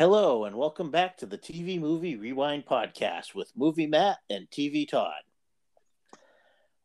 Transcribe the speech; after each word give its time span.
Hello, 0.00 0.46
and 0.46 0.56
welcome 0.56 0.90
back 0.90 1.18
to 1.18 1.26
the 1.26 1.36
TV 1.36 1.78
Movie 1.78 2.16
Rewind 2.16 2.64
podcast 2.64 3.34
with 3.34 3.52
Movie 3.54 3.86
Matt 3.86 4.16
and 4.30 4.50
TV 4.50 4.88
Todd. 4.88 5.20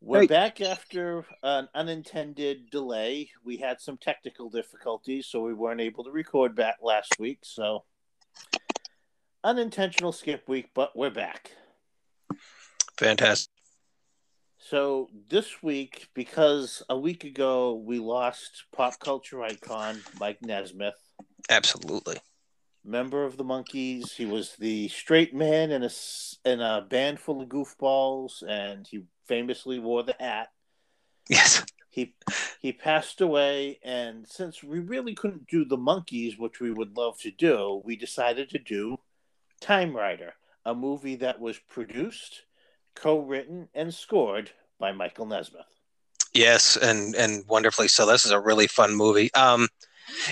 We're 0.02 0.24
Hey. 0.24 0.28
back 0.28 0.60
after 0.60 1.26
an 1.42 1.70
unintended 1.74 2.70
delay. 2.70 3.32
We 3.42 3.56
had 3.56 3.80
some 3.80 3.98
technical 3.98 4.50
difficulties, 4.50 5.28
so 5.28 5.40
we 5.40 5.54
weren't 5.54 5.80
able 5.80 6.04
to 6.04 6.12
record 6.12 6.56
back 6.56 6.80
last 6.82 7.18
week. 7.18 7.40
So, 7.44 7.86
unintentional 9.46 10.12
skip 10.12 10.50
week, 10.50 10.72
but 10.74 10.94
we're 10.94 11.10
back. 11.10 11.52
Fantastic. 12.98 13.54
So, 14.58 15.10
this 15.30 15.64
week, 15.64 16.10
because 16.14 16.84
a 16.90 17.00
week 17.00 17.24
ago 17.24 17.76
we 17.76 17.98
lost 17.98 18.66
pop 18.74 19.00
culture 19.00 19.42
icon 19.42 20.02
Mike 20.20 20.42
Nesmith, 20.42 20.96
Absolutely. 21.50 22.18
Member 22.86 23.24
of 23.24 23.38
the 23.38 23.44
Monkees. 23.44 24.16
He 24.16 24.26
was 24.26 24.56
the 24.60 24.88
straight 24.90 25.34
man 25.34 25.72
in 25.72 25.84
a 25.84 25.90
in 26.46 26.62
a 26.62 26.86
band 26.88 27.20
full 27.20 27.42
of 27.42 27.50
goofballs, 27.50 28.44
and 28.48 28.88
he 28.88 29.04
famously 29.26 29.80
wore 29.80 30.04
the 30.04 30.16
hat. 30.20 30.50
Yes. 31.30 31.66
He 31.90 32.14
he 32.60 32.74
passed 32.74 33.22
away, 33.22 33.80
and 33.84 34.28
since 34.28 34.64
we 34.64 34.80
really 34.80 35.16
couldn't 35.16 35.48
do 35.48 35.66
the 35.66 35.78
Monkees, 35.78 36.38
which 36.38 36.60
we 36.60 36.72
would 36.72 36.98
love 36.98 37.18
to 37.20 37.32
do, 37.32 37.82
we 37.86 37.96
decided 37.96 38.50
to 38.50 38.60
do 38.60 38.98
Time 39.62 39.96
Rider, 39.96 40.34
a 40.66 40.76
movie 40.76 41.16
that 41.16 41.40
was 41.40 41.58
produced, 41.58 42.44
co-written, 42.96 43.70
and 43.74 43.94
scored 43.94 44.52
by 44.78 44.92
Michael 44.92 45.26
Nesmith. 45.26 45.66
Yes, 46.34 46.76
and 46.76 47.16
and 47.16 47.46
wonderfully 47.48 47.88
so. 47.88 48.06
This 48.06 48.26
is 48.26 48.32
a 48.32 48.40
really 48.40 48.68
fun 48.68 48.94
movie. 48.94 49.34
Um, 49.34 49.70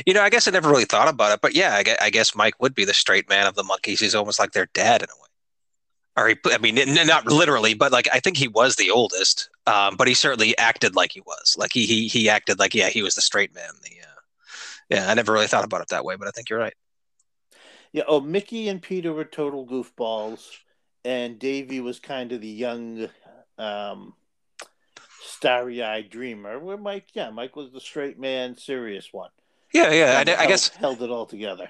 you 0.05 0.13
know, 0.13 0.21
I 0.21 0.29
guess 0.29 0.47
I 0.47 0.51
never 0.51 0.69
really 0.69 0.85
thought 0.85 1.07
about 1.07 1.33
it, 1.33 1.41
but 1.41 1.55
yeah, 1.55 1.81
I 2.01 2.09
guess, 2.09 2.35
Mike 2.35 2.61
would 2.61 2.75
be 2.75 2.85
the 2.85 2.93
straight 2.93 3.29
man 3.29 3.47
of 3.47 3.55
the 3.55 3.63
Monkees. 3.63 3.99
He's 3.99 4.15
almost 4.15 4.39
like 4.39 4.51
their 4.51 4.67
dad 4.73 5.01
in 5.01 5.09
a 5.09 5.15
way. 5.15 5.19
Or 6.15 6.27
he, 6.27 6.35
I 6.45 6.57
mean, 6.59 6.75
not 7.07 7.25
literally, 7.25 7.73
but 7.73 7.91
like 7.91 8.07
I 8.13 8.19
think 8.19 8.37
he 8.37 8.47
was 8.47 8.75
the 8.75 8.91
oldest. 8.91 9.49
Um, 9.65 9.95
but 9.95 10.07
he 10.07 10.13
certainly 10.13 10.55
acted 10.57 10.95
like 10.95 11.11
he 11.11 11.21
was. 11.21 11.55
Like 11.57 11.71
he 11.73 11.85
he 11.85 12.07
he 12.07 12.29
acted 12.29 12.59
like 12.59 12.75
yeah, 12.75 12.89
he 12.89 13.01
was 13.01 13.15
the 13.15 13.21
straight 13.21 13.53
man. 13.55 13.69
The 13.81 13.89
uh, 14.01 14.19
yeah, 14.89 15.09
I 15.09 15.13
never 15.15 15.31
really 15.31 15.47
thought 15.47 15.63
about 15.63 15.81
it 15.81 15.87
that 15.89 16.05
way, 16.05 16.15
but 16.15 16.27
I 16.27 16.31
think 16.31 16.49
you're 16.49 16.59
right. 16.59 16.75
Yeah, 17.91 18.03
oh, 18.07 18.21
Mickey 18.21 18.69
and 18.69 18.81
Peter 18.81 19.13
were 19.13 19.25
total 19.25 19.65
goofballs, 19.65 20.47
and 21.05 21.39
Davy 21.39 21.79
was 21.79 21.99
kind 21.99 22.31
of 22.31 22.41
the 22.41 22.47
young, 22.47 23.07
um, 23.57 24.13
starry-eyed 25.21 26.09
dreamer. 26.09 26.59
Where 26.59 26.77
Mike, 26.77 27.07
yeah, 27.13 27.29
Mike 27.29 27.55
was 27.55 27.71
the 27.71 27.79
straight 27.79 28.19
man, 28.19 28.57
serious 28.57 29.09
one. 29.11 29.29
Yeah, 29.73 29.91
yeah. 29.91 30.23
I, 30.25 30.31
I 30.31 30.35
Held- 30.35 30.47
guess 30.49 30.69
held 30.69 31.01
it 31.01 31.09
all 31.09 31.25
together. 31.25 31.67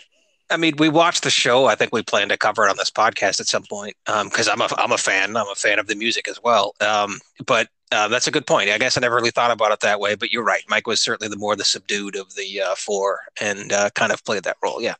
I 0.50 0.58
mean, 0.58 0.74
we 0.78 0.90
watched 0.90 1.24
the 1.24 1.30
show. 1.30 1.66
I 1.66 1.76
think 1.76 1.94
we 1.94 2.04
plan 2.04 2.30
to 2.30 2.38
cover 2.38 2.66
it 2.68 2.70
on 2.70 2.78
this 2.78 2.92
podcast 2.92 3.40
at 3.40 3.48
some 3.48 3.64
point 3.64 3.96
because 4.06 4.48
I'm 4.48 4.62
a 4.62 4.68
I'm 4.78 4.92
a 4.92 4.98
fan. 4.98 5.36
I'm 5.38 5.48
a 5.50 5.56
fan 5.56 5.80
of 5.80 5.88
the 5.88 5.96
music 5.96 6.28
as 6.28 6.40
well. 6.44 6.76
Um, 6.82 7.20
but 7.48 7.70
uh, 7.92 8.08
that's 8.10 8.28
a 8.28 8.32
good 8.32 8.46
point. 8.46 8.70
I 8.70 8.78
guess 8.78 8.98
I 8.98 9.02
never 9.02 9.16
really 9.16 9.32
thought 9.32 9.52
about 9.52 9.72
it 9.72 9.80
that 9.80 10.00
way. 10.00 10.16
But 10.16 10.32
you're 10.32 10.44
right. 10.44 10.62
Mike 10.70 10.86
was 10.86 11.02
certainly 11.02 11.30
the 11.30 11.38
more 11.38 11.56
the 11.56 11.64
subdued 11.64 12.16
of 12.16 12.36
the 12.36 12.62
uh, 12.62 12.76
four, 12.76 13.22
and 13.40 13.72
uh, 13.72 13.90
kind 13.96 14.12
of 14.12 14.24
played 14.26 14.44
that 14.44 14.58
role. 14.62 14.82
Yeah. 14.82 14.96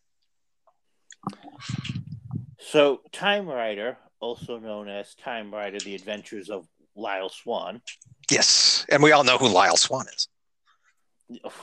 So, 2.60 3.02
Time 3.12 3.48
Rider, 3.48 3.98
also 4.20 4.58
known 4.58 4.88
as 4.88 5.14
Time 5.16 5.54
Rider: 5.54 5.80
The 5.80 5.94
Adventures 5.96 6.50
of 6.50 6.68
Lyle 6.96 7.30
Swan. 7.30 7.82
Yes, 8.32 8.86
and 8.90 9.04
we 9.04 9.12
all 9.12 9.24
know 9.24 9.38
who 9.38 9.50
Lyle 9.50 9.78
Swan 9.78 10.06
is. 10.16 10.28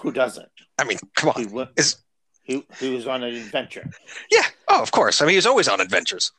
Who 0.00 0.12
doesn't? 0.12 0.48
I 0.78 0.84
mean, 0.84 0.98
come 1.16 1.32
He 1.36 1.46
on. 1.46 1.68
Is 1.76 1.96
He, 2.42 2.66
he 2.78 2.94
was 2.94 3.06
on 3.06 3.22
an 3.22 3.34
adventure. 3.34 3.88
yeah. 4.30 4.42
Oh, 4.68 4.82
of 4.82 4.90
course. 4.92 5.20
I 5.20 5.24
mean, 5.24 5.30
he 5.32 5.36
was 5.36 5.46
always 5.46 5.68
on 5.68 5.80
adventures. 5.80 6.32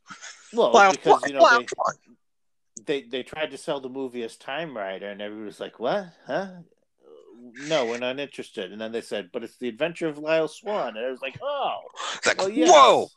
Well, 0.54 0.72
Lyle 0.72 0.92
because 0.92 1.22
you 1.28 1.34
know 1.34 1.42
Lyle 1.42 1.64
they, 2.86 3.02
they 3.02 3.08
they 3.08 3.24
tried 3.24 3.52
to 3.52 3.58
sell 3.58 3.80
the 3.80 3.90
movie 3.90 4.24
as 4.24 4.36
Time 4.36 4.76
Rider, 4.76 5.10
and 5.10 5.22
everybody 5.22 5.46
was 5.46 5.60
like, 5.60 5.80
"What? 5.80 6.08
Huh? 6.28 6.48
No, 7.68 7.86
we're 7.86 7.98
not 8.00 8.20
interested." 8.20 8.72
And 8.72 8.80
then 8.82 8.92
they 8.92 9.02
said, 9.02 9.30
"But 9.32 9.44
it's 9.44 9.58
the 9.58 9.70
Adventure 9.70 10.08
of 10.10 10.18
Lyle 10.18 10.48
Swan," 10.50 10.98
and 10.98 11.06
I 11.06 11.10
was 11.12 11.22
like, 11.22 11.38
"Oh, 11.42 11.78
It's 12.16 12.28
like, 12.28 12.38
well, 12.40 12.50
yes. 12.50 12.70
whoa, 12.70 13.08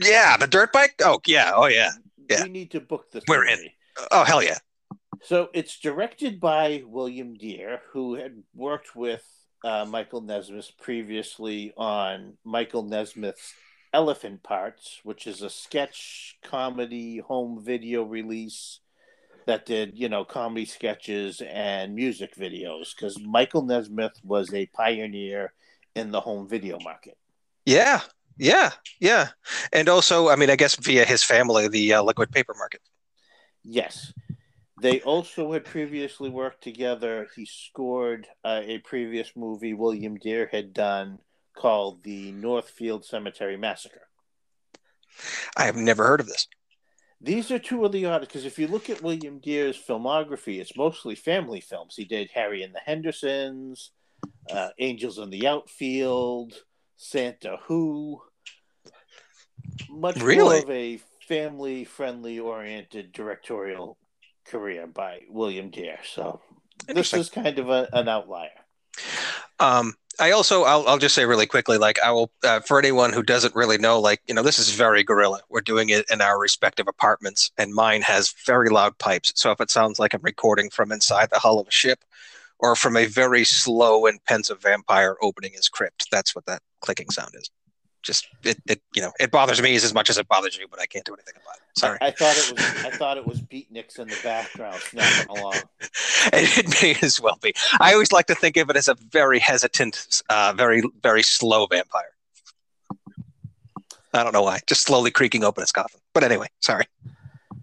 yeah, 0.00 0.36
the 0.36 0.46
dirt 0.46 0.72
bike. 0.72 0.94
Oh, 1.04 1.20
yeah. 1.26 1.52
Oh, 1.54 1.66
yeah. 1.66 1.90
yeah. 2.30 2.44
We 2.44 2.48
need 2.48 2.70
to 2.72 2.80
book 2.80 3.10
this. 3.10 3.24
We're 3.28 3.46
in. 3.46 3.58
movie. 3.58 3.76
Oh, 4.10 4.24
hell 4.24 4.42
yeah. 4.42 4.58
So 5.22 5.50
it's 5.52 5.78
directed 5.78 6.40
by 6.40 6.82
William 6.86 7.34
Dear, 7.34 7.82
who 7.92 8.14
had 8.14 8.42
worked 8.54 8.96
with 8.96 9.22
uh, 9.64 9.84
Michael 9.88 10.20
Nesmith 10.20 10.70
previously 10.80 11.72
on 11.76 12.34
Michael 12.44 12.82
Nesmith's 12.82 13.54
Elephant 13.92 14.42
Parts, 14.42 15.00
which 15.02 15.26
is 15.26 15.42
a 15.42 15.50
sketch 15.50 16.38
comedy 16.42 17.18
home 17.18 17.62
video 17.62 18.02
release 18.04 18.80
that 19.46 19.66
did, 19.66 19.98
you 19.98 20.08
know, 20.08 20.24
comedy 20.24 20.64
sketches 20.64 21.40
and 21.40 21.94
music 21.94 22.34
videos. 22.36 22.94
Because 22.94 23.18
Michael 23.20 23.62
Nesmith 23.62 24.20
was 24.22 24.52
a 24.54 24.66
pioneer 24.66 25.52
in 25.96 26.10
the 26.12 26.20
home 26.20 26.48
video 26.48 26.78
market. 26.80 27.16
Yeah, 27.66 28.00
yeah, 28.38 28.70
yeah. 29.00 29.28
And 29.72 29.88
also, 29.88 30.28
I 30.28 30.36
mean, 30.36 30.50
I 30.50 30.56
guess 30.56 30.76
via 30.76 31.04
his 31.04 31.24
family, 31.24 31.68
the 31.68 31.94
uh, 31.94 32.02
liquid 32.02 32.30
paper 32.30 32.54
market. 32.56 32.80
Yes. 33.62 34.12
They 34.80 35.00
also 35.02 35.52
had 35.52 35.64
previously 35.66 36.30
worked 36.30 36.62
together. 36.62 37.28
He 37.36 37.44
scored 37.44 38.26
uh, 38.42 38.62
a 38.64 38.78
previous 38.78 39.32
movie 39.36 39.74
William 39.74 40.16
Dear 40.16 40.48
had 40.50 40.72
done 40.72 41.18
called 41.54 42.02
The 42.02 42.32
Northfield 42.32 43.04
Cemetery 43.04 43.58
Massacre. 43.58 44.08
I 45.56 45.64
have 45.64 45.76
never 45.76 46.06
heard 46.06 46.20
of 46.20 46.28
this. 46.28 46.48
These 47.20 47.50
are 47.50 47.58
two 47.58 47.84
of 47.84 47.92
the 47.92 48.06
odd 48.06 48.22
because 48.22 48.46
if 48.46 48.58
you 48.58 48.66
look 48.66 48.88
at 48.88 49.02
William 49.02 49.38
Dear's 49.38 49.76
filmography, 49.76 50.58
it's 50.58 50.74
mostly 50.76 51.14
family 51.14 51.60
films. 51.60 51.94
He 51.94 52.06
did 52.06 52.30
Harry 52.32 52.62
and 52.62 52.74
the 52.74 52.80
Hendersons, 52.80 53.90
uh, 54.50 54.70
Angels 54.78 55.18
in 55.18 55.28
the 55.28 55.46
Outfield, 55.46 56.54
Santa 56.96 57.58
Who. 57.66 58.22
Much 59.90 60.16
more 60.16 60.26
Really? 60.26 60.62
of 60.62 60.70
a 60.70 61.00
family 61.28 61.84
friendly 61.84 62.38
oriented 62.38 63.12
directorial 63.12 63.98
career 64.50 64.86
by 64.86 65.22
William 65.28 65.70
Dear. 65.70 65.98
So 66.04 66.40
this 66.86 67.14
is 67.14 67.30
kind 67.30 67.58
of 67.58 67.68
a, 67.68 67.88
an 67.92 68.08
outlier. 68.08 68.50
Um, 69.58 69.94
I 70.18 70.32
also, 70.32 70.64
I'll, 70.64 70.86
I'll 70.86 70.98
just 70.98 71.14
say 71.14 71.24
really 71.24 71.46
quickly, 71.46 71.78
like 71.78 71.98
I 72.00 72.10
will, 72.10 72.30
uh, 72.44 72.60
for 72.60 72.78
anyone 72.78 73.12
who 73.12 73.22
doesn't 73.22 73.54
really 73.54 73.78
know, 73.78 74.00
like 74.00 74.20
you 74.26 74.34
know, 74.34 74.42
this 74.42 74.58
is 74.58 74.70
very 74.70 75.02
guerrilla. 75.02 75.40
We're 75.48 75.60
doing 75.62 75.88
it 75.88 76.04
in 76.10 76.20
our 76.20 76.38
respective 76.38 76.88
apartments, 76.88 77.50
and 77.56 77.72
mine 77.72 78.02
has 78.02 78.34
very 78.46 78.68
loud 78.68 78.98
pipes. 78.98 79.32
So 79.36 79.50
if 79.50 79.60
it 79.60 79.70
sounds 79.70 79.98
like 79.98 80.12
I'm 80.12 80.22
recording 80.22 80.68
from 80.68 80.92
inside 80.92 81.30
the 81.30 81.38
hull 81.38 81.58
of 81.58 81.68
a 81.68 81.72
ship, 81.72 82.04
or 82.58 82.76
from 82.76 82.96
a 82.96 83.06
very 83.06 83.44
slow 83.44 84.06
and 84.06 84.22
pensive 84.24 84.60
vampire 84.60 85.16
opening 85.22 85.52
his 85.54 85.68
crypt, 85.68 86.08
that's 86.10 86.34
what 86.34 86.44
that 86.46 86.62
clicking 86.80 87.10
sound 87.10 87.34
is. 87.34 87.50
Just 88.02 88.28
it, 88.44 88.58
it 88.66 88.80
you 88.94 89.02
know, 89.02 89.12
it 89.20 89.30
bothers 89.30 89.60
me 89.60 89.74
as 89.76 89.92
much 89.92 90.10
as 90.10 90.18
it 90.18 90.28
bothers 90.28 90.56
you, 90.56 90.66
but 90.68 90.80
I 90.80 90.86
can't 90.86 91.04
do 91.04 91.14
anything 91.14 91.34
about 91.36 91.56
it. 91.56 91.78
Sorry. 91.78 91.98
I 92.00 92.10
thought 92.10 92.36
it 92.36 92.52
was 92.52 92.84
I 92.84 92.96
thought 92.96 93.16
it 93.16 93.26
was 93.26 93.40
beatniks 93.40 93.98
in 93.98 94.08
the 94.08 94.18
background 94.22 94.80
snapping 94.80 95.36
along. 95.36 95.54
it 96.32 96.82
may 96.82 96.96
as 97.06 97.20
well 97.20 97.38
be. 97.42 97.54
I 97.80 97.92
always 97.92 98.12
like 98.12 98.26
to 98.26 98.34
think 98.34 98.56
of 98.56 98.70
it 98.70 98.76
as 98.76 98.88
a 98.88 98.94
very 98.94 99.38
hesitant, 99.38 100.22
uh, 100.28 100.54
very 100.56 100.82
very 101.02 101.22
slow 101.22 101.66
vampire. 101.66 102.12
I 104.12 104.24
don't 104.24 104.32
know 104.32 104.42
why, 104.42 104.60
just 104.66 104.82
slowly 104.82 105.10
creaking 105.10 105.44
open 105.44 105.62
its 105.62 105.72
coffin. 105.72 106.00
But 106.12 106.24
anyway, 106.24 106.48
sorry. 106.60 106.86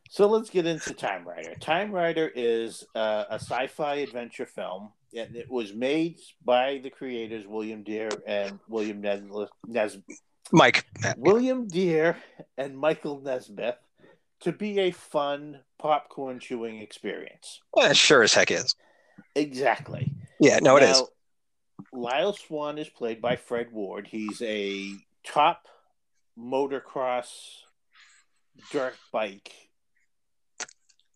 So 0.09 0.27
let's 0.27 0.49
get 0.49 0.65
into 0.65 0.93
Time 0.93 1.27
Rider. 1.27 1.53
Time 1.59 1.91
Rider 1.91 2.31
is 2.33 2.85
uh, 2.95 3.25
a 3.29 3.35
sci-fi 3.35 3.95
adventure 3.95 4.45
film, 4.45 4.89
and 5.15 5.35
it 5.35 5.49
was 5.49 5.73
made 5.73 6.19
by 6.43 6.79
the 6.81 6.89
creators 6.89 7.45
William 7.45 7.83
Dear 7.83 8.09
and 8.25 8.59
William 8.67 9.01
Nes- 9.01 9.21
Nes- 9.67 9.97
Mike. 10.51 10.85
William 11.17 11.67
Dear 11.67 12.17
and 12.57 12.77
Michael 12.77 13.21
Nesmith 13.21 13.75
to 14.41 14.51
be 14.51 14.79
a 14.79 14.91
fun 14.91 15.59
popcorn 15.79 16.39
chewing 16.39 16.79
experience. 16.79 17.61
eh, 17.77 17.93
sure 17.93 18.23
as 18.23 18.33
heck 18.33 18.51
is. 18.51 18.75
Exactly. 19.35 20.11
Yeah, 20.39 20.59
no, 20.59 20.77
it 20.77 20.81
Now, 20.81 20.91
is. 20.91 21.03
Lyle 21.93 22.33
Swan 22.33 22.77
is 22.77 22.89
played 22.89 23.21
by 23.21 23.35
Fred 23.35 23.71
Ward. 23.71 24.07
He's 24.07 24.41
a 24.41 24.93
top 25.23 25.67
motocross 26.37 27.27
dirt 28.71 28.95
bike 29.11 29.51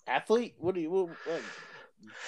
athlete. 0.08 0.56
What 0.58 0.76
do 0.76 0.82
you? 0.82 0.90
What, 0.92 1.10
what, 1.26 1.42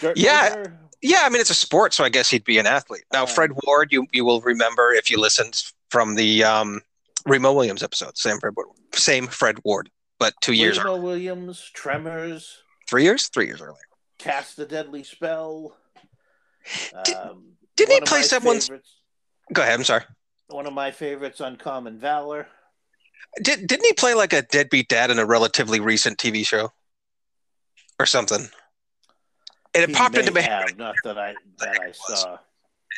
dirt 0.01 0.17
Yeah. 0.17 0.63
Yeah, 1.01 1.21
I 1.23 1.29
mean 1.29 1.41
it's 1.41 1.49
a 1.49 1.55
sport, 1.55 1.93
so 1.93 2.03
I 2.03 2.09
guess 2.09 2.29
he'd 2.29 2.45
be 2.45 2.57
an 2.57 2.67
athlete. 2.67 3.03
Now, 3.11 3.23
Uh, 3.23 3.27
Fred 3.27 3.51
Ward, 3.65 3.91
you 3.91 4.07
you 4.11 4.23
will 4.25 4.41
remember 4.41 4.93
if 4.93 5.09
you 5.11 5.19
listened 5.19 5.61
from 5.89 6.15
the 6.15 6.43
um, 6.43 6.81
Remo 7.25 7.53
Williams 7.53 7.83
episode. 7.83 8.17
Same 8.17 8.39
Fred 8.39 8.53
Ward. 8.55 8.69
Same 8.93 9.27
Fred 9.27 9.57
Ward, 9.63 9.89
but 10.19 10.33
two 10.41 10.53
years, 10.53 10.77
Remo 10.77 10.91
earlier. 10.91 11.01
Williams, 11.03 11.71
Tremors, 11.73 12.57
three 12.89 13.03
years, 13.03 13.29
three 13.29 13.45
years 13.47 13.61
earlier. 13.61 13.81
Cast 14.19 14.55
the 14.57 14.65
Deadly 14.65 15.03
Spell. 15.03 15.75
Did- 17.03 17.15
Um, 17.15 17.53
didn't 17.75 17.93
he 17.95 18.01
play 18.01 18.21
someone's- 18.23 18.67
favorites- 18.67 18.99
Go 19.51 19.61
ahead. 19.61 19.73
I'm 19.73 19.83
sorry. 19.83 20.05
One 20.47 20.65
of 20.65 20.73
my 20.73 20.91
favorites, 20.91 21.39
Uncommon 21.41 21.99
Valor. 21.99 22.47
Did 23.41 23.67
didn't 23.67 23.85
he 23.85 23.93
play 23.93 24.13
like 24.13 24.31
a 24.31 24.43
deadbeat 24.43 24.87
dad 24.89 25.09
in 25.11 25.17
a 25.19 25.25
relatively 25.25 25.79
recent 25.79 26.17
TV 26.19 26.43
show 26.45 26.71
or 27.99 28.05
something? 28.05 28.49
And 29.73 29.83
it 29.83 29.89
He 29.89 29.95
popped 29.95 30.15
into 30.15 30.31
my 30.31 30.41
have, 30.41 30.69
head. 30.69 30.77
not 30.77 30.95
that 31.03 31.17
I 31.17 31.33
that 31.57 31.81
I 31.81 31.91
saw, 31.91 32.37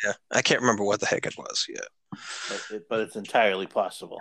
Yeah, 0.04 0.12
I 0.30 0.42
can't 0.42 0.60
remember 0.60 0.84
what 0.84 1.00
the 1.00 1.06
heck 1.06 1.24
it 1.26 1.38
was. 1.38 1.64
Yeah. 1.68 1.80
But, 2.70 2.88
but 2.88 3.00
it's 3.00 3.16
entirely 3.16 3.66
possible. 3.66 4.20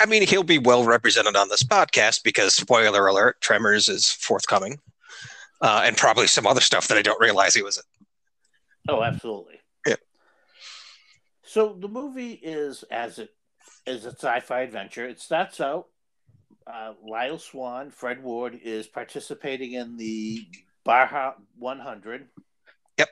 I 0.00 0.06
mean, 0.06 0.26
he'll 0.26 0.42
be 0.42 0.58
well 0.58 0.84
represented 0.84 1.36
on 1.36 1.48
this 1.48 1.62
podcast 1.62 2.22
because, 2.22 2.54
spoiler 2.54 3.06
alert, 3.06 3.40
Tremors 3.40 3.88
is 3.88 4.10
forthcoming, 4.10 4.78
uh, 5.60 5.82
and 5.84 5.96
probably 5.96 6.26
some 6.26 6.46
other 6.46 6.60
stuff 6.60 6.88
that 6.88 6.98
I 6.98 7.02
don't 7.02 7.20
realize 7.20 7.54
he 7.54 7.62
was 7.62 7.78
in. 7.78 7.84
Oh, 8.88 9.02
absolutely. 9.02 9.60
Yeah. 9.86 9.96
So 11.42 11.76
the 11.78 11.88
movie 11.88 12.32
is 12.32 12.84
as 12.90 13.18
it 13.18 13.30
is 13.86 14.04
a 14.04 14.10
sci-fi 14.10 14.60
adventure. 14.60 15.06
It 15.06 15.20
starts 15.20 15.60
out. 15.60 15.86
Uh, 16.66 16.92
Lyle 17.04 17.38
Swan, 17.38 17.90
Fred 17.90 18.22
Ward, 18.22 18.58
is 18.62 18.86
participating 18.86 19.72
in 19.72 19.96
the 19.96 20.46
Baja 20.84 21.32
100. 21.58 22.28
Yep. 22.98 23.08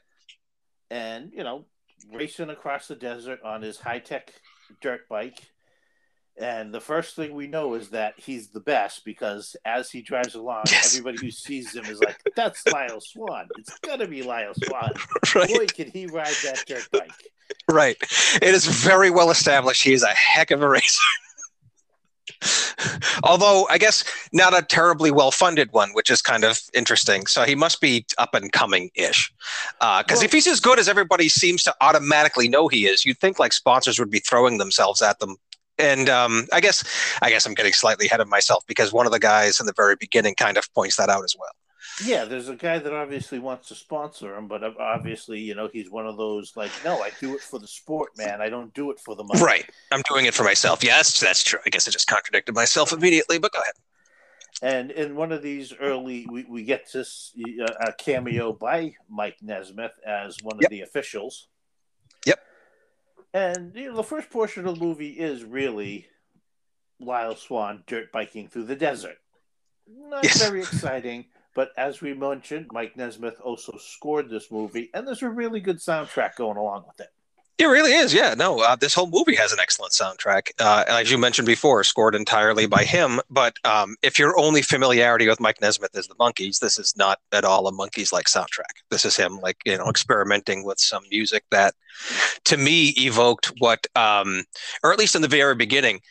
And 0.91 1.33
you 1.33 1.43
know, 1.43 1.65
racing 2.13 2.51
across 2.51 2.89
the 2.89 2.95
desert 2.97 3.41
on 3.45 3.63
his 3.63 3.79
high-tech 3.79 4.33
dirt 4.81 5.09
bike. 5.09 5.41
And 6.41 6.73
the 6.73 6.81
first 6.81 7.17
thing 7.17 7.35
we 7.35 7.49
know 7.49 7.75
is 7.75 7.91
that 7.91 8.15
he's 8.17 8.49
the 8.51 8.61
best 8.61 9.05
because 9.05 9.57
as 9.65 9.91
he 9.91 10.03
drives 10.03 10.37
along, 10.37 10.65
Yes. 10.71 10.97
everybody 10.97 11.19
who 11.27 11.33
sees 11.33 11.75
him 11.75 11.85
is 11.87 11.99
like, 12.01 12.17
"That's 12.37 12.65
Lyle 12.69 13.01
Swan. 13.01 13.49
It's 13.59 13.77
gonna 13.81 14.07
be 14.07 14.23
Lyle 14.23 14.55
Swan." 14.55 14.93
Right, 15.35 15.49
Boy, 15.49 15.67
can 15.67 15.91
he 15.91 16.07
ride 16.07 16.35
that 16.45 16.63
dirt 16.67 16.89
bike! 16.93 17.11
right. 17.69 17.97
It 18.41 18.55
is 18.55 18.67
very 18.67 19.11
well 19.11 19.31
established. 19.31 19.83
He 19.83 19.93
is 19.93 20.05
a 20.05 20.09
heck 20.15 20.51
of 20.53 20.63
a 20.63 20.69
racer. 20.69 21.03
Although 23.23 23.67
I 23.69 23.79
guess 23.79 24.05
not 24.33 24.57
a 24.57 24.63
terribly 24.63 25.11
well 25.11 25.31
funded 25.31 25.73
one, 25.73 25.91
which 25.93 26.11
is 26.11 26.23
kind 26.23 26.45
of 26.45 26.61
interesting. 26.75 27.27
So 27.27 27.45
he 27.45 27.55
must 27.55 27.81
be 27.81 28.07
up 28.19 28.35
and 28.35 28.53
coming 28.53 28.91
ish. 28.95 29.33
Because 29.81 30.05
Well- 30.19 30.25
if 30.25 30.33
he's 30.33 30.47
as 30.47 30.61
good 30.61 30.79
as 30.79 30.89
everybody 30.89 31.29
seems 31.29 31.63
to 31.65 31.75
automatically 31.81 32.49
know 32.49 32.69
he 32.69 32.87
is, 32.87 33.05
you'd 33.05 33.19
think 33.19 33.39
like 33.39 33.53
sponsors 33.53 33.99
would 33.99 34.11
be 34.11 34.21
throwing 34.21 34.59
themselves 34.59 35.03
at 35.03 35.19
them. 35.19 35.37
And 35.79 36.09
um, 36.09 36.47
I 36.53 36.61
guess 36.61 36.83
I 37.23 37.31
guess 37.31 37.47
I'm 37.47 37.55
getting 37.55 37.73
slightly 37.73 38.07
ahead 38.07 38.21
of 38.21 38.29
myself 38.29 38.65
because 38.67 38.93
one 38.93 39.07
of 39.07 39.13
the 39.13 39.21
guys 39.21 39.61
in 39.61 39.67
the 39.67 39.73
very 39.77 39.95
beginning 39.95 40.35
kind 40.35 40.57
of 40.57 40.73
points 40.75 40.97
that 40.97 41.09
out 41.09 41.23
as 41.25 41.37
well. 41.39 41.51
Yeah, 42.05 42.25
there's 42.27 42.49
a 42.49 42.55
guy 42.55 42.79
that 42.79 42.93
obviously 42.93 43.39
wants 43.39 43.69
to 43.69 43.75
sponsor 43.75 44.37
him, 44.37 44.47
but 44.47 44.63
obviously, 44.79 45.41
you 45.41 45.55
know, 45.55 45.69
he's 45.73 45.91
one 45.91 46.07
of 46.07 46.17
those 46.17 46.57
like, 46.57 46.71
no, 46.85 47.03
I 47.03 47.11
do 47.21 47.35
it 47.35 47.41
for 47.41 47.59
the 47.59 47.67
sport, 47.67 48.11
man. 48.17 48.41
I 48.41 48.49
don't 48.49 48.73
do 48.75 48.91
it 48.91 49.01
for 49.01 49.17
the 49.17 49.25
money. 49.25 49.43
Right. 49.43 49.69
I'm 49.91 50.03
doing 50.09 50.27
it 50.27 50.35
for 50.35 50.45
myself. 50.45 50.85
Yes, 50.85 51.19
that's 51.21 51.43
true. 51.43 51.59
I 51.67 51.71
guess 51.71 51.89
I 51.89 51.91
just 51.91 52.07
contradicted 52.07 52.55
myself 52.55 52.93
immediately, 52.93 53.39
but 53.39 53.53
go 53.53 53.61
ahead. 53.61 53.75
And 54.63 54.91
in 54.91 55.15
one 55.17 55.33
of 55.33 55.43
these 55.43 55.73
early, 55.81 56.27
we, 56.31 56.45
we 56.45 56.63
get 56.65 56.91
this 56.93 57.33
uh, 57.61 57.67
a 57.81 57.93
cameo 57.93 58.53
by 58.53 58.95
Mike 59.09 59.37
Nesmith 59.43 59.93
as 60.07 60.37
one 60.43 60.57
of 60.57 60.63
Yep. 60.63 60.71
the 60.71 60.81
officials. 60.83 61.49
Yep. 62.27 62.41
And 63.35 63.75
you 63.77 63.91
know, 63.91 63.97
the 63.97 64.03
first 64.05 64.31
portion 64.31 64.67
of 64.67 64.79
the 64.79 64.85
movie 64.85 65.11
is 65.11 65.45
really 65.45 66.07
Lyle 67.01 67.37
Swan 67.37 67.85
dirt 67.87 68.11
biking 68.13 68.49
through 68.49 68.65
the 68.65 68.75
desert. 68.77 69.17
Not 69.89 70.25
Yes. 70.25 70.43
very 70.43 70.61
exciting, 70.61 71.27
but 71.59 71.73
as 71.77 72.01
we 72.01 72.15
mentioned, 72.15 72.69
Mike 72.71 72.97
Nesmith 72.97 73.41
also 73.41 73.77
scored 73.79 74.31
this 74.31 74.49
movie, 74.49 74.91
and 74.95 75.05
there's 75.05 75.23
a 75.23 75.29
really 75.29 75.59
good 75.59 75.79
soundtrack 75.79 76.37
going 76.37 76.57
along 76.57 76.85
with 76.87 77.01
it. 77.01 77.09
It 77.59 77.65
really 77.65 77.95
is. 77.95 78.15
Yeah. 78.15 78.35
No, 78.35 78.61
uh, 78.61 78.77
this 78.77 78.95
whole 78.95 79.11
movie 79.11 79.35
has 79.35 79.53
an 79.53 79.59
excellent 79.59 79.93
soundtrack. 79.93 80.53
Uh, 80.61 80.85
as 80.87 81.11
you 81.11 81.19
mentioned 81.19 81.47
before, 81.47 81.83
scored 81.83 82.15
entirely 82.15 82.67
by 82.67 82.85
him. 82.85 83.21
But 83.29 83.57
um, 83.65 83.97
if 84.03 84.21
your 84.21 84.39
only 84.39 84.63
familiarity 84.63 85.27
with 85.27 85.41
Mike 85.41 85.61
Nesmith 85.61 85.99
is 85.99 86.07
the 86.07 86.15
Monkees, 86.15 86.61
this 86.61 86.79
is 86.79 86.97
not 86.97 87.19
at 87.33 87.45
all 87.45 87.67
a 87.67 87.73
Monkees 87.73 88.13
like 88.13 88.27
soundtrack. 88.27 88.85
This 88.93 89.05
is 89.05 89.17
him, 89.17 89.41
like, 89.41 89.57
you 89.65 89.77
know, 89.77 89.89
experimenting 89.89 90.63
with 90.63 90.79
some 90.79 91.03
music 91.11 91.43
that 91.51 91.75
to 92.45 92.57
me 92.57 92.91
evoked 92.91 93.51
what, 93.59 93.85
um, 93.97 94.45
or 94.85 94.93
at 94.93 94.99
least 95.01 95.17
in 95.17 95.23
the 95.23 95.27
very 95.27 95.57
beginning, 95.57 96.03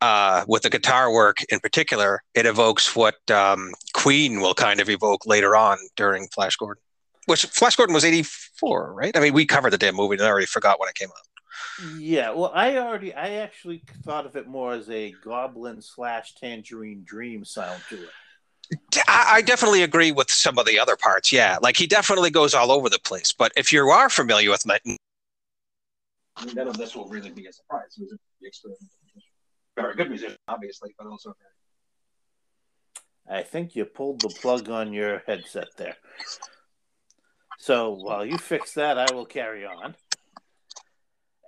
uh, 0.00 0.44
with 0.46 0.62
the 0.62 0.70
guitar 0.70 1.12
work 1.12 1.38
in 1.48 1.60
particular, 1.60 2.22
it 2.34 2.46
evokes 2.46 2.94
what 2.94 3.14
um, 3.30 3.72
Queen 3.96 4.40
will 4.40 4.54
kind 4.54 4.78
of 4.78 4.90
evoke 4.90 5.24
later 5.26 5.56
on 5.56 5.78
during 5.96 6.28
Flash 6.28 6.56
Gordon. 6.56 6.82
Which 7.24 7.46
Flash 7.46 7.76
Gordon 7.76 7.94
was 7.94 8.04
84, 8.04 8.92
right? 8.92 9.16
I 9.16 9.20
mean, 9.20 9.32
we 9.32 9.46
covered 9.46 9.72
the 9.72 9.78
damn 9.78 9.96
movie 9.96 10.16
and 10.16 10.22
I 10.22 10.28
already 10.28 10.46
forgot 10.46 10.78
when 10.78 10.88
it 10.88 10.94
came 10.94 11.08
out. 11.08 11.98
Yeah, 11.98 12.30
well, 12.30 12.52
I 12.54 12.76
already, 12.76 13.14
I 13.14 13.36
actually 13.36 13.82
thought 14.04 14.26
of 14.26 14.36
it 14.36 14.46
more 14.46 14.74
as 14.74 14.90
a 14.90 15.14
Goblin 15.24 15.80
slash 15.80 16.34
Tangerine 16.34 17.04
Dream 17.04 17.44
sound 17.44 17.82
to 17.88 17.96
it. 17.96 18.10
I, 19.08 19.36
I 19.36 19.42
definitely 19.42 19.82
agree 19.82 20.12
with 20.12 20.30
some 20.30 20.58
of 20.58 20.66
the 20.66 20.78
other 20.78 20.96
parts. 20.96 21.32
Yeah, 21.32 21.56
like 21.62 21.78
he 21.78 21.86
definitely 21.86 22.30
goes 22.30 22.52
all 22.52 22.70
over 22.70 22.90
the 22.90 22.98
place. 22.98 23.32
But 23.32 23.52
if 23.56 23.72
you 23.72 23.88
are 23.88 24.10
familiar 24.10 24.50
with 24.50 24.66
Met, 24.66 24.82
none 24.84 26.68
of 26.68 26.76
this 26.76 26.94
will 26.94 27.08
really 27.08 27.30
be 27.30 27.46
a 27.46 27.52
surprise. 27.52 27.94
He 27.96 28.04
a 28.04 29.80
very 29.80 29.94
good 29.94 30.10
musician, 30.10 30.36
obviously, 30.48 30.94
but 30.98 31.06
also 31.06 31.34
I 33.28 33.42
think 33.42 33.74
you 33.74 33.84
pulled 33.84 34.20
the 34.20 34.28
plug 34.28 34.68
on 34.68 34.92
your 34.92 35.22
headset 35.26 35.68
there. 35.76 35.96
So 37.58 37.90
while 37.90 38.24
you 38.24 38.38
fix 38.38 38.74
that, 38.74 38.98
I 38.98 39.12
will 39.12 39.26
carry 39.26 39.64
on. 39.66 39.96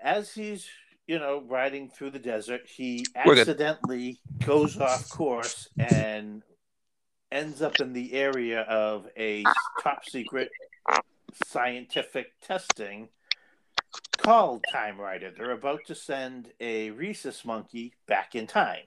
As 0.02 0.34
he's, 0.34 0.66
you 1.06 1.19
know, 1.19 1.42
riding 1.46 1.88
through 1.88 2.10
the 2.10 2.19
desert, 2.19 2.62
he 2.66 3.06
accidentally 3.14 4.19
goes 4.44 4.78
off 4.78 5.08
course 5.08 5.69
and 5.78 6.42
ends 7.30 7.62
up 7.62 7.78
in 7.81 7.92
the 7.92 8.14
area 8.14 8.62
of 8.62 9.06
a 9.16 9.44
top 9.82 10.04
secret 10.04 10.50
scientific 11.46 12.32
testing 12.40 13.08
called 14.16 14.64
Time 14.72 15.00
Rider. 15.00 15.31
They're 15.31 15.52
about 15.52 15.81
to 15.86 15.94
send 15.94 16.52
a 16.58 16.90
rhesus 16.90 17.44
monkey 17.44 17.94
back 18.06 18.34
in 18.34 18.46
time 18.46 18.84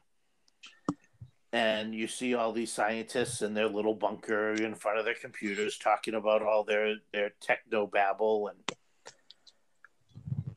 and 1.54 1.94
you 1.94 2.08
see 2.08 2.34
all 2.34 2.52
these 2.54 2.72
scientists 2.72 3.42
in 3.42 3.54
their 3.54 3.68
little 3.68 3.94
bunker 3.94 4.54
in 4.54 4.74
front 4.76 4.98
of 4.98 5.06
their 5.06 5.16
computers 5.16 5.78
talking 5.78 6.14
about 6.14 6.42
all 6.42 6.64
their 6.64 6.96
their 7.12 7.32
techno 7.42 7.86
babble 7.86 8.48
and 8.48 8.60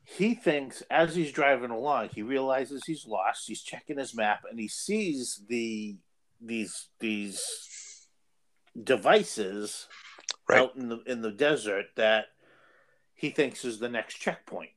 he 0.03 0.33
thinks 0.35 0.81
as 0.89 1.15
he's 1.15 1.31
driving 1.31 1.71
along 1.71 2.09
he 2.13 2.21
realizes 2.21 2.85
he's 2.85 3.05
lost 3.05 3.47
he's 3.47 3.61
checking 3.61 3.97
his 3.97 4.15
map 4.15 4.43
and 4.49 4.59
he 4.59 4.67
sees 4.67 5.41
the 5.49 5.97
these 6.41 6.87
these 6.99 8.07
devices 8.83 9.87
Right. 10.47 10.59
out 10.61 10.75
in 10.75 10.89
the 10.89 10.99
in 11.07 11.21
the 11.21 11.31
desert 11.31 11.85
that 11.95 12.25
he 13.15 13.31
thinks 13.31 13.65
is 13.65 13.79
the 13.79 13.89
next 13.89 14.15
checkpoint 14.15 14.69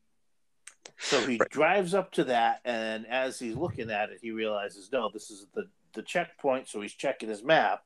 so 1.01 1.25
he 1.25 1.39
Right. 1.39 1.51
drives 1.51 1.95
up 1.95 2.11
to 2.13 2.25
that, 2.25 2.61
and 2.65 3.07
as 3.07 3.39
he's 3.39 3.55
looking 3.55 3.91
at 3.91 4.11
it, 4.11 4.19
he 4.21 4.31
realizes, 4.33 4.91
no, 4.91 5.09
this 5.13 5.31
is 5.31 5.47
the, 5.55 5.69
the 5.95 6.03
checkpoint. 6.03 6.69
So 6.69 6.81
he's 6.81 6.95
checking 6.95 7.29
his 7.29 7.43
map. 7.43 7.83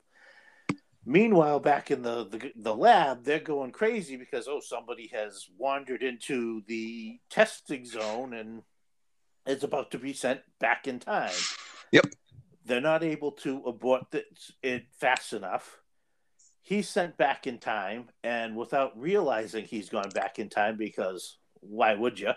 Meanwhile, 1.05 1.59
back 1.59 1.91
in 1.91 2.01
the, 2.01 2.25
the 2.25 2.51
the 2.55 2.73
lab, 2.75 3.25
they're 3.25 3.39
going 3.39 3.71
crazy 3.71 4.15
because 4.15 4.47
oh, 4.47 4.61
somebody 4.61 5.09
has 5.13 5.47
wandered 5.57 6.01
into 6.01 6.61
the 6.67 7.19
testing 7.29 7.85
zone 7.85 8.33
and 8.33 8.61
is 9.45 9.63
about 9.63 9.91
to 9.91 9.99
be 9.99 10.13
sent 10.13 10.39
back 10.59 10.87
in 10.87 10.99
time. 10.99 11.33
Yep. 11.91 12.05
They're 12.65 12.79
not 12.79 13.03
able 13.03 13.33
to 13.43 13.61
abort 13.65 14.03
this, 14.11 14.53
it 14.61 14.85
fast 14.97 15.33
enough. 15.33 15.79
He's 16.61 16.87
sent 16.87 17.17
back 17.17 17.45
in 17.45 17.59
time, 17.59 18.07
and 18.23 18.55
without 18.55 18.97
realizing 18.97 19.65
he's 19.65 19.89
gone 19.89 20.09
back 20.15 20.39
in 20.39 20.47
time, 20.47 20.77
because 20.77 21.37
why 21.59 21.93
would 21.95 22.17
you? 22.17 22.31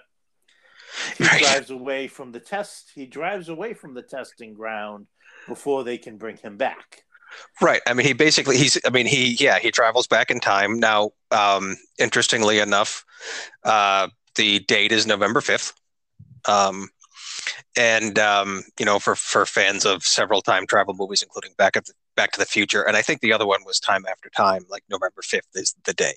he 1.16 1.24
Right. 1.24 1.40
drives 1.40 1.70
away 1.70 2.06
from 2.08 2.32
the 2.32 2.40
test 2.40 2.92
he 2.94 3.06
drives 3.06 3.48
away 3.48 3.74
from 3.74 3.94
the 3.94 4.02
testing 4.02 4.54
ground 4.54 5.06
before 5.46 5.84
they 5.84 5.98
can 5.98 6.16
bring 6.16 6.36
him 6.36 6.56
back 6.56 7.04
Right. 7.60 7.80
I 7.86 7.94
mean, 7.94 8.06
he 8.06 8.12
basically 8.12 8.56
he's. 8.56 8.78
I 8.84 8.90
mean, 8.90 9.06
he 9.06 9.34
yeah 9.34 9.58
he 9.58 9.70
travels 9.70 10.06
back 10.06 10.30
in 10.30 10.40
time 10.40 10.78
now. 10.78 11.10
Um, 11.30 11.76
interestingly 11.98 12.58
enough, 12.58 13.04
uh, 13.64 14.08
the 14.36 14.60
date 14.60 14.92
is 14.92 15.06
November 15.06 15.40
fifth. 15.40 15.72
Um, 16.48 16.88
and 17.76 18.18
um, 18.18 18.62
you 18.78 18.86
know, 18.86 18.98
for 18.98 19.14
for 19.14 19.46
fans 19.46 19.84
of 19.84 20.02
several 20.02 20.42
time 20.42 20.66
travel 20.66 20.94
movies, 20.94 21.22
including 21.22 21.52
Back 21.56 21.76
of 21.76 21.84
the, 21.84 21.92
Back 22.14 22.32
to 22.32 22.38
the 22.38 22.46
Future, 22.46 22.82
and 22.82 22.96
I 22.96 23.02
think 23.02 23.20
the 23.20 23.32
other 23.32 23.46
one 23.46 23.64
was 23.64 23.80
Time 23.80 24.04
After 24.08 24.30
Time. 24.30 24.64
Like 24.68 24.84
November 24.90 25.22
fifth 25.22 25.48
is 25.54 25.74
the 25.84 25.94
day. 25.94 26.14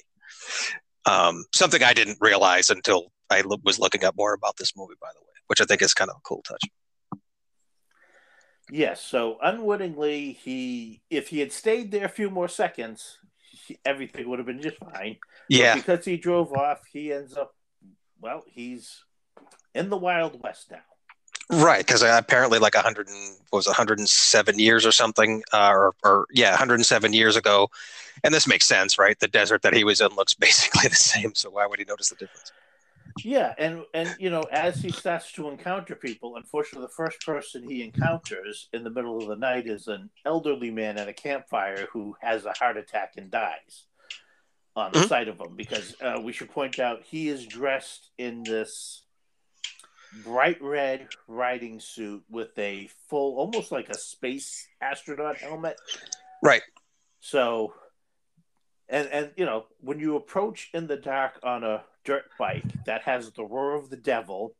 Um, 1.05 1.45
something 1.53 1.83
I 1.83 1.93
didn't 1.93 2.17
realize 2.21 2.69
until 2.69 3.11
I 3.29 3.41
lo- 3.41 3.57
was 3.63 3.79
looking 3.79 4.03
up 4.03 4.15
more 4.17 4.33
about 4.33 4.57
this 4.57 4.73
movie, 4.75 4.95
by 5.01 5.09
the 5.13 5.21
way, 5.21 5.33
which 5.47 5.61
I 5.61 5.65
think 5.65 5.81
is 5.81 5.93
kind 5.93 6.09
of 6.09 6.17
a 6.17 6.21
cool 6.23 6.41
touch. 6.43 6.61
Yes 8.71 9.01
so 9.01 9.37
unwittingly 9.41 10.33
he 10.33 11.01
if 11.09 11.29
he 11.29 11.39
had 11.39 11.51
stayed 11.51 11.91
there 11.91 12.05
a 12.05 12.09
few 12.09 12.29
more 12.29 12.47
seconds 12.47 13.17
he- 13.51 13.79
everything 13.85 14.29
would 14.29 14.39
have 14.39 14.45
been 14.45 14.61
just 14.61 14.77
fine 14.77 15.17
But 15.49 15.57
Yeah. 15.57 15.73
because 15.75 16.05
he 16.05 16.17
drove 16.17 16.53
off 16.53 16.85
he 16.91 17.11
ends 17.13 17.35
up 17.35 17.55
well 18.21 18.43
he's 18.47 19.03
in 19.73 19.89
the 19.89 19.97
wild 19.97 20.41
west 20.43 20.71
now 20.71 20.81
Right, 21.51 21.79
because 21.83 22.03
apparently, 22.03 22.59
like 22.59 22.75
100 22.75 23.07
and, 23.07 23.35
was 23.51 23.65
107 23.65 24.59
years 24.59 24.85
or 24.85 24.91
something, 24.91 25.41
uh, 25.51 25.71
or, 25.71 25.95
or 26.03 26.27
yeah, 26.31 26.51
107 26.51 27.11
years 27.11 27.35
ago, 27.35 27.71
and 28.23 28.31
this 28.31 28.45
makes 28.45 28.67
sense, 28.67 28.99
right? 28.99 29.19
The 29.19 29.27
desert 29.27 29.63
that 29.63 29.73
he 29.73 29.83
was 29.83 29.99
in 29.99 30.09
looks 30.09 30.33
basically 30.35 30.87
the 30.89 30.95
same, 30.95 31.33
so 31.33 31.49
why 31.49 31.65
would 31.65 31.79
he 31.79 31.85
notice 31.85 32.09
the 32.09 32.15
difference? 32.17 32.51
Yeah, 33.23 33.53
and 33.57 33.83
and 33.93 34.15
you 34.19 34.29
know, 34.29 34.43
as 34.51 34.81
he 34.81 34.91
starts 34.91 35.31
to 35.33 35.49
encounter 35.49 35.95
people, 35.95 36.35
unfortunately, 36.35 36.87
the 36.87 36.93
first 36.93 37.19
person 37.21 37.67
he 37.67 37.83
encounters 37.83 38.69
in 38.73 38.83
the 38.83 38.89
middle 38.89 39.17
of 39.21 39.27
the 39.27 39.35
night 39.35 39.67
is 39.67 39.87
an 39.87 40.09
elderly 40.25 40.71
man 40.71 40.97
at 40.97 41.07
a 41.07 41.13
campfire 41.13 41.87
who 41.91 42.15
has 42.21 42.45
a 42.45 42.53
heart 42.53 42.77
attack 42.77 43.13
and 43.17 43.31
dies 43.31 43.85
on 44.75 44.91
the 44.91 44.99
mm-hmm. 44.99 45.07
sight 45.07 45.27
of 45.27 45.39
him. 45.39 45.55
Because 45.55 45.95
uh, 46.01 46.19
we 46.23 46.31
should 46.31 46.51
point 46.51 46.79
out 46.79 47.03
he 47.03 47.29
is 47.29 47.45
dressed 47.45 48.09
in 48.17 48.43
this 48.43 49.03
bright 50.23 50.61
red 50.61 51.07
riding 51.27 51.79
suit 51.79 52.23
with 52.29 52.57
a 52.57 52.89
full, 53.09 53.37
almost 53.37 53.71
like 53.71 53.89
a 53.89 53.97
space 53.97 54.67
astronaut 54.81 55.37
helmet. 55.37 55.77
Right. 56.43 56.63
So, 57.19 57.73
and 58.89 59.07
and 59.07 59.31
you 59.35 59.45
know, 59.45 59.65
when 59.81 59.99
you 59.99 60.15
approach 60.15 60.69
in 60.73 60.87
the 60.87 60.97
dark 60.97 61.39
on 61.43 61.63
a 61.63 61.83
dirt 62.03 62.25
bike 62.37 62.63
that 62.85 63.03
has 63.03 63.31
the 63.31 63.43
roar 63.43 63.75
of 63.75 63.89
the 63.89 63.97
devil, 63.97 64.55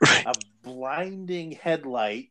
right. 0.00 0.26
a 0.26 0.34
blinding 0.62 1.52
headlight 1.52 2.30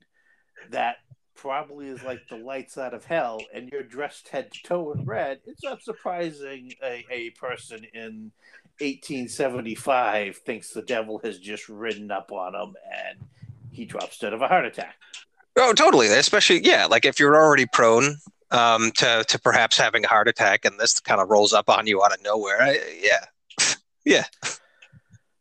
that 0.71 0.97
probably 1.35 1.87
is 1.87 2.03
like 2.03 2.27
the 2.29 2.35
lights 2.35 2.77
out 2.77 2.93
of 2.93 3.05
hell, 3.05 3.41
and 3.53 3.69
you're 3.71 3.83
dressed 3.83 4.27
head 4.27 4.51
to 4.51 4.61
toe 4.63 4.91
in 4.91 5.05
red, 5.05 5.39
it's 5.45 5.63
not 5.63 5.81
surprising 5.81 6.73
a, 6.83 7.05
a 7.09 7.29
person 7.31 7.85
in 7.93 8.31
1875 8.81 10.37
thinks 10.37 10.71
the 10.71 10.81
devil 10.81 11.19
has 11.23 11.39
just 11.39 11.69
ridden 11.69 12.11
up 12.11 12.31
on 12.31 12.55
him 12.55 12.75
and 12.93 13.19
he 13.71 13.85
drops 13.85 14.17
dead 14.19 14.33
of 14.33 14.41
a 14.41 14.47
heart 14.47 14.65
attack. 14.65 14.95
Oh, 15.55 15.73
totally. 15.73 16.07
Especially, 16.07 16.65
yeah, 16.65 16.85
like 16.85 17.05
if 17.05 17.19
you're 17.19 17.35
already 17.35 17.65
prone 17.65 18.17
um, 18.51 18.91
to 18.93 19.23
to 19.27 19.39
perhaps 19.39 19.77
having 19.77 20.05
a 20.05 20.07
heart 20.07 20.27
attack, 20.27 20.65
and 20.65 20.79
this 20.79 20.99
kind 20.99 21.21
of 21.21 21.29
rolls 21.29 21.53
up 21.53 21.69
on 21.69 21.87
you 21.87 22.03
out 22.03 22.13
of 22.13 22.23
nowhere. 22.23 22.61
I, 22.61 22.99
yeah, 23.01 23.73
yeah. 24.05 24.25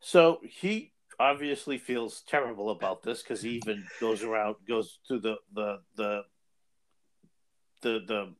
So 0.00 0.40
he 0.42 0.92
obviously 1.18 1.78
feels 1.78 2.22
terrible 2.28 2.70
about 2.70 3.02
this 3.02 3.22
because 3.22 3.42
he 3.42 3.50
even 3.50 3.84
goes 4.00 4.22
around, 4.22 4.56
goes 4.66 4.98
through 5.06 5.20
the 5.20 5.36
the 5.52 5.78
the 5.96 6.22
the 7.82 8.00
the 8.06 8.34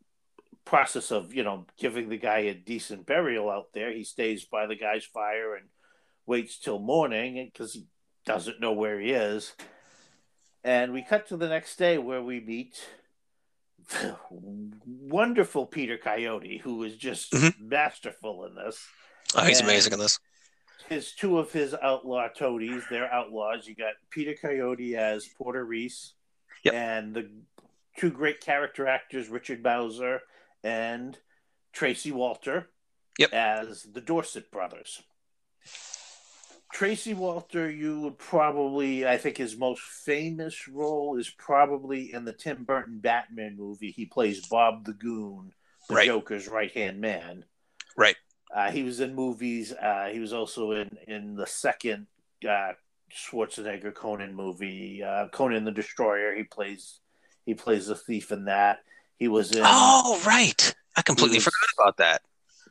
process 0.64 1.10
of 1.10 1.32
you 1.34 1.42
know 1.42 1.64
giving 1.78 2.08
the 2.08 2.18
guy 2.18 2.40
a 2.40 2.54
decent 2.54 3.06
burial 3.06 3.50
out 3.50 3.72
there. 3.72 3.92
He 3.92 4.04
stays 4.04 4.44
by 4.44 4.66
the 4.66 4.76
guy's 4.76 5.04
fire 5.04 5.54
and 5.54 5.66
waits 6.26 6.58
till 6.58 6.78
morning 6.78 7.50
because 7.52 7.72
he 7.72 7.86
doesn't 8.26 8.60
know 8.60 8.72
where 8.72 9.00
he 9.00 9.10
is. 9.12 9.54
And 10.62 10.92
we 10.92 11.02
cut 11.02 11.28
to 11.28 11.36
the 11.36 11.48
next 11.48 11.76
day 11.76 11.98
where 11.98 12.22
we 12.22 12.40
meet 12.40 12.84
wonderful 14.86 15.66
Peter 15.66 15.98
Coyote, 15.98 16.58
who 16.58 16.82
is 16.84 16.96
just 16.96 17.32
mm-hmm. 17.32 17.68
masterful 17.68 18.44
in 18.44 18.54
this. 18.54 18.84
Oh, 19.34 19.44
he's 19.44 19.60
and 19.60 19.68
amazing 19.68 19.92
in 19.92 19.98
this. 19.98 20.18
His 20.88 21.12
two 21.12 21.38
of 21.38 21.52
his 21.52 21.74
outlaw 21.74 22.28
toadies, 22.28 22.82
they're 22.90 23.12
outlaws. 23.12 23.66
You 23.66 23.74
got 23.74 23.94
Peter 24.10 24.34
Coyote 24.40 24.96
as 24.96 25.26
Porter 25.26 25.64
Reese, 25.64 26.14
yep. 26.64 26.74
and 26.74 27.14
the 27.14 27.30
two 27.98 28.10
great 28.10 28.40
character 28.40 28.86
actors, 28.86 29.28
Richard 29.28 29.62
Masur 29.62 30.20
and 30.64 31.18
Tracy 31.72 32.10
Walter 32.10 32.70
yep. 33.18 33.32
as 33.32 33.82
the 33.82 34.00
Dorset 34.00 34.50
brothers. 34.50 35.02
Tracy 36.72 37.14
Walter, 37.14 37.70
you 37.70 38.00
would 38.00 38.18
probably, 38.18 39.06
I 39.06 39.16
think 39.16 39.36
his 39.36 39.56
most 39.56 39.80
famous 39.80 40.68
role 40.68 41.16
is 41.16 41.30
probably 41.30 42.12
in 42.12 42.24
the 42.24 42.32
Tim 42.32 42.64
Burton 42.64 42.98
Batman 42.98 43.56
movie. 43.56 43.90
He 43.90 44.06
plays 44.06 44.46
Bob 44.46 44.84
the 44.84 44.92
Goon, 44.92 45.52
the 45.88 45.94
right. 45.94 46.06
Joker's 46.06 46.48
right 46.48 46.70
hand 46.72 47.00
man. 47.00 47.44
Right. 47.96 48.16
Uh, 48.54 48.70
he 48.70 48.82
was 48.82 49.00
in 49.00 49.14
movies. 49.14 49.72
Uh, 49.72 50.08
he 50.12 50.20
was 50.20 50.32
also 50.32 50.72
in 50.72 50.96
in 51.06 51.34
the 51.34 51.46
second 51.46 52.06
uh, 52.48 52.72
Schwarzenegger 53.12 53.94
Conan 53.94 54.34
movie, 54.34 55.02
uh, 55.02 55.28
Conan 55.28 55.64
the 55.64 55.70
Destroyer. 55.70 56.34
He 56.34 56.44
plays 56.44 57.00
he 57.44 57.54
plays 57.54 57.88
a 57.88 57.96
thief 57.96 58.30
in 58.30 58.46
that. 58.46 58.78
He 59.16 59.28
was 59.28 59.52
in. 59.52 59.62
Oh, 59.64 60.22
right. 60.26 60.74
I 60.96 61.02
completely 61.02 61.40
forgot 61.40 61.68
about 61.78 61.96
that. 61.98 62.22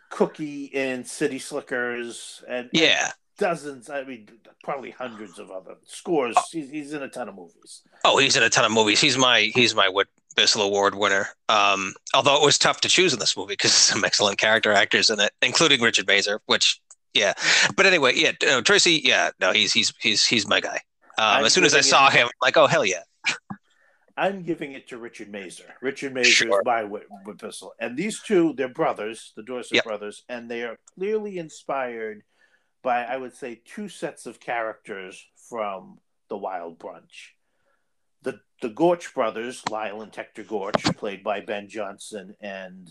Cookie 0.09 0.65
in 0.65 1.03
City 1.03 1.39
Slickers 1.39 2.43
and 2.47 2.69
yeah, 2.71 3.03
and 3.05 3.13
dozens. 3.37 3.89
I 3.89 4.03
mean, 4.03 4.27
probably 4.63 4.91
hundreds 4.91 5.39
of 5.39 5.51
other 5.51 5.75
scores. 5.85 6.35
Oh. 6.37 6.43
He's, 6.51 6.69
he's 6.69 6.93
in 6.93 7.03
a 7.03 7.07
ton 7.07 7.29
of 7.29 7.35
movies. 7.35 7.83
Oh, 8.03 8.17
he's 8.17 8.35
in 8.35 8.43
a 8.43 8.49
ton 8.49 8.65
of 8.65 8.71
movies. 8.71 8.99
He's 8.99 9.17
my 9.17 9.51
he's 9.53 9.75
my 9.75 9.89
Whit 9.89 10.07
Bissell 10.35 10.61
Award 10.61 10.95
winner. 10.95 11.27
Um, 11.49 11.93
although 12.13 12.35
it 12.35 12.45
was 12.45 12.57
tough 12.57 12.81
to 12.81 12.89
choose 12.89 13.13
in 13.13 13.19
this 13.19 13.37
movie 13.37 13.53
because 13.53 13.73
some 13.73 14.03
excellent 14.05 14.37
character 14.37 14.71
actors 14.71 15.09
in 15.09 15.19
it, 15.19 15.31
including 15.41 15.81
Richard 15.81 16.07
Masur, 16.07 16.39
Which, 16.45 16.81
yeah. 17.13 17.33
But 17.75 17.85
anyway, 17.85 18.13
yeah, 18.15 18.31
no, 18.43 18.61
Tracy. 18.61 19.01
Yeah, 19.03 19.31
no, 19.39 19.51
he's 19.51 19.73
he's 19.73 19.93
he's 19.99 20.25
he's 20.25 20.47
my 20.47 20.59
guy. 20.59 20.81
Um, 21.19 21.45
as 21.45 21.53
soon 21.53 21.63
as 21.63 21.73
I 21.73 21.81
saw 21.81 22.09
him, 22.11 22.27
like, 22.41 22.57
oh 22.57 22.67
hell 22.67 22.85
yeah. 22.85 23.01
I'm 24.17 24.41
giving 24.41 24.71
it 24.71 24.87
to 24.89 24.97
Richard 24.97 25.31
Masur. 25.31 25.61
Richard 25.79 26.13
Masur 26.13 26.25
sure. 26.25 26.59
is 26.59 26.65
my 26.65 26.83
Whit- 26.83 27.07
Bissell. 27.37 27.73
And 27.79 27.95
these 27.95 28.19
two, 28.19 28.53
they're 28.53 28.67
brothers, 28.67 29.31
the 29.35 29.43
Dorset 29.43 29.75
yep. 29.75 29.83
brothers, 29.83 30.23
and 30.27 30.49
they 30.49 30.63
are 30.63 30.79
clearly 30.95 31.37
inspired 31.37 32.23
by, 32.87 33.03
I 33.03 33.17
would 33.17 33.35
say, 33.35 33.61
two 33.65 33.89
sets 33.89 34.25
of 34.25 34.39
characters 34.39 35.27
from 35.49 35.99
the 36.29 36.37
Wild 36.37 36.79
Bunch. 36.79 37.35
The 38.21 38.39
the 38.61 38.69
Gorch 38.69 39.13
brothers, 39.13 39.61
Lyle 39.69 40.01
and 40.01 40.09
Tector 40.09 40.47
Gorch, 40.47 40.81
played 40.95 41.21
by 41.21 41.41
Ben 41.41 41.67
Johnson 41.67 42.37
and 42.39 42.89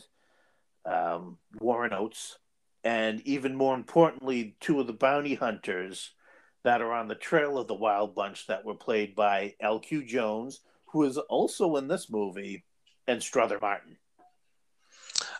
um, 0.84 1.38
Warren 1.58 1.94
Oates, 1.94 2.36
and 2.84 3.22
even 3.22 3.56
more 3.56 3.74
importantly, 3.74 4.58
two 4.60 4.80
of 4.80 4.86
the 4.86 4.92
bounty 4.92 5.34
hunters 5.34 6.10
that 6.62 6.82
are 6.82 6.92
on 6.92 7.08
the 7.08 7.14
trail 7.14 7.56
of 7.56 7.66
the 7.66 7.72
Wild 7.72 8.14
Bunch 8.14 8.46
that 8.48 8.66
were 8.66 8.74
played 8.74 9.14
by 9.14 9.54
L.Q. 9.60 10.04
Jones, 10.04 10.60
who 10.92 11.04
is 11.04 11.16
also 11.16 11.76
in 11.76 11.88
this 11.88 12.10
movie, 12.10 12.66
and 13.06 13.22
Strother 13.22 13.58
Martin. 13.62 13.96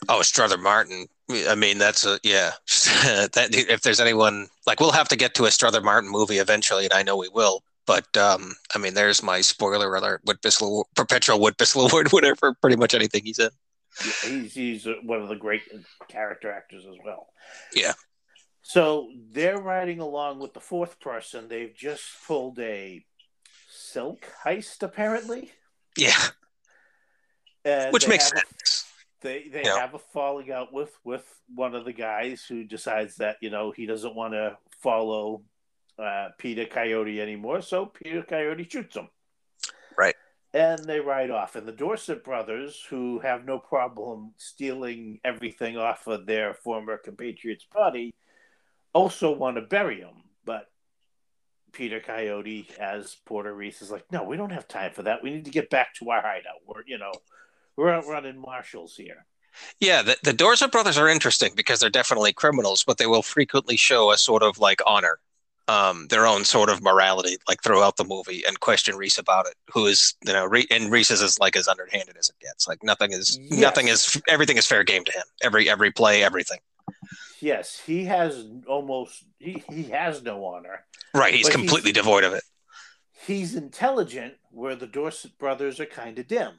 Oh, 0.09 0.23
Strother 0.23 0.57
Martin. 0.57 1.09
I 1.29 1.55
mean, 1.55 1.79
that's 1.79 2.07
a 2.07 2.21
yeah. 2.23 2.53
that 3.05 3.49
if 3.53 3.83
there's 3.83 4.01
anyone 4.01 4.49
like, 4.67 4.81
we'll 4.81 4.93
have 4.93 5.09
to 5.09 5.17
get 5.17 5.35
to 5.35 5.45
a 5.45 5.51
Strother 5.51 5.81
Martin 5.81 6.11
movie 6.11 6.39
eventually, 6.39 6.85
and 6.85 6.93
I 6.93 7.03
know 7.03 7.17
we 7.17 7.29
will. 7.29 7.63
But 7.87 8.17
um, 8.17 8.55
I 8.75 8.79
mean, 8.79 8.95
there's 8.95 9.23
my 9.23 9.41
spoiler 9.41 9.95
alert: 9.95 10.21
Whit 10.25 10.41
Bissell, 10.43 10.89
perpetual 10.95 11.41
Whit 11.41 11.57
Bissell 11.57 11.87
Award 11.89 12.13
winner 12.13 12.37
for 12.37 12.55
pretty 12.55 12.77
much 12.77 12.95
anything 12.95 13.25
he's 13.25 13.39
in. 13.39 13.51
Yeah, 14.05 14.31
he's 14.31 14.55
he's 14.55 14.87
one 15.03 15.21
of 15.21 15.29
the 15.29 15.37
great 15.37 15.63
character 16.09 16.53
actors 16.53 16.85
as 16.87 16.97
well. 17.05 17.29
Yeah. 17.75 17.95
So 18.63 19.11
they're 19.31 19.61
riding 19.61 20.01
along 20.01 20.41
with 20.41 20.53
the 20.53 20.61
fourth 20.61 20.99
person. 20.99 21.47
They've 21.47 21.75
just 21.75 22.03
pulled 22.27 22.59
a 22.59 23.05
silk 23.69 24.27
heist, 24.45 24.83
apparently. 24.83 25.53
Yeah. 25.97 26.21
And 27.65 27.93
Which 27.93 28.09
makes 28.09 28.29
sense. 28.29 28.86
They 29.23 29.49
they 29.51 29.65
have 29.65 29.95
a 29.95 29.99
falling 29.99 30.53
out 30.53 30.73
with 30.73 30.97
with 31.05 31.25
one 31.55 31.75
of 31.75 31.85
the 31.85 31.93
guys 31.93 32.45
who 32.47 32.65
decides 32.65 33.17
that 33.17 33.37
you 33.41 33.51
know 33.51 33.71
he 33.71 33.87
doesn't 33.87 34.15
want 34.15 34.35
to 34.35 34.59
follow 34.83 35.43
uh, 35.99 36.29
Peter 36.39 36.67
Coyote 36.67 37.21
anymore, 37.21 37.63
so 37.63 37.87
Peter 37.87 38.23
Coyote 38.23 38.69
shoots 38.69 38.97
him. 38.97 39.09
Right. 39.97 40.15
And 40.53 40.85
they 40.85 41.01
ride 41.01 41.31
off. 41.31 41.57
And 41.57 41.67
the 41.67 41.73
Dorset 41.73 42.25
brothers, 42.25 42.83
who 42.89 43.19
have 43.21 43.45
no 43.45 43.59
problem 43.59 44.33
stealing 44.37 45.21
everything 45.25 45.77
off 45.77 46.07
of 46.07 46.27
their 46.27 46.55
former 46.55 46.97
compatriot's 46.99 47.67
body, 47.73 48.15
also 48.93 49.33
want 49.33 49.57
to 49.57 49.63
bury 49.63 50.01
him. 50.01 50.25
But 50.45 50.67
Peter 51.73 52.01
Coyote 52.01 52.69
as 52.79 53.17
Porter 53.27 53.55
Reese 53.55 53.83
is 53.83 53.91
like, 53.91 54.11
no, 54.11 54.23
we 54.23 54.37
don't 54.37 54.53
have 54.53 54.69
time 54.69 54.93
for 54.93 55.03
that. 55.03 55.23
We 55.23 55.31
need 55.31 55.45
to 55.45 55.51
get 55.51 55.69
back 55.69 55.95
to 55.97 56.11
our 56.11 56.23
hideout. 56.23 56.63
We're, 56.67 56.83
you 56.87 56.99
know, 56.99 57.13
we're 57.77 57.91
out 57.91 58.07
running 58.07 58.41
marshals 58.41 58.97
here. 58.97 59.27
Yeah, 59.81 60.03
the, 60.03 60.17
the 60.23 60.33
Dorset 60.33 60.71
brothers 60.71 60.99
are 60.99 61.09
interesting 61.09 61.53
because 61.57 61.81
they're 61.81 61.91
definitely 61.91 62.33
criminals, 62.33 62.85
but 62.85 62.99
they 62.99 63.07
will 63.07 63.23
frequently 63.23 63.77
show 63.77 64.11
a 64.11 64.19
sort 64.19 64.43
of 64.43 64.59
like 64.59 64.81
honor, 64.87 65.19
um, 65.69 66.07
their 66.09 66.27
own 66.27 66.45
sort 66.45 66.69
of 66.69 66.83
morality, 66.83 67.39
like 67.49 67.63
throughout 67.63 67.97
the 67.97 68.05
movie, 68.05 68.43
and 68.47 68.61
question 68.61 68.97
Reese 68.97 69.19
about 69.19 69.47
it. 69.47 69.55
Who 69.73 69.87
is, 69.87 70.15
you 70.27 70.33
know, 70.33 70.45
Re- 70.45 70.67
and 70.71 70.91
Reese 70.91 71.11
is 71.11 71.39
like 71.39 71.57
as 71.57 71.69
underhanded 71.69 72.17
as 72.19 72.29
it 72.29 72.37
gets. 72.41 72.69
Like 72.69 72.83
nothing 72.83 73.13
is, 73.13 73.39
yes. 73.41 73.59
nothing 73.59 73.89
is, 73.89 74.21
everything 74.29 74.59
is 74.59 74.67
fair 74.67 74.85
game 74.85 75.05
to 75.05 75.13
him. 75.13 75.25
Every 75.43 75.69
every 75.71 75.91
play, 75.91 76.23
everything. 76.23 76.59
Yes, 77.41 77.81
he 77.85 78.05
has 78.05 78.47
almost 78.67 79.25
he, 79.39 79.63
he 79.71 79.85
has 79.85 80.23
no 80.23 80.45
honor. 80.45 80.85
Right, 81.15 81.35
he's 81.35 81.49
completely 81.49 81.91
he's, 81.91 81.97
devoid 81.97 82.25
of 82.25 82.33
it. 82.33 82.43
He's 83.27 83.55
intelligent, 83.55 84.35
where 84.51 84.77
the 84.77 84.87
Dorset 84.87 85.39
brothers 85.39 85.81
are 85.81 85.87
kind 85.87 86.19
of 86.19 86.29
dim. 86.29 86.53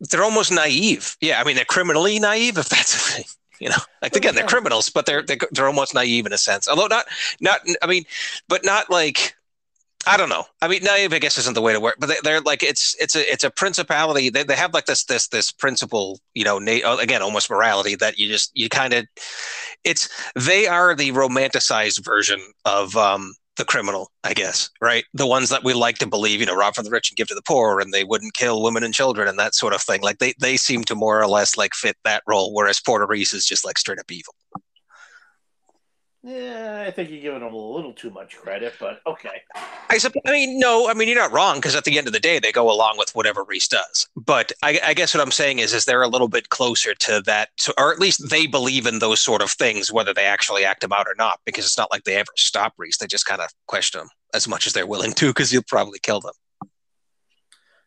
They're 0.00 0.24
almost 0.24 0.52
naive. 0.52 1.16
Yeah, 1.20 1.40
I 1.40 1.44
mean 1.44 1.56
they're 1.56 1.64
criminally 1.64 2.18
naive, 2.18 2.58
if 2.58 2.68
that's 2.68 2.94
a 2.94 2.98
thing. 2.98 3.24
You 3.60 3.70
know, 3.70 3.76
like 4.02 4.14
again, 4.14 4.36
they're 4.36 4.46
criminals, 4.46 4.88
but 4.88 5.04
they're, 5.04 5.20
they're 5.20 5.36
they're 5.50 5.66
almost 5.66 5.92
naive 5.92 6.26
in 6.26 6.32
a 6.32 6.38
sense. 6.38 6.68
Although 6.68 6.86
not 6.86 7.06
not 7.40 7.58
I 7.82 7.88
mean, 7.88 8.04
but 8.46 8.64
not 8.64 8.88
like 8.88 9.34
I 10.06 10.16
don't 10.16 10.28
know. 10.28 10.44
I 10.62 10.68
mean, 10.68 10.84
naive, 10.84 11.12
I 11.12 11.18
guess, 11.18 11.36
isn't 11.38 11.54
the 11.54 11.60
way 11.60 11.72
to 11.72 11.80
work, 11.80 11.96
but 11.98 12.10
they, 12.22 12.32
are 12.32 12.40
like 12.40 12.62
it's 12.62 12.94
it's 13.00 13.16
a 13.16 13.30
it's 13.30 13.44
a 13.44 13.50
principality. 13.50 14.30
They, 14.30 14.42
they 14.42 14.54
have 14.54 14.72
like 14.72 14.86
this 14.86 15.04
this 15.04 15.28
this 15.28 15.50
principle, 15.50 16.20
you 16.34 16.44
know, 16.44 16.58
na- 16.58 16.80
oh, 16.84 16.98
again, 16.98 17.20
almost 17.20 17.50
morality 17.50 17.94
that 17.96 18.18
you 18.18 18.28
just 18.28 18.50
you 18.56 18.68
kind 18.68 18.94
of 18.94 19.06
it's 19.84 20.08
they 20.34 20.66
are 20.66 20.94
the 20.94 21.12
romanticized 21.12 22.04
version 22.04 22.40
of 22.64 22.96
um 22.96 23.34
the 23.58 23.64
criminal, 23.64 24.10
I 24.24 24.32
guess, 24.32 24.70
right? 24.80 25.04
The 25.12 25.26
ones 25.26 25.50
that 25.50 25.64
we 25.64 25.74
like 25.74 25.98
to 25.98 26.06
believe, 26.06 26.40
you 26.40 26.46
know, 26.46 26.56
rob 26.56 26.74
from 26.74 26.84
the 26.84 26.90
rich 26.90 27.10
and 27.10 27.16
give 27.16 27.28
to 27.28 27.34
the 27.34 27.42
poor, 27.46 27.80
and 27.80 27.92
they 27.92 28.04
wouldn't 28.04 28.32
kill 28.32 28.62
women 28.62 28.82
and 28.82 28.94
children 28.94 29.28
and 29.28 29.38
that 29.38 29.54
sort 29.54 29.74
of 29.74 29.82
thing. 29.82 30.00
Like 30.00 30.18
they 30.18 30.32
they 30.40 30.56
seem 30.56 30.84
to 30.84 30.94
more 30.94 31.20
or 31.20 31.26
less 31.26 31.56
like 31.56 31.74
fit 31.74 31.96
that 32.04 32.22
role, 32.26 32.54
whereas 32.54 32.80
Porter 32.80 33.06
Reese 33.06 33.34
is 33.34 33.44
just 33.44 33.64
like 33.64 33.76
straight 33.76 33.98
up 33.98 34.10
evil. 34.10 34.34
Yeah, 36.22 36.84
I 36.86 36.90
think 36.90 37.10
you're 37.10 37.20
giving 37.20 37.40
them 37.40 37.54
a 37.54 37.56
little 37.56 37.92
too 37.92 38.10
much 38.10 38.36
credit, 38.36 38.74
but 38.80 39.00
okay. 39.06 39.42
I 39.88 39.98
suppose. 39.98 40.22
I 40.26 40.32
mean, 40.32 40.58
no. 40.58 40.88
I 40.88 40.94
mean, 40.94 41.08
you're 41.08 41.16
not 41.16 41.32
wrong 41.32 41.56
because 41.56 41.76
at 41.76 41.84
the 41.84 41.96
end 41.96 42.06
of 42.06 42.12
the 42.12 42.20
day, 42.20 42.38
they 42.38 42.52
go 42.52 42.70
along 42.70 42.98
with 42.98 43.14
whatever 43.14 43.44
Reese 43.44 43.68
does. 43.68 44.08
But 44.28 44.52
I, 44.62 44.78
I, 44.84 44.92
guess 44.92 45.14
what 45.14 45.22
I'm 45.22 45.30
saying 45.30 45.58
is, 45.58 45.72
is 45.72 45.86
they're 45.86 46.02
a 46.02 46.06
little 46.06 46.28
bit 46.28 46.50
closer 46.50 46.94
to 46.94 47.22
that, 47.24 47.48
or 47.78 47.94
at 47.94 47.98
least 47.98 48.28
they 48.28 48.46
believe 48.46 48.86
in 48.86 48.98
those 48.98 49.22
sort 49.22 49.40
of 49.40 49.50
things, 49.50 49.90
whether 49.90 50.12
they 50.12 50.26
actually 50.26 50.66
act 50.66 50.82
them 50.82 50.92
out 50.92 51.06
or 51.06 51.14
not. 51.16 51.40
Because 51.46 51.64
it's 51.64 51.78
not 51.78 51.90
like 51.90 52.04
they 52.04 52.16
ever 52.16 52.30
stop 52.36 52.74
Reese; 52.76 52.98
they 52.98 53.06
just 53.06 53.24
kind 53.24 53.40
of 53.40 53.48
question 53.66 54.02
him 54.02 54.10
as 54.34 54.46
much 54.46 54.66
as 54.66 54.74
they're 54.74 54.86
willing 54.86 55.14
to, 55.14 55.28
because 55.28 55.50
you'll 55.50 55.62
probably 55.66 55.98
kill 55.98 56.20
them. 56.20 56.34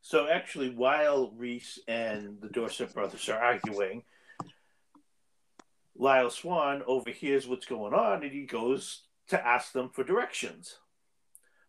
So 0.02 0.28
actually, 0.28 0.72
while 0.72 1.32
Reese 1.38 1.78
and 1.88 2.42
the 2.42 2.50
Dorset 2.50 2.92
brothers 2.92 3.30
are 3.30 3.38
arguing, 3.38 4.02
Lyle 5.96 6.32
Swan 6.32 6.82
overhears 6.88 7.48
what's 7.48 7.68
going 7.68 7.94
on 7.94 8.24
and 8.24 8.32
he 8.32 8.48
goes 8.48 9.04
to 9.28 9.48
ask 9.48 9.74
them 9.74 9.90
for 9.90 10.04
directions. 10.04 10.78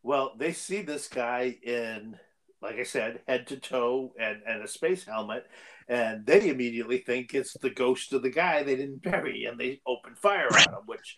Well, 0.02 0.32
they 0.38 0.54
see 0.54 0.80
this 0.80 1.08
guy 1.08 1.58
in, 1.62 2.18
like 2.62 2.76
I 2.76 2.84
said, 2.84 3.20
head 3.26 3.46
to 3.48 3.56
toe 3.56 4.12
and, 4.18 4.42
and 4.46 4.62
a 4.62 4.68
space 4.68 5.04
helmet, 5.04 5.46
and 5.88 6.24
they 6.24 6.48
immediately 6.48 6.98
think 6.98 7.34
it's 7.34 7.54
the 7.54 7.70
ghost 7.70 8.12
of 8.12 8.22
the 8.22 8.30
guy 8.30 8.62
they 8.62 8.76
didn't 8.76 9.02
bury, 9.02 9.44
and 9.44 9.58
they 9.58 9.80
open 9.86 10.14
fire 10.14 10.48
on 10.52 10.74
him, 10.74 10.82
which 10.86 11.16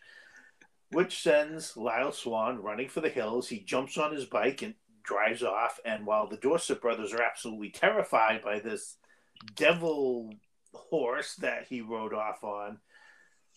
which 0.91 1.23
sends 1.23 1.77
Lyle 1.77 2.13
Swan 2.13 2.63
running 2.63 2.89
for 2.89 3.01
the 3.01 3.09
hills. 3.09 3.49
He 3.49 3.61
jumps 3.61 3.99
on 3.99 4.15
his 4.15 4.27
bike 4.27 4.63
and 4.63 4.75
drives 5.03 5.43
off. 5.43 5.81
And 5.85 6.07
while 6.07 6.29
the 6.29 6.37
Dorset 6.37 6.81
brothers 6.81 7.13
are 7.13 7.23
absolutely 7.23 7.71
terrified 7.71 8.43
by 8.43 8.61
this 8.61 8.97
devil 9.57 10.33
horse 10.73 11.35
that 11.37 11.67
he 11.69 11.81
rode 11.81 12.15
off 12.15 12.45
on, 12.45 12.79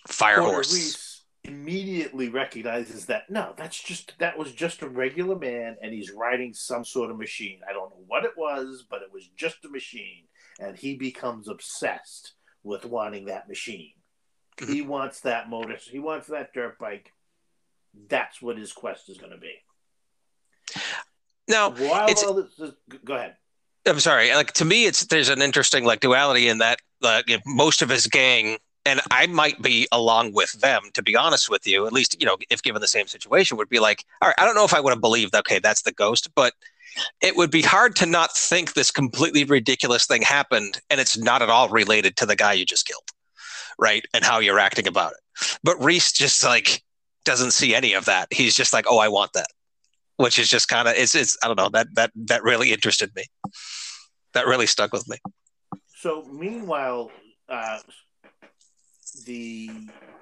fire 0.08 0.38
Porter 0.38 0.52
horse. 0.52 0.74
Reese 0.74 1.22
immediately 1.48 2.30
recognizes 2.30 3.06
that 3.06 3.30
no, 3.30 3.54
that's 3.58 3.82
just 3.82 4.14
that 4.20 4.38
was 4.38 4.52
just 4.52 4.82
a 4.82 4.90
regular 4.90 5.36
man, 5.36 5.78
and 5.82 5.94
he's 5.94 6.12
riding 6.12 6.54
some 6.54 6.86
sort 6.86 7.10
of 7.10 7.18
machine. 7.18 7.62
I 7.68 7.74
don't 7.74 7.90
know 7.90 8.04
what 8.08 8.26
it 8.26 8.34
was, 8.38 8.86
but 8.90 9.02
it 9.02 9.12
was 9.12 9.28
just 9.36 9.66
a 9.66 9.70
machine, 9.70 10.26
and 10.60 10.78
he 10.78 10.96
becomes 10.96 11.48
obsessed 11.48 12.34
with 12.64 12.86
wanting 12.86 13.26
that 13.26 13.48
machine. 13.48 13.94
Mm-hmm. 14.58 14.74
He 14.74 14.82
wants 14.82 15.22
that 15.22 15.50
motor. 15.50 15.78
He 15.90 16.00
wants 16.00 16.28
that 16.28 16.54
dirt 16.54 16.78
bike. 16.80 17.14
That's 18.10 18.42
what 18.42 18.58
his 18.58 18.74
quest 18.74 19.10
is 19.10 19.18
going 19.18 19.32
to 19.32 19.38
be. 19.38 19.54
Now, 21.48 21.72
While 21.72 22.10
it's, 22.10 22.24
this, 22.58 22.72
go 23.06 23.16
ahead. 23.16 23.36
I'm 23.88 24.00
sorry. 24.00 24.34
Like 24.34 24.52
to 24.54 24.66
me, 24.66 24.86
it's 24.86 25.06
there's 25.06 25.30
an 25.30 25.42
interesting 25.42 25.86
like 25.86 26.02
duality 26.02 26.50
in 26.50 26.58
that 26.58 26.80
uh, 27.02 27.22
most 27.46 27.82
of 27.82 27.90
his 27.90 28.06
gang 28.08 28.58
and 28.88 29.02
I 29.12 29.28
might 29.28 29.62
be 29.62 29.86
along 29.92 30.32
with 30.32 30.54
them, 30.54 30.82
to 30.94 31.04
be 31.04 31.14
honest 31.14 31.50
with 31.50 31.68
you, 31.68 31.86
at 31.86 31.92
least, 31.92 32.16
you 32.22 32.26
know, 32.26 32.38
if 32.50 32.64
given 32.64 32.82
the 32.82 32.88
same 32.88 33.06
situation, 33.06 33.58
would 33.58 33.68
be 33.68 33.80
like, 33.80 34.06
all 34.22 34.30
right, 34.30 34.36
I 34.40 34.46
don't 34.46 34.56
know 34.56 34.64
if 34.64 34.74
I 34.74 34.80
would 34.80 34.94
have 34.94 35.02
believed, 35.02 35.36
okay, 35.36 35.60
that's 35.60 35.82
the 35.82 35.92
ghost, 35.92 36.30
but 36.34 36.54
it 37.22 37.36
would 37.36 37.52
be 37.52 37.62
hard 37.62 37.98
to 37.98 38.06
not 38.06 38.32
think 38.32 38.74
this 38.74 38.90
completely 38.90 39.44
ridiculous 39.44 40.08
thing 40.08 40.22
happened 40.22 40.80
and 40.90 41.02
it's 41.02 41.18
not 41.18 41.42
at 41.42 41.50
all 41.50 41.68
related 41.68 42.16
to 42.16 42.26
the 42.26 42.36
guy 42.38 42.54
you 42.54 42.66
just 42.66 42.88
killed, 42.88 43.10
right? 43.78 44.06
And 44.14 44.24
how 44.24 44.40
you're 44.40 44.58
acting 44.58 44.88
about 44.88 45.12
it. 45.12 45.58
But 45.64 45.84
Reese 45.84 46.14
just 46.14 46.46
like 46.46 46.82
doesn't 47.26 47.52
see 47.52 47.76
any 47.76 47.92
of 47.92 48.06
that. 48.06 48.30
He's 48.32 48.56
just 48.56 48.72
like, 48.72 48.86
oh, 48.88 49.00
I 49.00 49.10
want 49.10 49.34
that, 49.34 49.50
which 50.16 50.40
is 50.40 50.50
just 50.50 50.70
kind 50.70 50.88
of, 50.88 50.96
it's, 50.96 51.14
it's, 51.14 51.38
I 51.44 51.48
don't 51.48 51.58
know, 51.58 51.70
that, 51.74 51.88
that, 51.96 52.12
that 52.16 52.42
really 52.44 52.72
interested 52.72 53.14
me. 53.18 53.26
That 54.34 54.48
really 54.48 54.66
stuck 54.66 54.94
with 54.94 55.10
me. 55.10 55.18
So 55.98 56.24
meanwhile, 56.32 57.12
uh, 57.50 57.80
the 59.12 59.70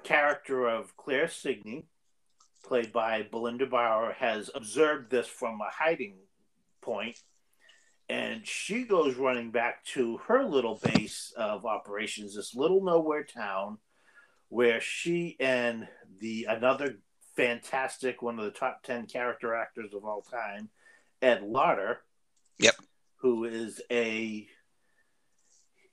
character 0.02 0.66
of 0.66 0.96
Claire 0.96 1.28
Cygne, 1.28 1.84
played 2.64 2.92
by 2.92 3.22
Belinda 3.22 3.66
Bauer, 3.66 4.12
has 4.12 4.50
observed 4.54 5.10
this 5.10 5.26
from 5.26 5.60
a 5.60 5.70
hiding 5.70 6.16
point, 6.80 7.20
and 8.08 8.46
she 8.46 8.84
goes 8.84 9.16
running 9.16 9.50
back 9.50 9.84
to 9.84 10.18
her 10.28 10.44
little 10.44 10.80
base 10.82 11.32
of 11.36 11.66
operations, 11.66 12.36
this 12.36 12.54
little 12.54 12.82
nowhere 12.82 13.24
town, 13.24 13.78
where 14.48 14.80
she 14.80 15.36
and 15.40 15.88
the 16.20 16.46
another 16.48 16.98
fantastic, 17.34 18.22
one 18.22 18.38
of 18.38 18.44
the 18.44 18.50
top 18.50 18.82
ten 18.82 19.06
character 19.06 19.54
actors 19.54 19.92
of 19.92 20.04
all 20.04 20.22
time, 20.22 20.68
Ed 21.20 21.42
Lauter, 21.42 22.00
yep, 22.58 22.76
who 23.16 23.44
is 23.44 23.80
a 23.90 24.48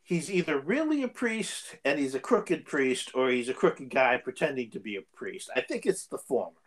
he's 0.03 0.29
either 0.31 0.59
really 0.59 1.01
a 1.03 1.07
priest 1.07 1.75
and 1.83 1.97
he's 1.97 2.13
a 2.13 2.19
crooked 2.19 2.65
priest 2.65 3.11
or 3.15 3.29
he's 3.29 3.49
a 3.49 3.53
crooked 3.53 3.89
guy 3.89 4.17
pretending 4.17 4.69
to 4.71 4.79
be 4.79 4.97
a 4.97 5.01
priest. 5.15 5.49
I 5.55 5.61
think 5.61 5.85
it's 5.85 6.05
the 6.07 6.17
former. 6.17 6.57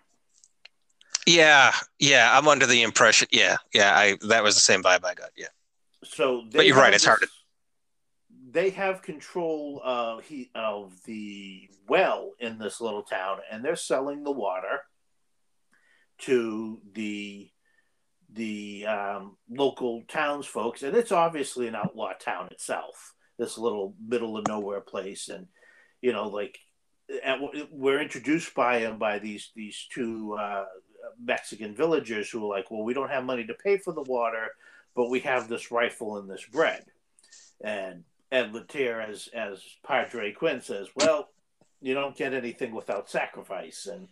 Yeah, 1.27 1.72
yeah, 1.99 2.37
I'm 2.37 2.49
under 2.49 2.66
the 2.66 2.83
impression. 2.83 3.29
Yeah, 3.33 3.57
yeah, 3.75 3.96
I 3.96 4.16
that 4.29 4.42
was 4.42 4.55
the 4.55 4.61
same 4.61 4.83
vibe 4.83 5.05
I 5.05 5.14
got. 5.14 5.31
Yeah. 5.37 5.46
So, 6.05 6.44
but 6.53 6.66
you're 6.66 6.77
right. 6.77 6.94
It's 6.94 7.03
this, 7.03 7.09
hard. 7.09 7.20
To... 7.22 7.29
They 8.53 8.70
have 8.70 9.03
control 9.03 9.81
of 9.85 10.22
he 10.22 10.51
of 10.55 10.92
the 11.05 11.68
well 11.88 12.31
in 12.38 12.59
this 12.59 12.81
little 12.81 13.03
town, 13.03 13.38
and 13.51 13.64
they're 13.64 13.75
selling 13.75 14.22
the 14.22 14.31
water 14.31 14.83
to 16.18 16.81
the 16.92 17.51
the 18.33 18.87
um, 18.87 19.37
local 19.51 20.05
townsfolk, 20.07 20.81
and 20.83 20.96
it's 20.96 21.12
obviously 21.12 21.66
an 21.66 21.75
outlaw 21.75 22.12
town 22.12 22.46
itself 22.53 23.15
this 23.38 23.59
little 23.59 23.94
middle 24.07 24.37
of 24.37 24.46
nowhere 24.49 24.81
place, 24.81 25.29
and 25.29 25.46
you 26.01 26.12
know, 26.12 26.29
like 26.29 26.59
we're 27.70 28.01
introduced 28.01 28.55
by 28.55 28.79
him 28.79 28.99
by 28.99 29.18
these 29.18 29.51
these 29.55 29.87
two 29.92 30.37
uh, 30.40 30.64
Mexican 31.22 31.75
villagers 31.75 32.31
who 32.31 32.44
are 32.44 32.57
like, 32.57 32.70
well, 32.70 32.85
we 32.85 32.94
don't 32.94 33.11
have 33.11 33.25
money 33.25 33.46
to 33.46 33.55
pay 33.55 33.79
for 33.79 33.92
the 33.92 34.03
water, 34.03 34.49
but 34.94 35.11
we 35.11 35.20
have 35.20 35.49
this 35.49 35.70
rifle 35.70 36.18
and 36.18 36.29
this 36.29 36.44
bread, 36.44 36.85
and 37.61 38.05
Ed 38.33 38.53
Lauter 38.53 39.01
as 39.01 39.29
as 39.35 39.62
Padre 39.87 40.33
Quinn 40.33 40.61
says, 40.61 40.88
well, 40.96 41.29
you 41.81 41.94
don't 41.94 42.16
get 42.16 42.35
anything 42.35 42.75
without 42.75 43.11
sacrifice, 43.11 43.87
and 43.87 44.09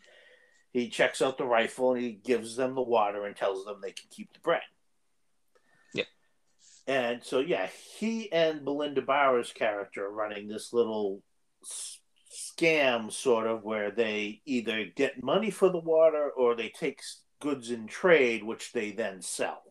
he 0.75 0.89
checks 0.89 1.23
out 1.23 1.39
the 1.39 1.47
rifle 1.47 1.93
and 1.95 2.03
he 2.03 2.11
gives 2.13 2.57
them 2.57 2.75
the 2.75 2.83
water 2.83 3.27
and 3.27 3.37
tells 3.37 3.65
them 3.65 3.77
they 3.81 3.93
can 3.93 4.09
keep 4.11 4.33
the 4.33 4.41
bread. 4.41 4.63
And 6.87 7.25
so, 7.25 7.40
yeah, 7.40 7.68
he 7.99 8.31
and 8.31 8.64
Belinda 8.64 9.03
Bauer's 9.03 9.53
character 9.53 10.07
are 10.07 10.12
running 10.12 10.49
this 10.49 10.73
little 10.73 11.23
scam, 12.31 13.11
sort 13.11 13.47
of, 13.47 13.64
where 13.64 13.90
they 13.90 14.42
either 14.44 14.87
get 14.94 15.23
money 15.23 15.51
for 15.51 15.70
the 15.70 15.81
water 15.81 16.31
or 16.31 16.55
they 16.55 16.68
take 16.68 17.01
goods 17.40 17.70
in 17.70 17.87
trade, 17.87 18.44
which 18.44 18.73
they 18.73 18.92
then 18.92 19.23
sell 19.23 19.63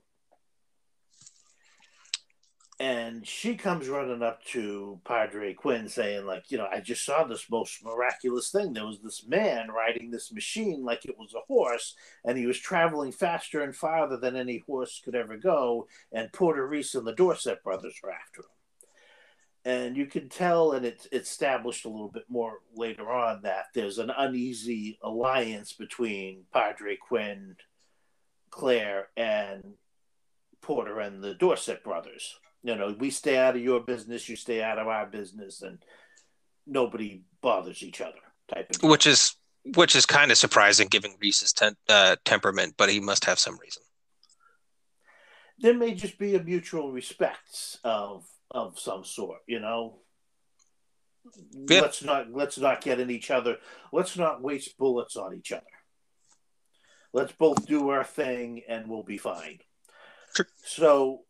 and 2.84 3.26
she 3.26 3.56
comes 3.56 3.88
running 3.88 4.22
up 4.22 4.44
to 4.44 5.00
Padre 5.06 5.54
Quinn 5.54 5.88
saying, 5.88 6.26
like, 6.26 6.52
you 6.52 6.58
know, 6.58 6.68
I 6.70 6.82
just 6.82 7.06
saw 7.06 7.24
this 7.24 7.50
most 7.50 7.82
miraculous 7.82 8.52
thing. 8.52 8.74
There 8.74 8.86
was 8.86 9.00
this 9.00 9.26
man 9.26 9.70
riding 9.72 10.12
this 10.12 10.34
machine 10.34 10.84
like 10.84 11.06
it 11.06 11.18
was 11.18 11.34
a 11.34 11.48
horse, 11.48 11.96
and 12.26 12.38
he 12.38 12.46
was 12.46 12.60
traveling 12.60 13.14
faster 13.14 13.62
and 13.62 13.74
farther 13.74 14.18
than 14.18 14.36
any 14.36 14.66
horse 14.68 15.02
could 15.02 15.16
ever 15.16 15.38
go. 15.38 15.88
And 16.12 16.34
Porter 16.34 16.68
Reese 16.68 16.94
and 16.94 17.08
the 17.08 17.14
Dorset 17.14 17.64
brothers 17.64 17.96
were 18.04 18.12
after 18.12 18.42
him. 18.42 18.48
And 19.64 19.96
you 19.96 20.06
can 20.06 20.28
tell, 20.28 20.74
and 20.74 20.86
it's 20.86 21.08
established 21.14 21.86
a 21.86 21.90
little 21.90 22.12
bit 22.12 22.26
more 22.28 22.60
later 22.76 23.10
on, 23.10 23.44
that 23.44 23.68
there's 23.74 23.98
an 23.98 24.10
uneasy 24.10 25.00
alliance 25.02 25.72
between 25.72 26.48
Padre 26.52 26.98
Quinn, 26.98 27.56
Claire, 28.50 29.08
and 29.16 29.76
Porter 30.60 31.00
and 31.00 31.24
the 31.24 31.34
Dorset 31.34 31.82
brothers 31.82 32.40
you 32.64 32.76
know, 32.76 32.96
we 32.98 33.10
stay 33.10 33.38
out 33.38 33.56
of 33.56 33.62
your 33.62 33.82
business, 33.82 34.30
you 34.30 34.36
stay 34.36 34.64
out 34.64 34.80
of 34.80 34.88
our 34.88 35.06
business, 35.06 35.62
and 35.62 35.84
nobody 36.66 37.24
bothers 37.42 37.84
each 37.84 38.02
other. 38.02 38.18
Type 38.54 38.70
of 38.72 38.90
which 38.90 39.06
is 39.08 39.36
which 39.76 39.96
is 39.96 40.06
kind 40.06 40.32
of 40.32 40.38
surprising 40.38 40.88
given 40.88 41.16
Reese's 41.22 41.54
ten, 41.54 41.76
uh, 41.90 42.16
temperament, 42.26 42.76
but 42.78 42.90
he 42.90 43.00
must 43.00 43.26
have 43.26 43.40
some 43.40 43.58
reason. 43.60 43.84
There 45.60 45.74
may 45.74 45.94
just 45.94 46.18
be 46.18 46.36
a 46.36 46.44
mutual 46.44 46.92
respect 46.92 47.78
of 47.84 48.26
of 48.52 48.80
some 48.80 49.04
sort, 49.06 49.40
you 49.48 49.60
know. 49.60 50.00
Yeah. 51.52 51.82
Let's 51.82 52.04
not 52.04 52.32
let's 52.32 52.58
not 52.58 52.82
get 52.82 53.00
in 53.00 53.10
each 53.10 53.32
other. 53.32 53.58
Let's 53.94 54.18
not 54.18 54.42
waste 54.42 54.78
bullets 54.78 55.16
on 55.16 55.34
each 55.36 55.52
other. 55.54 55.64
let's 57.14 57.32
both 57.34 57.66
do 57.66 57.90
our 57.90 58.04
thing 58.04 58.62
and 58.68 58.88
we'll 58.88 59.04
be 59.04 59.18
fine. 59.18 59.60
Sure. 60.36 60.48
So 60.66 61.22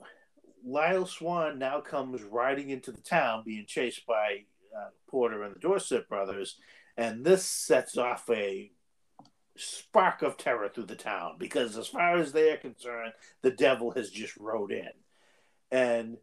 Lyle 0.65 1.05
Swan 1.05 1.59
now 1.59 1.81
comes 1.81 2.23
riding 2.23 2.69
into 2.69 2.91
the 2.91 3.01
town, 3.01 3.43
being 3.45 3.65
chased 3.67 4.05
by 4.05 4.45
uh, 4.75 4.89
Porter 5.09 5.43
and 5.43 5.55
the 5.55 5.59
Dorset 5.59 6.07
brothers, 6.07 6.57
and 6.97 7.23
this 7.25 7.45
sets 7.45 7.97
off 7.97 8.29
a 8.29 8.71
spark 9.55 10.21
of 10.21 10.37
terror 10.37 10.69
through 10.69 10.85
the 10.85 10.95
town 10.95 11.35
because, 11.37 11.77
as 11.77 11.87
far 11.87 12.15
as 12.17 12.31
they're 12.31 12.57
concerned, 12.57 13.13
the 13.41 13.51
devil 13.51 13.91
has 13.91 14.09
just 14.09 14.35
rode 14.37 14.71
in, 14.71 14.89
and 15.71 16.17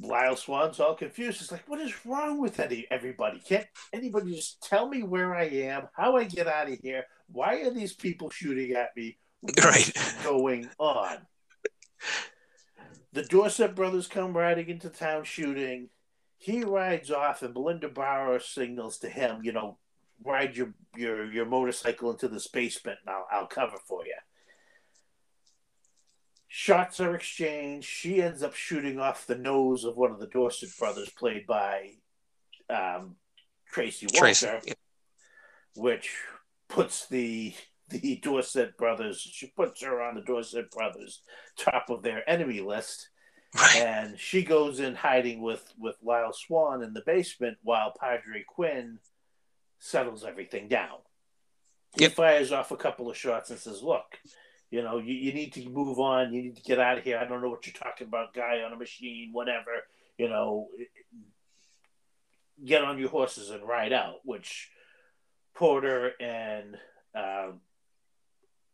Lyle 0.00 0.36
Swan's 0.36 0.80
all 0.80 0.94
confused. 0.94 1.38
He's 1.38 1.52
like, 1.52 1.68
what 1.68 1.80
is 1.80 2.04
wrong 2.04 2.40
with 2.40 2.60
any, 2.60 2.86
everybody? 2.90 3.38
Can't 3.40 3.66
anybody 3.92 4.34
just 4.34 4.62
tell 4.62 4.88
me 4.88 5.02
where 5.02 5.34
I 5.34 5.44
am, 5.44 5.88
how 5.94 6.16
I 6.16 6.24
get 6.24 6.46
out 6.46 6.70
of 6.70 6.78
here? 6.80 7.04
Why 7.32 7.62
are 7.62 7.70
these 7.70 7.94
people 7.94 8.30
shooting 8.30 8.72
at 8.72 8.90
me? 8.96 9.16
What's 9.40 9.64
Right. 9.64 9.92
going 10.24 10.68
on? 10.78 11.18
The 13.16 13.22
Dorset 13.22 13.74
brothers 13.74 14.08
come 14.08 14.36
riding 14.36 14.68
into 14.68 14.90
town 14.90 15.24
shooting. 15.24 15.88
He 16.36 16.62
rides 16.64 17.10
off, 17.10 17.40
and 17.40 17.54
Belinda 17.54 17.88
Bauer 17.88 18.38
signals 18.38 18.98
to 18.98 19.08
him, 19.08 19.40
you 19.42 19.52
know, 19.52 19.78
ride 20.22 20.54
your 20.54 20.74
your 20.94 21.24
your 21.32 21.46
motorcycle 21.46 22.10
into 22.10 22.28
this 22.28 22.46
basement, 22.46 22.98
and 23.06 23.16
I'll, 23.16 23.26
I'll 23.32 23.46
cover 23.46 23.78
for 23.78 24.04
you. 24.04 24.18
Shots 26.46 27.00
are 27.00 27.14
exchanged. 27.14 27.88
She 27.88 28.20
ends 28.20 28.42
up 28.42 28.54
shooting 28.54 29.00
off 29.00 29.26
the 29.26 29.38
nose 29.38 29.84
of 29.84 29.96
one 29.96 30.10
of 30.10 30.20
the 30.20 30.26
Dorset 30.26 30.76
brothers, 30.78 31.08
played 31.08 31.46
by 31.46 31.92
um, 32.68 33.16
Tracy 33.66 34.08
Walter, 34.12 34.60
Tracy. 34.60 34.74
which 35.74 36.14
puts 36.68 37.06
the 37.06 37.54
the 37.88 38.16
Dorset 38.22 38.76
brothers. 38.76 39.20
She 39.20 39.46
puts 39.48 39.82
her 39.82 40.02
on 40.02 40.14
the 40.14 40.20
Dorset 40.20 40.70
brothers 40.70 41.22
top 41.56 41.90
of 41.90 42.02
their 42.02 42.28
enemy 42.28 42.60
list 42.60 43.08
Right. 43.54 43.76
and 43.76 44.18
she 44.18 44.42
goes 44.42 44.80
in 44.80 44.94
hiding 44.96 45.40
with 45.40 45.72
with 45.78 45.96
Lyle 46.02 46.32
Swan 46.32 46.82
in 46.82 46.92
the 46.92 47.02
basement 47.06 47.56
while 47.62 47.94
Padre 47.98 48.42
Quinn 48.46 48.98
settles 49.78 50.24
everything 50.24 50.68
down. 50.68 50.98
He 51.96 52.08
fires 52.08 52.52
off 52.52 52.70
a 52.70 52.76
couple 52.76 53.08
of 53.08 53.16
shots 53.16 53.48
and 53.50 53.58
says, 53.58 53.82
"Look, 53.82 54.18
you 54.70 54.82
know, 54.82 54.98
you, 54.98 55.14
you 55.14 55.32
need 55.32 55.54
to 55.54 55.66
move 55.70 55.98
on. 55.98 56.34
You 56.34 56.42
need 56.42 56.56
to 56.56 56.62
get 56.62 56.78
out 56.80 56.98
of 56.98 57.04
here. 57.04 57.18
I 57.18 57.24
don't 57.24 57.40
know 57.40 57.48
what 57.48 57.66
you're 57.66 57.72
talking 57.72 58.08
about, 58.08 58.34
guy 58.34 58.60
on 58.62 58.72
a 58.72 58.76
machine, 58.76 59.30
whatever. 59.32 59.86
You 60.18 60.28
know, 60.28 60.68
get 62.62 62.82
on 62.82 62.98
your 62.98 63.08
horses 63.10 63.50
and 63.50 63.66
ride 63.66 63.92
out." 63.92 64.16
Which 64.24 64.70
Porter 65.54 66.12
and 66.20 66.76
um, 67.14 67.60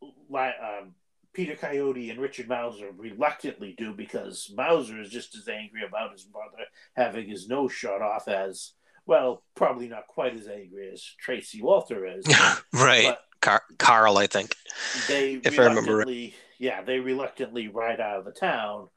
um, 0.03 0.95
Peter 1.33 1.55
Coyote 1.55 2.11
and 2.11 2.21
Richard 2.21 2.49
Masur 2.49 2.91
reluctantly 2.97 3.75
do 3.77 3.95
because 3.95 4.53
Masur 4.57 5.01
is 5.01 5.11
just 5.11 5.35
as 5.37 5.49
angry 5.49 5.85
about 5.87 6.13
his 6.13 6.25
brother 6.25 6.65
having 6.95 7.29
his 7.29 7.49
nose 7.49 7.73
shot 7.73 8.03
off 8.03 8.29
as 8.29 8.73
well, 9.07 9.43
probably 9.55 9.89
not 9.89 10.07
quite 10.07 10.37
as 10.37 10.47
angry 10.47 10.91
as 10.93 11.03
Tracy 11.19 11.63
Walter 11.63 12.07
is. 12.07 12.25
right. 12.73 13.17
Car- 13.41 13.65
Carl, 13.79 14.19
I 14.19 14.27
think. 14.27 14.55
they 15.09 15.35
If 15.35 15.59
I 15.59 15.65
remember 15.65 16.05
yeah, 16.59 16.83
they 16.83 17.01
reluctantly 17.01 17.67
ride 17.69 18.01
out 18.01 18.21
of 18.21 18.25
the 18.25 18.31
town. 18.31 18.89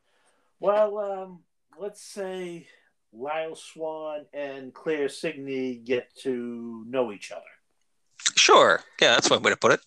Well, 0.60 1.00
um, 1.00 1.39
let's 1.80 2.02
say 2.02 2.68
Lyle 3.12 3.56
Swan 3.56 4.26
and 4.34 4.74
Claire 4.74 5.10
Cygne 5.10 5.84
get 5.84 6.15
to 6.22 6.86
know 6.88 7.12
each 7.12 7.32
other. 7.32 7.41
Sure. 8.36 8.82
Yeah, 9.02 9.13
that's 9.13 9.30
one 9.30 9.41
way 9.41 9.52
to 9.52 9.58
put 9.58 9.72
it. 9.72 9.80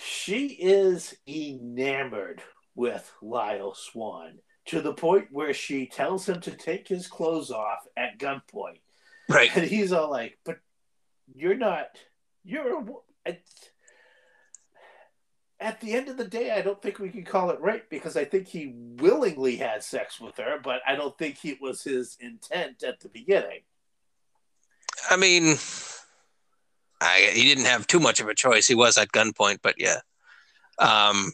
She 0.00 0.46
is 0.48 1.16
enamored 1.26 2.42
with 2.74 3.10
Lyle 3.20 3.74
Swan 3.74 4.38
to 4.66 4.80
the 4.80 4.94
point 4.94 5.28
where 5.30 5.54
she 5.54 5.86
tells 5.86 6.28
him 6.28 6.40
to 6.42 6.50
take 6.50 6.86
his 6.86 7.06
clothes 7.06 7.50
off 7.50 7.86
at 7.96 8.18
gunpoint. 8.18 8.80
Right. 9.28 9.50
And 9.54 9.66
he's 9.66 9.92
all 9.92 10.10
like, 10.10 10.38
"But 10.44 10.58
you're 11.34 11.56
not. 11.56 11.88
You're 12.44 12.80
a. 12.80 12.86
At, 13.26 13.40
at 15.60 15.80
the 15.80 15.92
end 15.92 16.08
of 16.08 16.16
the 16.16 16.24
day, 16.24 16.52
I 16.52 16.62
don't 16.62 16.80
think 16.80 16.98
we 16.98 17.08
can 17.08 17.24
call 17.24 17.50
it 17.50 17.60
rape 17.60 17.90
because 17.90 18.16
I 18.16 18.24
think 18.24 18.46
he 18.46 18.74
willingly 18.74 19.56
had 19.56 19.82
sex 19.82 20.20
with 20.20 20.36
her, 20.36 20.58
but 20.62 20.80
I 20.86 20.94
don't 20.94 21.18
think 21.18 21.44
it 21.44 21.60
was 21.60 21.82
his 21.82 22.16
intent 22.20 22.84
at 22.84 23.00
the 23.00 23.08
beginning. 23.08 23.60
I 25.10 25.16
mean, 25.16 25.56
I 27.00 27.30
he 27.32 27.44
didn't 27.44 27.66
have 27.66 27.86
too 27.86 28.00
much 28.00 28.20
of 28.20 28.28
a 28.28 28.34
choice. 28.34 28.66
He 28.66 28.74
was 28.74 28.98
at 28.98 29.12
gunpoint, 29.12 29.58
but 29.62 29.74
yeah. 29.78 30.00
Um, 30.78 31.32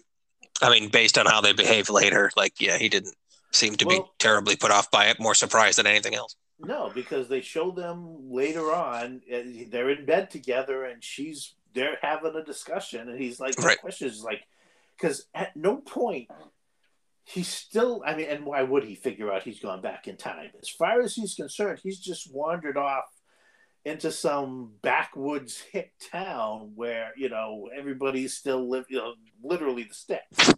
I 0.62 0.70
mean, 0.70 0.88
based 0.88 1.18
on 1.18 1.26
how 1.26 1.40
they 1.40 1.52
behave 1.52 1.90
later, 1.90 2.30
like 2.36 2.60
yeah, 2.60 2.78
he 2.78 2.88
didn't 2.88 3.14
seem 3.52 3.76
to 3.76 3.86
be 3.86 4.00
terribly 4.18 4.56
put 4.56 4.70
off 4.70 4.90
by 4.90 5.06
it. 5.06 5.20
More 5.20 5.34
surprised 5.34 5.78
than 5.78 5.86
anything 5.86 6.14
else. 6.14 6.36
No, 6.58 6.90
because 6.94 7.28
they 7.28 7.40
show 7.40 7.70
them 7.70 8.30
later 8.30 8.72
on. 8.72 9.22
uh, 9.32 9.38
They're 9.68 9.90
in 9.90 10.06
bed 10.06 10.30
together, 10.30 10.84
and 10.84 11.02
she's 11.02 11.54
they're 11.72 11.98
having 12.00 12.34
a 12.36 12.44
discussion, 12.44 13.08
and 13.08 13.20
he's 13.20 13.40
like, 13.40 13.58
"My 13.58 13.66
Right. 13.66 13.80
question 13.80 14.08
is 14.08 14.22
like, 14.22 14.42
because 14.96 15.26
at 15.34 15.56
no 15.56 15.76
point 15.78 16.30
he's 17.24 17.48
still. 17.48 18.02
I 18.06 18.14
mean, 18.14 18.26
and 18.28 18.44
why 18.46 18.62
would 18.62 18.84
he 18.84 18.94
figure 18.94 19.32
out 19.32 19.42
he's 19.42 19.60
gone 19.60 19.80
back 19.80 20.06
in 20.06 20.16
time? 20.16 20.50
As 20.60 20.68
far 20.68 21.00
as 21.00 21.14
he's 21.14 21.34
concerned, 21.34 21.80
he's 21.82 21.98
just 21.98 22.32
wandered 22.32 22.76
off 22.76 23.04
into 23.84 24.10
some 24.10 24.72
backwoods 24.82 25.60
hick 25.72 25.92
town 26.10 26.72
where 26.74 27.12
you 27.16 27.28
know 27.28 27.68
everybody's 27.76 28.34
still 28.34 28.68
live. 28.68 28.86
You 28.88 28.98
know, 28.98 29.14
literally 29.42 29.84
the 29.84 29.94
sticks. 29.94 30.54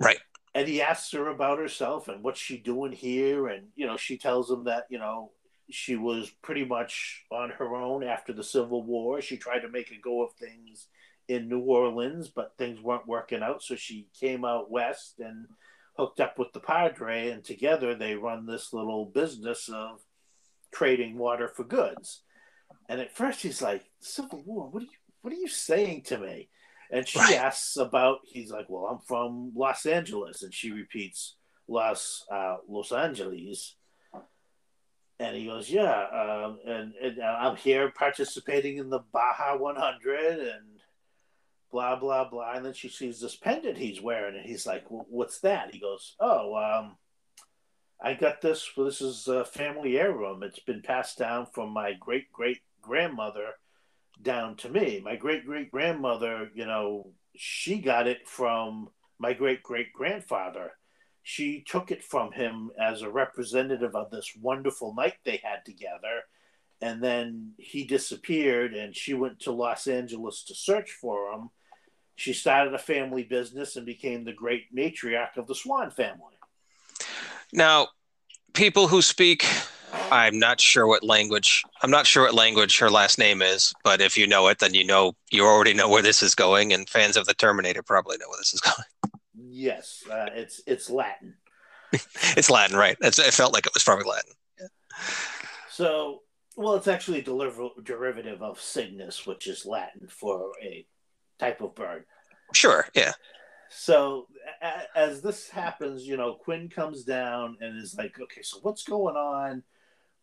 Right. 0.00 0.18
And 0.54 0.68
he 0.68 0.82
asks 0.82 1.10
her 1.12 1.28
about 1.28 1.58
herself 1.58 2.08
and 2.08 2.22
what's 2.22 2.40
she 2.40 2.58
doing 2.58 2.92
here, 2.92 3.48
and 3.48 3.68
you 3.74 3.86
know 3.86 3.96
she 3.96 4.18
tells 4.18 4.50
him 4.50 4.64
that 4.64 4.86
you 4.90 4.98
know 4.98 5.30
she 5.70 5.96
was 5.96 6.30
pretty 6.42 6.64
much 6.64 7.24
on 7.30 7.50
her 7.50 7.74
own 7.74 8.04
after 8.04 8.32
the 8.32 8.44
Civil 8.44 8.82
War. 8.82 9.20
She 9.20 9.36
tried 9.36 9.60
to 9.60 9.68
make 9.68 9.90
a 9.90 10.00
go 10.00 10.22
of 10.22 10.32
things 10.34 10.88
in 11.28 11.48
New 11.48 11.60
Orleans, 11.60 12.28
but 12.28 12.54
things 12.58 12.80
weren't 12.80 13.06
working 13.06 13.42
out. 13.42 13.62
So 13.62 13.76
she 13.76 14.08
came 14.18 14.44
out 14.44 14.70
west 14.70 15.14
and 15.18 15.46
hooked 15.96 16.20
up 16.20 16.38
with 16.38 16.52
the 16.52 16.60
Padre, 16.60 17.30
and 17.30 17.44
together 17.44 17.94
they 17.94 18.14
run 18.14 18.46
this 18.46 18.72
little 18.72 19.06
business 19.06 19.68
of 19.72 20.02
trading 20.72 21.18
water 21.18 21.48
for 21.48 21.64
goods. 21.64 22.22
And 22.88 23.00
at 23.00 23.14
first 23.16 23.42
he's 23.42 23.62
like, 23.62 23.84
Civil 24.00 24.42
War, 24.44 24.68
what 24.68 24.82
are 24.82 24.86
you 24.86 24.92
what 25.22 25.32
are 25.32 25.36
you 25.36 25.48
saying 25.48 26.02
to 26.02 26.18
me? 26.18 26.48
And 26.90 27.06
she 27.06 27.18
Right. 27.18 27.34
asks 27.34 27.76
about 27.76 28.18
he's 28.24 28.50
like, 28.50 28.66
Well, 28.68 28.86
I'm 28.86 28.98
from 29.06 29.52
Los 29.54 29.86
Angeles, 29.86 30.42
and 30.42 30.52
she 30.52 30.70
repeats 30.72 31.36
Los 31.68 32.24
uh, 32.30 32.56
Los 32.68 32.92
Angeles. 32.92 33.76
And 35.18 35.36
he 35.36 35.46
goes, 35.46 35.70
yeah, 35.70 36.06
um, 36.46 36.58
and, 36.66 36.94
and 37.00 37.22
I'm 37.22 37.54
here 37.54 37.92
participating 37.92 38.78
in 38.78 38.90
the 38.90 38.98
Baja 39.12 39.56
100 39.56 40.40
and 40.40 40.80
blah, 41.70 41.94
blah, 41.94 42.28
blah. 42.28 42.54
And 42.54 42.66
then 42.66 42.72
she 42.72 42.88
sees 42.88 43.20
this 43.20 43.36
pendant 43.36 43.78
he's 43.78 44.00
wearing, 44.02 44.34
and 44.36 44.44
he's 44.44 44.66
like, 44.66 44.90
well, 44.90 45.06
what's 45.08 45.38
that? 45.40 45.72
He 45.72 45.78
goes, 45.78 46.16
oh, 46.18 46.56
um, 46.56 46.96
I 48.02 48.14
got 48.14 48.40
this. 48.40 48.68
This 48.76 49.00
is 49.00 49.28
a 49.28 49.44
family 49.44 49.98
heirloom. 49.98 50.42
It's 50.42 50.58
been 50.58 50.82
passed 50.82 51.18
down 51.18 51.46
from 51.46 51.70
my 51.70 51.92
great 51.92 52.32
great 52.32 52.60
grandmother 52.80 53.50
down 54.20 54.56
to 54.56 54.68
me. 54.68 55.00
My 55.04 55.16
great 55.16 55.46
great 55.46 55.70
grandmother, 55.70 56.50
you 56.54 56.66
know, 56.66 57.12
she 57.36 57.78
got 57.80 58.08
it 58.08 58.26
from 58.26 58.88
my 59.18 59.32
great 59.32 59.62
great 59.62 59.92
grandfather 59.92 60.72
she 61.22 61.62
took 61.66 61.90
it 61.90 62.02
from 62.02 62.32
him 62.32 62.70
as 62.78 63.02
a 63.02 63.10
representative 63.10 63.94
of 63.94 64.10
this 64.10 64.32
wonderful 64.40 64.94
night 64.94 65.14
they 65.24 65.40
had 65.42 65.64
together. 65.64 66.22
And 66.80 67.02
then 67.02 67.52
he 67.58 67.84
disappeared, 67.84 68.74
and 68.74 68.94
she 68.94 69.14
went 69.14 69.38
to 69.40 69.52
Los 69.52 69.86
Angeles 69.86 70.42
to 70.44 70.54
search 70.54 70.90
for 70.90 71.32
him. 71.32 71.50
She 72.16 72.32
started 72.32 72.74
a 72.74 72.78
family 72.78 73.22
business 73.22 73.76
and 73.76 73.86
became 73.86 74.24
the 74.24 74.32
great 74.32 74.74
matriarch 74.74 75.36
of 75.36 75.46
the 75.46 75.54
Swan 75.54 75.90
family. 75.92 76.31
Now, 77.52 77.88
people 78.54 78.88
who 78.88 79.02
speak, 79.02 79.44
I'm 80.10 80.38
not 80.38 80.60
sure 80.60 80.86
what 80.86 81.02
language. 81.02 81.62
I'm 81.82 81.90
not 81.90 82.06
sure 82.06 82.24
what 82.24 82.34
language 82.34 82.78
her 82.78 82.90
last 82.90 83.18
name 83.18 83.42
is, 83.42 83.74
but 83.84 84.00
if 84.00 84.16
you 84.16 84.26
know 84.26 84.48
it, 84.48 84.58
then 84.58 84.74
you 84.74 84.84
know 84.84 85.14
you 85.30 85.44
already 85.44 85.74
know 85.74 85.88
where 85.88 86.02
this 86.02 86.22
is 86.22 86.34
going, 86.34 86.72
and 86.72 86.88
fans 86.88 87.16
of 87.16 87.26
the 87.26 87.34
Terminator 87.34 87.82
probably 87.82 88.16
know 88.18 88.28
where 88.28 88.38
this 88.38 88.54
is 88.54 88.60
going. 88.60 88.86
Yes, 89.34 90.02
uh, 90.10 90.30
it's 90.32 90.62
it's 90.66 90.90
Latin. 90.90 91.34
It's 92.38 92.48
Latin, 92.48 92.74
right? 92.74 92.96
It's, 93.02 93.18
it 93.18 93.34
felt 93.34 93.52
like 93.52 93.66
it 93.66 93.74
was 93.74 93.84
probably 93.84 94.06
Latin. 94.06 94.32
So, 95.70 96.20
well, 96.56 96.74
it's 96.76 96.88
actually 96.88 97.18
a 97.18 97.22
deliver- 97.22 97.68
derivative 97.82 98.42
of 98.42 98.58
Cygnus, 98.58 99.26
which 99.26 99.46
is 99.46 99.66
Latin 99.66 100.08
for 100.08 100.52
a 100.62 100.86
type 101.38 101.60
of 101.60 101.74
bird. 101.74 102.06
Sure, 102.54 102.86
yeah, 102.94 103.12
So 103.72 104.28
a- 104.60 104.98
as 104.98 105.22
this 105.22 105.48
happens, 105.48 106.06
you 106.06 106.16
know, 106.16 106.34
Quinn 106.34 106.68
comes 106.68 107.04
down 107.04 107.56
and 107.60 107.80
is 107.80 107.96
like, 107.96 108.20
okay, 108.20 108.42
so 108.42 108.58
what's 108.62 108.84
going 108.84 109.16
on 109.16 109.62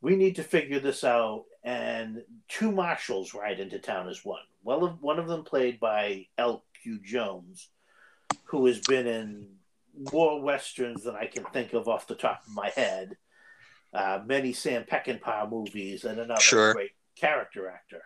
we 0.01 0.15
need 0.15 0.35
to 0.35 0.43
figure 0.43 0.79
this 0.79 1.03
out. 1.03 1.45
And 1.63 2.23
two 2.47 2.71
marshals 2.71 3.33
ride 3.33 3.59
into 3.59 3.79
town 3.79 4.07
as 4.07 4.23
one. 4.23 4.41
Well, 4.63 4.97
one 5.01 5.19
of 5.19 5.27
them 5.27 5.43
played 5.43 5.79
by 5.79 6.27
L.Q. 6.37 6.99
Jones, 7.03 7.69
who 8.45 8.65
has 8.67 8.79
been 8.79 9.07
in 9.07 9.47
more 10.13 10.41
westerns 10.41 11.03
than 11.03 11.15
I 11.15 11.25
can 11.25 11.43
think 11.45 11.73
of 11.73 11.87
off 11.87 12.07
the 12.07 12.15
top 12.15 12.43
of 12.47 12.53
my 12.53 12.69
head. 12.69 13.17
Uh, 13.93 14.21
many 14.25 14.53
Sam 14.53 14.83
Peckinpah 14.83 15.49
movies 15.49 16.05
and 16.05 16.19
another 16.19 16.39
sure. 16.39 16.73
great 16.73 16.91
character 17.17 17.67
actor. 17.67 18.03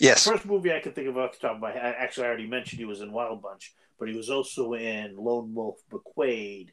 Yes. 0.00 0.24
The 0.24 0.32
first 0.32 0.46
movie 0.46 0.72
I 0.72 0.80
can 0.80 0.92
think 0.92 1.08
of 1.08 1.16
off 1.16 1.32
the 1.32 1.46
top 1.46 1.56
of 1.56 1.60
my 1.60 1.72
head, 1.72 1.94
actually, 1.98 2.24
I 2.24 2.28
already 2.28 2.46
mentioned 2.46 2.78
he 2.78 2.84
was 2.84 3.00
in 3.00 3.12
Wild 3.12 3.42
Bunch, 3.42 3.74
but 3.98 4.08
he 4.08 4.16
was 4.16 4.30
also 4.30 4.74
in 4.74 5.16
Lone 5.16 5.54
Wolf 5.54 5.78
McQuade 5.92 6.70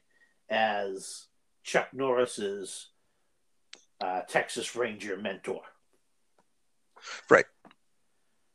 as 0.50 1.26
Chuck 1.62 1.88
Norris's 1.92 2.88
uh, 4.00 4.22
Texas 4.28 4.74
Ranger 4.74 5.16
mentor. 5.16 5.62
Right. 7.30 7.46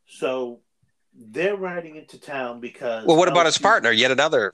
So 0.05 0.59
they're 1.13 1.55
riding 1.55 1.95
into 1.95 2.19
town 2.19 2.59
because. 2.59 3.05
Well, 3.05 3.17
what 3.17 3.27
about 3.27 3.45
his 3.45 3.57
partner? 3.57 3.91
Yet 3.91 4.11
another 4.11 4.53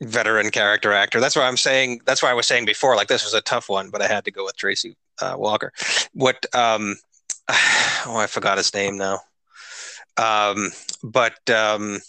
veteran 0.00 0.50
character 0.50 0.92
actor. 0.92 1.20
That's 1.20 1.36
why 1.36 1.42
I'm 1.42 1.56
saying. 1.56 2.00
That's 2.06 2.22
why 2.22 2.30
I 2.30 2.34
was 2.34 2.46
saying 2.46 2.64
before. 2.64 2.96
Like 2.96 3.08
this 3.08 3.24
was 3.24 3.34
a 3.34 3.40
tough 3.42 3.68
one, 3.68 3.90
but 3.90 4.02
I 4.02 4.06
had 4.06 4.24
to 4.24 4.30
go 4.30 4.44
with 4.44 4.56
Tracy 4.56 4.96
uh, 5.20 5.34
Walker. 5.36 5.72
What? 6.12 6.44
Um, 6.54 6.96
oh, 7.48 8.16
I 8.16 8.26
forgot 8.28 8.58
his 8.58 8.72
name 8.74 8.96
now. 8.96 9.20
Um, 10.16 10.70
but 11.02 11.48
um, 11.50 12.00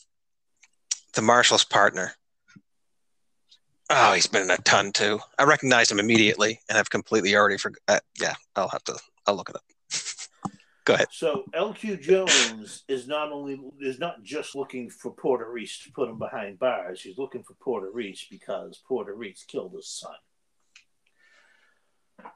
the 1.14 1.22
marshal's 1.22 1.64
partner. 1.64 2.14
Oh, 3.90 4.14
he's 4.14 4.28
been 4.28 4.44
in 4.44 4.52
a 4.52 4.58
ton 4.58 4.92
too. 4.94 5.20
I 5.38 5.44
recognized 5.44 5.92
him 5.92 6.00
immediately, 6.00 6.62
and 6.70 6.78
I've 6.78 6.90
completely 6.90 7.36
already 7.36 7.58
forgot. 7.58 7.82
Uh, 7.88 8.00
yeah, 8.20 8.36
I'll 8.56 8.70
have 8.70 8.84
to. 8.86 8.98
I'll 9.28 9.36
look 9.36 9.50
it 9.50 9.56
up. 9.56 9.64
Go 10.86 10.94
ahead. 10.96 11.08
So 11.12 11.44
LQ 11.54 12.02
Jones 12.02 12.84
is 12.88 13.08
not 13.08 13.32
only 13.32 13.60
is 13.82 14.00
not 14.00 14.24
just 14.24 14.56
looking 14.56 14.90
for 14.90 15.12
Porter 15.12 15.52
Reese 15.52 15.80
to 15.84 15.92
put 15.92 16.10
him 16.10 16.18
behind 16.18 16.58
bars. 16.58 17.02
He's 17.02 17.18
looking 17.18 17.44
for 17.44 17.54
Porter 17.56 17.92
Reese 17.94 18.26
because 18.30 18.82
Porter 18.88 19.14
Reese 19.14 19.44
killed 19.44 19.74
his 19.76 19.88
son. 19.88 20.16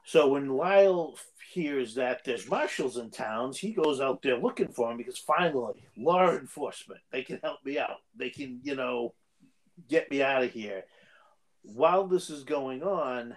So 0.04 0.28
when 0.28 0.48
Lyle 0.48 1.16
hears 1.52 1.94
that 1.94 2.24
there's 2.24 2.48
marshals 2.48 2.96
in 2.96 3.10
towns, 3.10 3.58
he 3.58 3.72
goes 3.72 4.00
out 4.00 4.22
there 4.22 4.38
looking 4.38 4.68
for 4.68 4.90
him 4.90 4.96
because 4.96 5.18
finally, 5.18 5.82
law 5.96 6.30
enforcement, 6.30 7.00
they 7.10 7.22
can 7.22 7.40
help 7.42 7.64
me 7.64 7.78
out. 7.78 7.98
They 8.14 8.30
can, 8.30 8.60
you 8.62 8.74
know, 8.74 9.14
get 9.88 10.10
me 10.10 10.22
out 10.22 10.44
of 10.44 10.52
here. 10.52 10.84
While 11.62 12.06
this 12.06 12.30
is 12.30 12.44
going 12.44 12.82
on, 12.82 13.36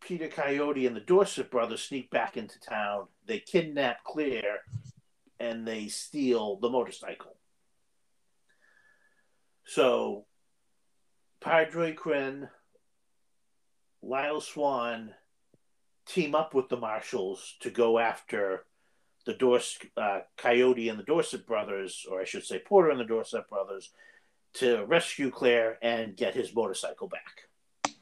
Peter 0.00 0.28
Coyote 0.28 0.86
and 0.86 0.96
the 0.96 1.00
Dorset 1.00 1.50
brothers 1.50 1.82
sneak 1.82 2.10
back 2.10 2.36
into 2.36 2.60
town. 2.60 3.06
They 3.26 3.40
kidnap 3.40 4.04
Claire 4.04 4.60
and 5.40 5.66
they 5.66 5.88
steal 5.88 6.56
the 6.56 6.70
motorcycle. 6.70 7.36
So, 9.64 10.26
Padre 11.40 11.92
Quinn, 11.92 12.48
Lyle 14.02 14.40
Swan 14.40 15.14
team 16.06 16.34
up 16.34 16.54
with 16.54 16.68
the 16.68 16.76
Marshals 16.76 17.56
to 17.60 17.70
go 17.70 17.98
after 17.98 18.64
the 19.24 19.34
Dorset 19.34 19.90
uh, 19.96 20.20
Coyote 20.36 20.88
and 20.88 20.98
the 20.98 21.04
Dorset 21.04 21.46
brothers, 21.46 22.06
or 22.10 22.20
I 22.20 22.24
should 22.24 22.44
say 22.44 22.60
Porter 22.60 22.90
and 22.90 23.00
the 23.00 23.04
Dorset 23.04 23.48
brothers, 23.48 23.90
to 24.54 24.84
rescue 24.86 25.30
Claire 25.30 25.78
and 25.82 26.16
get 26.16 26.34
his 26.34 26.54
motorcycle 26.54 27.08
back. 27.08 27.96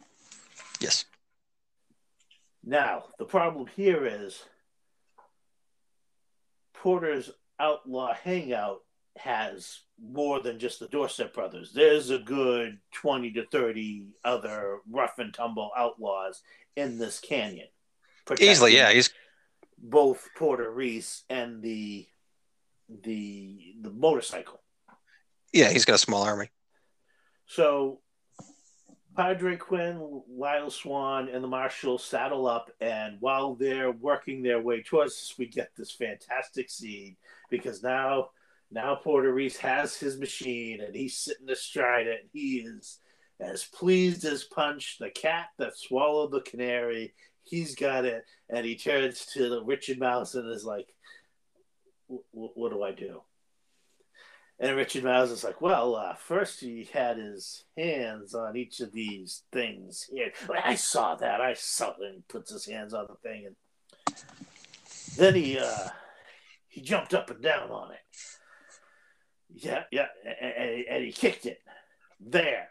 Yes. 0.81 1.07
Now, 2.63 3.05
the 3.19 3.25
problem 3.25 3.67
here 3.75 4.07
is 4.07 4.45
Porter's 6.75 7.31
outlaw 7.59 8.15
hangout 8.15 8.83
has 9.17 9.81
more 10.03 10.41
than 10.41 10.59
just 10.59 10.81
the 10.81 10.89
Dorset 10.89 11.33
brothers. 11.33 11.73
There's 11.73 12.11
a 12.11 12.19
good 12.19 12.79
20 12.93 13.33
to 13.33 13.47
30 13.47 14.09
other 14.25 14.79
rough 14.91 15.19
and 15.19 15.33
tumble 15.33 15.71
outlaws 15.77 16.43
in 16.77 16.99
this 16.99 17.21
canyon. 17.21 17.69
Easily, 18.41 18.75
yeah. 18.75 18.93
He's 18.93 19.11
both 19.79 20.29
Porter 20.37 20.71
Reese 20.71 21.25
and 21.29 21.63
the 21.63 22.07
the 23.03 23.75
the 23.81 23.91
motorcycle. 23.91 24.61
Yeah, 25.53 25.71
he's 25.71 25.85
got 25.85 25.95
a 25.95 25.99
small 25.99 26.23
army. 26.23 26.51
So 27.47 28.01
Padre 29.17 29.57
Quinn, 29.57 30.23
Lyle 30.29 30.71
Swan, 30.71 31.29
and 31.29 31.43
the 31.43 31.49
Marshal 31.49 31.99
saddle 31.99 32.47
up, 32.47 32.71
and 32.81 33.17
while 33.21 33.55
they're 33.55 33.93
working 33.93 34.43
their 34.43 34.61
way 34.61 34.83
towards 34.83 35.13
us, 35.13 35.35
we 35.39 35.47
get 35.47 35.71
this 35.77 35.93
fantastic 35.93 36.69
scene 36.69 37.17
because 37.49 37.83
now, 37.83 38.31
now 38.71 38.97
Porter 38.97 39.33
Reese 39.33 39.59
has 39.59 39.97
his 39.97 40.19
machine, 40.19 40.81
and 40.81 40.95
he's 40.95 41.17
sitting 41.17 41.49
astride 41.49 42.07
it. 42.07 42.21
And 42.23 42.31
he 42.33 42.59
is 42.59 42.99
as 43.41 43.65
pleased 43.65 44.25
as 44.25 44.45
Punch, 44.45 44.97
the 44.99 45.11
cat 45.11 45.49
that 45.59 45.77
swallowed 45.77 46.33
the 46.33 46.41
canary. 46.41 47.15
He's 47.43 47.75
got 47.75 48.05
it, 48.05 48.25
and 48.49 48.65
he 48.65 48.77
turns 48.77 49.27
to 49.35 49.49
the 49.49 49.63
Richard 49.63 49.99
Masur 49.99 50.41
and 50.41 50.53
is 50.53 50.65
like, 50.65 50.89
"What 52.07 52.73
do 52.73 52.83
I 52.83 52.93
do?" 52.93 53.23
And 54.59 54.77
Richard 54.77 55.03
Masur 55.03 55.33
is 55.33 55.45
like, 55.45 55.61
well, 55.61 55.97
uh, 55.97 56.15
first 56.15 56.61
he 56.61 56.89
had 56.93 57.19
his 57.19 57.65
hands 57.77 58.35
on 58.35 58.57
each 58.57 58.81
of 58.81 58.93
these 58.93 59.43
things. 59.53 60.09
Here. 60.13 60.33
I 60.63 60.77
saw 60.77 61.17
that. 61.17 61.41
I 61.41 61.55
saw 61.55 61.93
that. 61.99 62.13
He 62.15 62.23
puts 62.29 62.53
his 62.53 62.65
hands 62.65 62.95
on 62.95 63.07
the 63.09 63.17
thing, 63.17 63.47
and 63.47 63.57
then 65.17 65.35
he 65.35 65.59
uh, 65.59 65.89
he 66.69 66.81
jumped 66.81 67.15
up 67.15 67.31
and 67.31 67.43
down 67.43 67.71
on 67.71 67.93
it. 67.93 67.99
Yeah, 69.55 69.85
yeah, 69.93 70.07
and, 70.25 70.85
and 70.91 71.05
he 71.05 71.13
kicked 71.13 71.47
it 71.47 71.61
there, 72.21 72.69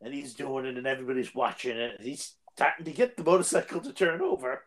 and 0.00 0.14
he's 0.14 0.34
doing 0.34 0.66
it, 0.66 0.78
and 0.78 0.86
everybody's 0.86 1.34
watching 1.34 1.76
it. 1.76 2.00
He's 2.00 2.34
starting 2.54 2.84
to 2.84 2.92
get 2.92 3.16
the 3.16 3.24
motorcycle 3.24 3.80
to 3.80 3.92
turn 3.92 4.20
over, 4.20 4.62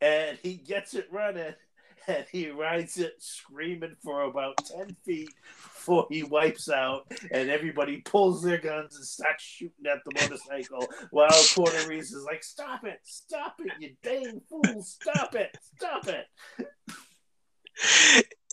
and 0.00 0.38
he 0.42 0.54
gets 0.54 0.94
it 0.94 1.08
running 1.10 1.54
and 2.08 2.24
he 2.30 2.50
rides 2.50 2.98
it 2.98 3.14
screaming 3.18 3.96
for 4.02 4.22
about 4.22 4.56
10 4.64 4.96
feet 5.04 5.30
before 5.44 6.06
he 6.10 6.22
wipes 6.22 6.68
out 6.68 7.06
and 7.30 7.50
everybody 7.50 7.98
pulls 7.98 8.42
their 8.42 8.58
guns 8.58 8.96
and 8.96 9.04
starts 9.04 9.42
shooting 9.44 9.86
at 9.86 9.98
the 10.04 10.20
motorcycle 10.20 10.86
while 11.10 11.42
Porter 11.54 11.88
Reese 11.88 12.12
is 12.12 12.24
like, 12.24 12.42
Stop 12.42 12.84
it, 12.84 13.00
stop 13.04 13.56
it, 13.60 13.72
you 13.80 13.90
dang 14.02 14.40
fool, 14.48 14.82
stop 14.82 15.34
it, 15.34 15.56
stop 15.76 16.06
it. 16.08 16.26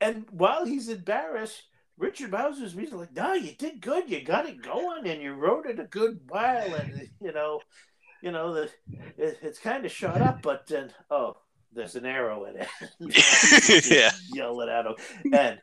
and 0.00 0.26
while 0.30 0.64
he's 0.64 0.88
embarrassed, 0.88 1.62
Richard 1.98 2.30
Masur's 2.30 2.74
music 2.74 2.94
like, 2.94 3.14
no, 3.14 3.34
you 3.34 3.52
did 3.52 3.80
good. 3.80 4.10
You 4.10 4.22
got 4.22 4.48
it 4.48 4.62
going, 4.62 5.06
and 5.06 5.20
you 5.20 5.34
wrote 5.34 5.66
it 5.66 5.78
a 5.78 5.84
good 5.84 6.20
while, 6.28 6.74
and 6.74 7.08
you 7.20 7.32
know, 7.32 7.60
you 8.22 8.32
know 8.32 8.54
the 8.54 8.70
it, 9.18 9.38
it's 9.42 9.58
kind 9.58 9.84
of 9.84 9.92
shot 9.92 10.20
up, 10.20 10.42
but 10.42 10.66
then 10.66 10.92
oh, 11.10 11.36
there's 11.72 11.96
an 11.96 12.06
arrow 12.06 12.46
in 12.46 12.56
it. 12.56 13.86
yeah. 13.90 14.10
Yell 14.32 14.60
it 14.60 14.68
at 14.68 14.86
him. 14.86 14.94
And 15.32 15.60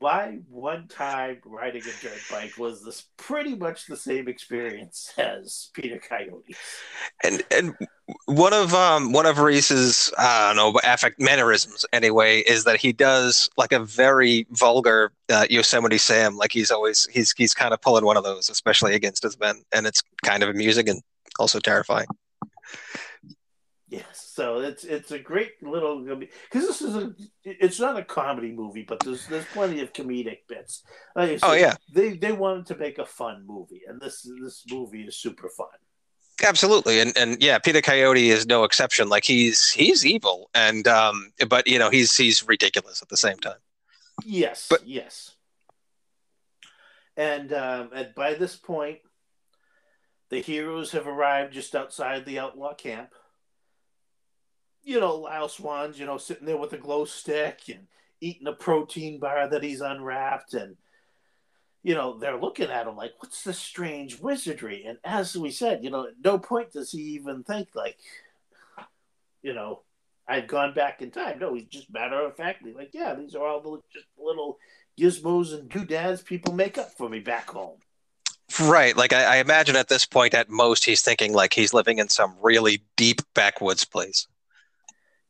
my 0.00 0.38
one 0.48 0.88
time 0.88 1.38
riding 1.44 1.82
a 1.82 2.02
dirt 2.02 2.20
bike 2.30 2.56
was 2.58 2.84
this 2.84 3.06
pretty 3.16 3.54
much 3.54 3.86
the 3.86 3.96
same 3.96 4.28
experience 4.28 5.12
as 5.18 5.70
Peter 5.74 5.98
Coyote. 5.98 6.56
And 7.22 7.42
and 7.50 7.74
one 8.26 8.52
of 8.52 8.74
um 8.74 9.12
one 9.12 9.26
of 9.26 9.38
Reese's 9.38 10.12
I 10.18 10.52
don't 10.52 10.56
know 10.56 10.80
affect 10.84 11.20
mannerisms 11.20 11.86
anyway 11.92 12.40
is 12.40 12.64
that 12.64 12.76
he 12.76 12.92
does 12.92 13.48
like 13.56 13.72
a 13.72 13.80
very 13.80 14.46
vulgar 14.50 15.12
uh, 15.30 15.46
Yosemite 15.48 15.98
Sam 15.98 16.36
like 16.36 16.52
he's 16.52 16.70
always 16.70 17.06
he's 17.10 17.32
he's 17.32 17.54
kind 17.54 17.72
of 17.72 17.80
pulling 17.80 18.04
one 18.04 18.16
of 18.16 18.24
those 18.24 18.50
especially 18.50 18.94
against 18.94 19.22
his 19.22 19.38
men 19.38 19.62
and 19.72 19.86
it's 19.86 20.02
kind 20.22 20.42
of 20.42 20.50
amusing 20.50 20.88
and 20.88 21.00
also 21.38 21.58
terrifying. 21.58 22.06
Yes. 23.88 24.32
So 24.34 24.58
it's 24.58 24.84
it's 24.84 25.12
a 25.12 25.18
great 25.18 25.62
little 25.62 26.04
because 26.04 26.66
this 26.66 26.82
is 26.82 26.96
a 26.96 27.14
it's 27.44 27.78
not 27.78 27.98
a 27.98 28.04
comedy 28.04 28.50
movie, 28.50 28.82
but 28.82 28.98
there's 29.00 29.26
there's 29.28 29.44
plenty 29.46 29.80
of 29.80 29.92
comedic 29.92 30.38
bits. 30.48 30.82
Like 31.14 31.38
oh 31.42 31.52
yeah, 31.52 31.76
they 31.92 32.16
they 32.16 32.32
wanted 32.32 32.66
to 32.66 32.76
make 32.76 32.98
a 32.98 33.06
fun 33.06 33.44
movie, 33.46 33.82
and 33.86 34.00
this 34.00 34.28
this 34.42 34.64
movie 34.68 35.02
is 35.02 35.16
super 35.16 35.48
fun. 35.48 35.68
Absolutely, 36.42 37.00
and 37.00 37.16
and 37.16 37.42
yeah, 37.42 37.58
Peter 37.58 37.80
Coyote 37.80 38.30
is 38.30 38.46
no 38.46 38.64
exception. 38.64 39.08
Like 39.08 39.24
he's 39.24 39.70
he's 39.70 40.04
evil, 40.04 40.50
and 40.54 40.86
um, 40.88 41.32
but 41.48 41.66
you 41.66 41.78
know 41.78 41.90
he's 41.90 42.16
he's 42.16 42.46
ridiculous 42.46 43.02
at 43.02 43.08
the 43.08 43.16
same 43.16 43.36
time. 43.36 43.58
Yes, 44.24 44.66
but 44.68 44.86
yes, 44.86 45.36
and 47.16 47.52
um, 47.52 47.90
and 47.94 48.14
by 48.16 48.34
this 48.34 48.56
point, 48.56 48.98
the 50.30 50.40
heroes 50.40 50.92
have 50.92 51.06
arrived 51.06 51.52
just 51.52 51.76
outside 51.76 52.24
the 52.24 52.40
outlaw 52.40 52.74
camp 52.74 53.14
you 54.84 55.00
know, 55.00 55.16
Lyle 55.16 55.48
Swan's, 55.48 55.98
you 55.98 56.06
know, 56.06 56.18
sitting 56.18 56.46
there 56.46 56.56
with 56.56 56.72
a 56.74 56.78
glow 56.78 57.04
stick 57.06 57.62
and 57.68 57.86
eating 58.20 58.46
a 58.46 58.52
protein 58.52 59.18
bar 59.18 59.48
that 59.48 59.62
he's 59.62 59.80
unwrapped. 59.80 60.54
And, 60.54 60.76
you 61.84 61.94
know, 61.94 62.18
they're 62.18 62.40
looking 62.40 62.70
at 62.70 62.86
him 62.86 62.96
like, 62.96 63.12
what's 63.18 63.44
this 63.44 63.58
strange 63.58 64.18
wizardry? 64.18 64.84
And 64.86 64.96
as 65.04 65.36
we 65.36 65.50
said, 65.50 65.84
you 65.84 65.90
know, 65.90 66.06
at 66.06 66.14
no 66.24 66.38
point 66.38 66.72
does 66.72 66.90
he 66.90 66.98
even 66.98 67.44
think, 67.44 67.68
like, 67.74 67.98
you 69.42 69.52
know, 69.52 69.82
I've 70.26 70.46
gone 70.46 70.72
back 70.72 71.02
in 71.02 71.10
time. 71.10 71.38
No, 71.38 71.52
he's 71.52 71.66
just 71.66 71.92
matter 71.92 72.18
of 72.18 72.36
factly 72.36 72.72
like, 72.72 72.90
yeah, 72.94 73.14
these 73.14 73.34
are 73.34 73.46
all 73.46 73.60
the 73.60 73.78
just 73.92 74.06
little 74.18 74.58
gizmos 74.98 75.52
and 75.52 75.68
doodads 75.68 76.22
people 76.22 76.54
make 76.54 76.78
up 76.78 76.96
for 76.96 77.10
me 77.10 77.20
back 77.20 77.50
home. 77.50 77.76
Right. 78.62 78.96
Like 78.96 79.12
I, 79.12 79.24
I, 79.24 79.36
imagine 79.36 79.76
at 79.76 79.88
this 79.88 80.06
point, 80.06 80.32
at 80.32 80.48
most, 80.48 80.86
he's 80.86 81.02
thinking 81.02 81.34
like 81.34 81.52
he's 81.52 81.74
living 81.74 81.98
in 81.98 82.08
some 82.08 82.34
really 82.40 82.82
deep 82.96 83.20
backwoods 83.34 83.84
place. 83.84 84.26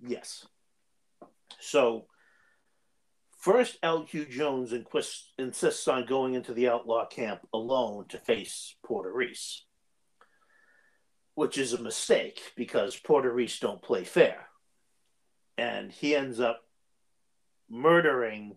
Yes. 0.00 0.46
So 1.58 2.06
first, 3.44 3.76
L.Q. 3.82 4.24
Jones 4.26 4.72
insists 5.38 5.86
on 5.86 6.06
going 6.06 6.32
into 6.32 6.54
the 6.54 6.68
outlaw 6.68 7.06
camp 7.06 7.40
alone 7.52 8.06
to 8.08 8.18
face 8.18 8.74
Porter 8.82 9.12
Reese, 9.12 9.66
which 11.34 11.58
is 11.58 11.74
a 11.74 11.82
mistake 11.82 12.40
because 12.56 12.96
Porter 12.96 13.30
Reese 13.30 13.58
don't 13.58 13.82
play 13.82 14.02
fair, 14.04 14.48
and 15.58 15.92
he 15.92 16.16
ends 16.16 16.40
up 16.40 16.62
murdering 17.68 18.56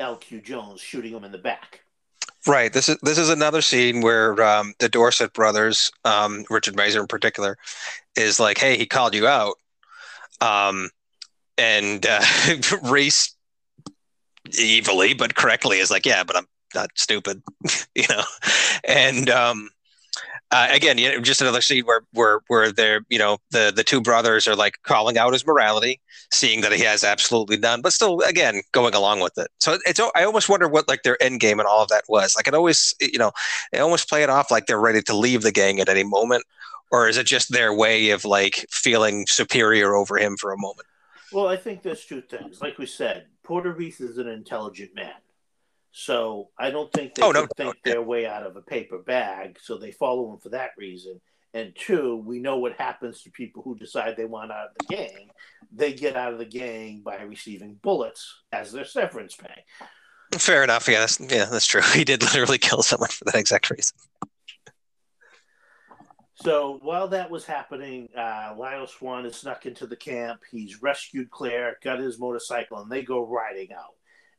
L.Q. 0.00 0.40
Jones, 0.40 0.80
shooting 0.80 1.12
him 1.12 1.22
in 1.22 1.30
the 1.30 1.38
back. 1.38 1.84
Right. 2.44 2.72
This 2.72 2.88
is 2.88 2.98
this 3.02 3.18
is 3.18 3.28
another 3.28 3.62
scene 3.62 4.00
where 4.00 4.42
um, 4.42 4.74
the 4.80 4.88
Dorset 4.88 5.32
brothers, 5.32 5.92
um, 6.04 6.44
Richard 6.50 6.74
Masur 6.74 7.00
in 7.00 7.06
particular, 7.06 7.56
is 8.16 8.40
like, 8.40 8.58
"Hey, 8.58 8.76
he 8.76 8.84
called 8.84 9.14
you 9.14 9.28
out," 9.28 9.54
um, 10.40 10.90
and 11.56 12.04
uh, 12.04 12.20
Reese, 12.82 13.36
evilly 14.58 15.14
but 15.14 15.34
correctly, 15.34 15.78
is 15.78 15.90
like, 15.90 16.06
"Yeah, 16.06 16.24
but 16.24 16.36
I'm 16.36 16.46
not 16.74 16.90
stupid," 16.94 17.42
you 17.94 18.04
know, 18.08 18.22
and 18.84 19.30
um, 19.30 19.70
uh, 20.52 20.68
again, 20.70 20.98
you 20.98 21.08
know, 21.08 21.20
just 21.20 21.40
another 21.40 21.62
scene 21.62 21.84
where 21.86 22.02
where 22.12 22.40
where 22.48 22.70
they're 22.70 23.00
you 23.08 23.18
know 23.18 23.38
the 23.50 23.72
the 23.74 23.82
two 23.82 24.02
brothers 24.02 24.46
are 24.46 24.54
like 24.54 24.78
calling 24.82 25.16
out 25.16 25.32
his 25.32 25.46
morality, 25.46 25.98
seeing 26.30 26.60
that 26.60 26.72
he 26.72 26.84
has 26.84 27.02
absolutely 27.02 27.56
none, 27.56 27.80
but 27.80 27.92
still 27.92 28.20
again 28.20 28.60
going 28.72 28.94
along 28.94 29.20
with 29.20 29.36
it. 29.38 29.48
So 29.60 29.78
it's 29.86 29.98
I 30.14 30.24
almost 30.24 30.50
wonder 30.50 30.68
what 30.68 30.88
like 30.88 31.04
their 31.04 31.20
end 31.22 31.40
game 31.40 31.58
and 31.58 31.66
all 31.66 31.82
of 31.82 31.88
that 31.88 32.04
was. 32.06 32.36
Like 32.36 32.46
it 32.46 32.54
always 32.54 32.94
you 33.00 33.18
know 33.18 33.32
they 33.72 33.78
almost 33.78 34.10
play 34.10 34.22
it 34.22 34.28
off 34.28 34.50
like 34.50 34.66
they're 34.66 34.78
ready 34.78 35.00
to 35.02 35.16
leave 35.16 35.40
the 35.40 35.52
gang 35.52 35.80
at 35.80 35.88
any 35.88 36.04
moment, 36.04 36.44
or 36.90 37.08
is 37.08 37.16
it 37.16 37.26
just 37.26 37.50
their 37.50 37.72
way 37.72 38.10
of 38.10 38.26
like 38.26 38.66
feeling 38.70 39.26
superior 39.26 39.94
over 39.94 40.18
him 40.18 40.36
for 40.36 40.52
a 40.52 40.58
moment? 40.58 40.86
Well, 41.32 41.48
I 41.48 41.56
think 41.56 41.82
there's 41.82 42.04
two 42.04 42.20
things. 42.20 42.60
Like 42.60 42.76
we 42.76 42.84
said, 42.84 43.24
Porter 43.52 43.72
Reese 43.74 44.00
is 44.00 44.16
an 44.16 44.28
intelligent 44.28 44.94
man. 44.94 45.12
So 45.90 46.48
I 46.58 46.70
don't 46.70 46.90
think 46.90 47.14
they 47.14 47.20
oh, 47.20 47.32
no, 47.32 47.46
think 47.54 47.76
no, 47.84 47.92
their 47.92 48.00
way 48.00 48.26
out 48.26 48.46
of 48.46 48.56
a 48.56 48.62
paper 48.62 48.96
bag. 48.96 49.58
So 49.60 49.76
they 49.76 49.92
follow 49.92 50.32
him 50.32 50.38
for 50.38 50.48
that 50.48 50.70
reason. 50.78 51.20
And 51.52 51.76
two, 51.76 52.16
we 52.24 52.38
know 52.38 52.56
what 52.56 52.80
happens 52.80 53.22
to 53.22 53.30
people 53.30 53.62
who 53.62 53.76
decide 53.76 54.16
they 54.16 54.24
want 54.24 54.52
out 54.52 54.68
of 54.68 54.72
the 54.78 54.96
gang. 54.96 55.28
They 55.70 55.92
get 55.92 56.16
out 56.16 56.32
of 56.32 56.38
the 56.38 56.46
gang 56.46 57.02
by 57.04 57.20
receiving 57.20 57.78
bullets 57.82 58.40
as 58.52 58.72
their 58.72 58.86
severance 58.86 59.36
pay. 59.36 59.66
Fair 60.38 60.64
enough. 60.64 60.88
Yeah, 60.88 61.00
that's, 61.00 61.20
yeah, 61.20 61.44
that's 61.44 61.66
true. 61.66 61.82
He 61.92 62.04
did 62.04 62.22
literally 62.22 62.56
kill 62.56 62.82
someone 62.82 63.10
for 63.10 63.26
that 63.26 63.34
exact 63.34 63.68
reason. 63.68 63.98
So 66.42 66.78
while 66.82 67.08
that 67.08 67.30
was 67.30 67.44
happening, 67.44 68.08
uh, 68.16 68.54
Lyle 68.58 68.86
Swan 68.86 69.26
is 69.26 69.36
snuck 69.36 69.64
into 69.64 69.86
the 69.86 69.96
camp. 69.96 70.40
He's 70.50 70.82
rescued 70.82 71.30
Claire, 71.30 71.76
got 71.82 72.00
his 72.00 72.18
motorcycle, 72.18 72.78
and 72.78 72.90
they 72.90 73.02
go 73.02 73.24
riding 73.26 73.72
out 73.72 73.94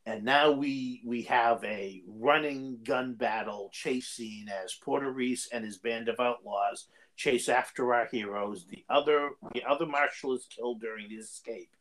and 0.06 0.24
now 0.24 0.50
we 0.50 1.02
we 1.04 1.22
have 1.22 1.62
a 1.64 2.02
running 2.06 2.78
gun 2.84 3.14
battle 3.14 3.70
chase 3.72 4.08
scene 4.08 4.48
as 4.48 4.74
Porter 4.74 5.10
Reese 5.10 5.48
and 5.52 5.64
his 5.64 5.78
band 5.78 6.08
of 6.08 6.20
outlaws 6.20 6.88
chase 7.16 7.48
after 7.48 7.94
our 7.94 8.06
heroes. 8.06 8.66
The 8.66 8.84
other 8.88 9.30
the 9.54 9.64
other 9.64 9.86
marshal 9.86 10.34
is 10.34 10.46
killed 10.54 10.80
during 10.80 11.08
the 11.08 11.16
escape, 11.16 11.74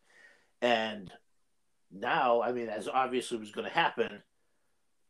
and 0.62 1.12
now 1.92 2.42
I 2.42 2.54
mean, 2.54 2.70
as 2.70 2.88
obviously 2.88 3.38
was 3.38 3.52
going 3.52 3.68
to 3.68 3.74
happen, 3.74 4.24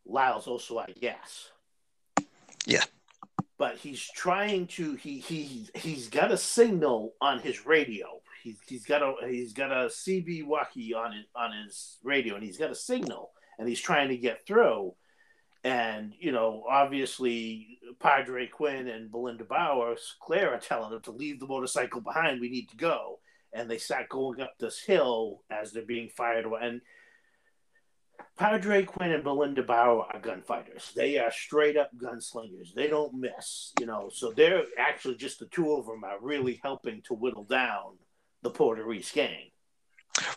Lyle's 0.06 0.47
also 0.47 0.80
of 0.80 0.99
gas. 0.99 1.52
Yeah, 2.65 2.86
but 3.57 3.77
he's 3.77 4.01
trying 4.15 4.67
to 4.67 4.95
he 4.95 5.19
he 5.19 5.67
he's 5.75 6.09
got 6.09 6.31
a 6.31 6.37
signal 6.37 7.13
on 7.21 7.39
his 7.39 7.65
radio 7.65 8.21
he's 8.43 8.57
he's 8.67 8.85
got 8.85 9.01
a 9.01 9.27
he's 9.27 9.53
got 9.53 9.71
a 9.71 9.87
CB 9.87 10.45
walkie 10.45 10.93
on 10.93 11.13
his 11.13 11.25
on 11.35 11.51
his 11.51 11.97
radio, 12.03 12.35
and 12.35 12.43
he's 12.43 12.57
got 12.57 12.71
a 12.71 12.75
signal, 12.75 13.31
and 13.57 13.67
he's 13.67 13.79
trying 13.81 14.09
to 14.09 14.17
get 14.17 14.45
through. 14.45 14.93
And 15.63 16.13
you 16.19 16.31
know, 16.31 16.65
obviously, 16.69 17.79
Padre 17.99 18.47
Quinn 18.47 18.89
and 18.89 19.11
Belinda 19.11 19.45
Bauer, 19.45 19.95
Claire 20.21 20.53
are 20.53 20.59
telling 20.59 20.93
him 20.93 21.01
to 21.01 21.11
leave 21.11 21.39
the 21.39 21.47
motorcycle 21.47 22.01
behind. 22.01 22.41
We 22.41 22.49
need 22.49 22.69
to 22.69 22.77
go, 22.77 23.19
and 23.53 23.69
they 23.69 23.77
start 23.77 24.09
going 24.09 24.41
up 24.41 24.53
this 24.59 24.79
hill 24.79 25.43
as 25.49 25.71
they're 25.71 25.85
being 25.85 26.09
fired. 26.09 26.45
And 26.61 26.81
Padre 28.38 28.83
Quinn 28.83 29.12
and 29.12 29.23
Belinda 29.23 29.63
Bauer 29.63 30.05
are 30.12 30.19
gunfighters. 30.19 30.91
They 30.95 31.17
are 31.17 31.31
straight 31.31 31.77
up 31.77 31.91
gunslingers. 31.97 32.73
They 32.73 32.88
don't 32.88 33.13
miss, 33.13 33.73
you 33.79 33.86
know. 33.86 34.09
So 34.12 34.31
they're 34.31 34.63
actually 34.77 35.15
just 35.15 35.39
the 35.39 35.45
two 35.47 35.73
of 35.73 35.86
them 35.86 36.03
are 36.03 36.19
really 36.19 36.59
helping 36.63 37.01
to 37.03 37.13
whittle 37.13 37.43
down 37.43 37.97
the 38.41 38.49
Porter 38.49 38.86
Reese 38.86 39.12
gang. 39.12 39.51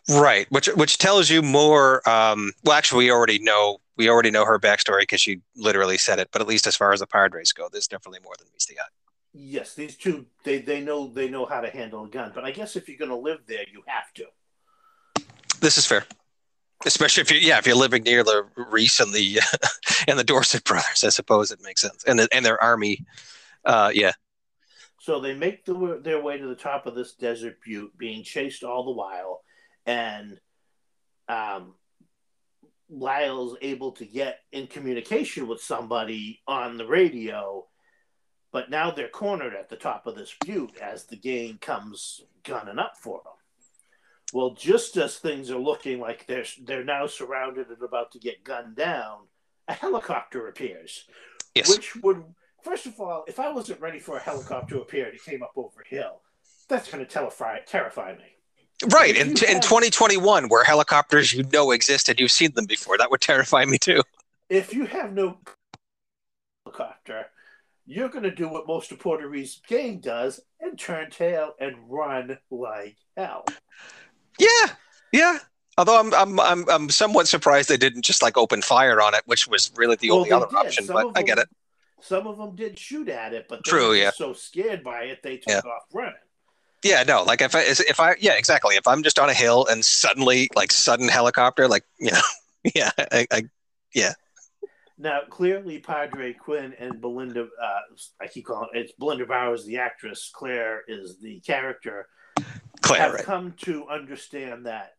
Right, 0.08 0.50
which 0.50 0.68
which 0.68 0.98
tells 0.98 1.28
you 1.28 1.42
more. 1.42 2.08
Um, 2.08 2.52
well, 2.64 2.76
actually, 2.76 3.06
we 3.06 3.10
already 3.10 3.38
know 3.38 3.78
we 3.96 4.08
already 4.08 4.30
know 4.30 4.44
her 4.44 4.58
backstory 4.58 5.00
because 5.00 5.20
she 5.20 5.40
literally 5.54 5.98
said 5.98 6.18
it. 6.18 6.28
But 6.32 6.40
at 6.40 6.48
least 6.48 6.66
as 6.66 6.76
far 6.76 6.92
as 6.92 7.00
the 7.00 7.06
Padres 7.06 7.52
go, 7.52 7.68
there's 7.70 7.88
definitely 7.88 8.20
more 8.22 8.34
than 8.38 8.48
meets 8.52 8.66
the 8.66 8.78
eye. 8.78 8.84
Yes, 9.34 9.74
these 9.74 9.96
two 9.96 10.26
they 10.44 10.58
they 10.58 10.80
know 10.80 11.08
they 11.08 11.28
know 11.28 11.44
how 11.44 11.60
to 11.60 11.68
handle 11.68 12.04
a 12.04 12.08
gun. 12.08 12.32
But 12.34 12.44
I 12.44 12.52
guess 12.52 12.76
if 12.76 12.88
you're 12.88 12.96
going 12.96 13.10
to 13.10 13.16
live 13.16 13.40
there, 13.46 13.64
you 13.70 13.82
have 13.86 14.12
to. 14.14 14.26
This 15.60 15.76
is 15.76 15.84
fair, 15.84 16.06
especially 16.84 17.22
if 17.22 17.30
you 17.30 17.38
yeah 17.38 17.58
if 17.58 17.66
you're 17.66 17.76
living 17.76 18.02
near 18.02 18.22
the 18.22 18.46
Reese 18.70 19.00
and 19.00 19.12
the 19.12 19.40
and 20.08 20.18
the 20.18 20.24
Dorset 20.24 20.64
brothers. 20.64 21.04
I 21.04 21.08
suppose 21.08 21.50
it 21.50 21.62
makes 21.62 21.80
sense, 21.80 22.04
and 22.04 22.18
the, 22.18 22.28
and 22.32 22.44
their 22.44 22.62
army. 22.62 23.04
Uh, 23.64 23.90
yeah, 23.92 24.12
so 25.06 25.20
they 25.20 25.34
make 25.34 25.64
the, 25.64 26.00
their 26.02 26.20
way 26.20 26.36
to 26.36 26.48
the 26.48 26.56
top 26.56 26.86
of 26.86 26.96
this 26.96 27.14
desert 27.14 27.58
butte, 27.64 27.96
being 27.96 28.24
chased 28.24 28.64
all 28.64 28.84
the 28.84 28.90
while, 28.90 29.40
and 29.86 30.36
um, 31.28 31.74
Lyle's 32.90 33.56
able 33.62 33.92
to 33.92 34.04
get 34.04 34.40
in 34.50 34.66
communication 34.66 35.46
with 35.46 35.62
somebody 35.62 36.42
on 36.48 36.76
the 36.76 36.88
radio, 36.88 37.68
but 38.50 38.68
now 38.68 38.90
they're 38.90 39.06
cornered 39.06 39.54
at 39.54 39.68
the 39.68 39.76
top 39.76 40.08
of 40.08 40.16
this 40.16 40.34
butte 40.44 40.76
as 40.78 41.04
the 41.04 41.14
gang 41.14 41.58
comes 41.60 42.22
gunning 42.42 42.80
up 42.80 42.96
for 42.96 43.20
them. 43.24 43.34
Well, 44.32 44.54
just 44.54 44.96
as 44.96 45.18
things 45.18 45.50
are 45.50 45.58
looking 45.58 46.00
like 46.00 46.26
they're 46.26 46.44
they're 46.64 46.84
now 46.84 47.06
surrounded 47.06 47.68
and 47.68 47.82
about 47.82 48.12
to 48.12 48.18
get 48.18 48.44
gunned 48.44 48.76
down, 48.76 49.18
a 49.68 49.72
helicopter 49.72 50.48
appears, 50.48 51.04
yes. 51.54 51.68
which 51.68 51.94
would 51.96 52.24
First 52.66 52.86
of 52.86 52.98
all, 52.98 53.22
if 53.28 53.38
I 53.38 53.52
wasn't 53.52 53.80
ready 53.80 54.00
for 54.00 54.16
a 54.16 54.20
helicopter 54.20 54.74
to 54.74 54.80
appear 54.80 55.04
and 55.06 55.14
it 55.14 55.24
came 55.24 55.40
up 55.40 55.52
over 55.54 55.82
a 55.82 55.88
hill, 55.88 56.20
that's 56.68 56.90
going 56.90 57.04
to 57.04 57.08
terrify, 57.08 57.60
terrify 57.60 58.16
me. 58.16 58.88
Right. 58.92 59.16
In, 59.16 59.28
in 59.28 59.60
2021, 59.60 60.48
where 60.48 60.64
helicopters 60.64 61.32
you 61.32 61.44
know 61.52 61.70
exist 61.70 62.08
and 62.08 62.18
you've 62.18 62.32
seen 62.32 62.50
them 62.54 62.66
before, 62.66 62.98
that 62.98 63.08
would 63.08 63.20
terrify 63.20 63.64
me 63.66 63.78
too. 63.78 64.02
If 64.48 64.74
you 64.74 64.84
have 64.86 65.12
no 65.12 65.38
helicopter, 66.64 67.26
you're 67.84 68.08
going 68.08 68.24
to 68.24 68.34
do 68.34 68.48
what 68.48 68.66
most 68.66 68.90
of 68.90 68.98
Porter 68.98 69.28
Reese's 69.28 69.62
gang 69.68 70.00
does 70.00 70.40
and 70.58 70.76
turn 70.76 71.10
tail 71.10 71.52
and 71.60 71.76
run 71.88 72.36
like 72.50 72.96
hell. 73.16 73.44
Yeah. 74.38 74.72
Yeah. 75.12 75.38
Although 75.78 76.00
I'm, 76.00 76.14
I'm, 76.14 76.40
I'm, 76.40 76.68
I'm 76.70 76.90
somewhat 76.90 77.28
surprised 77.28 77.68
they 77.68 77.76
didn't 77.76 78.02
just 78.02 78.22
like 78.22 78.38
open 78.38 78.62
fire 78.62 79.00
on 79.00 79.14
it, 79.14 79.22
which 79.26 79.46
was 79.46 79.70
really 79.76 79.96
the 79.96 80.10
well, 80.10 80.20
only 80.20 80.32
other 80.32 80.46
did. 80.46 80.56
option, 80.56 80.84
Some 80.84 80.94
but 80.94 81.18
I 81.18 81.22
get 81.22 81.38
it 81.38 81.48
some 82.00 82.26
of 82.26 82.38
them 82.38 82.54
did 82.54 82.78
shoot 82.78 83.08
at 83.08 83.32
it, 83.32 83.46
but 83.48 83.64
true, 83.64 83.92
yeah. 83.92 84.10
So 84.10 84.32
scared 84.32 84.84
by 84.84 85.04
it, 85.04 85.22
they 85.22 85.38
took 85.38 85.64
yeah. 85.64 85.70
off 85.70 85.84
running. 85.92 86.14
Yeah, 86.84 87.02
no, 87.02 87.22
like 87.24 87.40
if 87.40 87.54
I 87.54 87.62
if 87.62 87.98
I 87.98 88.14
yeah 88.20 88.34
exactly 88.34 88.76
if 88.76 88.86
I'm 88.86 89.02
just 89.02 89.18
on 89.18 89.28
a 89.28 89.34
hill 89.34 89.66
and 89.70 89.84
suddenly 89.84 90.48
like 90.54 90.70
sudden 90.70 91.08
helicopter 91.08 91.66
like 91.68 91.84
you 91.98 92.12
know 92.12 92.20
yeah 92.74 92.90
I, 92.98 93.26
I 93.32 93.42
yeah. 93.94 94.12
Now 94.98 95.20
clearly, 95.28 95.78
Padre 95.78 96.32
Quinn 96.32 96.74
and 96.78 97.00
Belinda, 97.00 97.42
uh, 97.42 97.80
I 98.20 98.28
keep 98.28 98.46
calling 98.46 98.68
it, 98.72 98.78
it's 98.78 98.92
Belinda 98.92 99.26
Bowers, 99.26 99.66
the 99.66 99.78
actress. 99.78 100.30
Claire 100.32 100.82
is 100.88 101.18
the 101.18 101.40
character. 101.40 102.08
Claire 102.86 103.00
have 103.00 103.12
right. 103.14 103.24
come 103.24 103.54
to 103.58 103.86
understand 103.88 104.66
that 104.66 104.96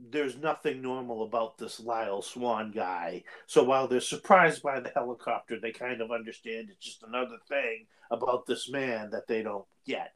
there's 0.00 0.36
nothing 0.36 0.80
normal 0.80 1.24
about 1.24 1.58
this 1.58 1.80
Lyle 1.80 2.22
Swan 2.22 2.70
guy. 2.70 3.24
So 3.46 3.64
while 3.64 3.88
they're 3.88 4.00
surprised 4.00 4.62
by 4.62 4.80
the 4.80 4.90
helicopter, 4.90 5.58
they 5.60 5.72
kind 5.72 6.00
of 6.00 6.12
understand 6.12 6.68
it's 6.70 6.84
just 6.84 7.02
another 7.02 7.38
thing 7.48 7.86
about 8.10 8.46
this 8.46 8.70
man 8.70 9.10
that 9.10 9.26
they 9.26 9.42
don't 9.42 9.66
get. 9.86 10.12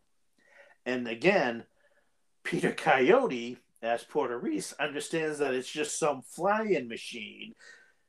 And 0.86 1.08
again, 1.08 1.64
Peter 2.44 2.72
Coyote, 2.72 3.58
as 3.82 4.04
Porter 4.04 4.38
Reese, 4.38 4.72
understands 4.74 5.38
that 5.38 5.54
it's 5.54 5.70
just 5.70 5.98
some 5.98 6.22
flying 6.22 6.88
machine. 6.88 7.54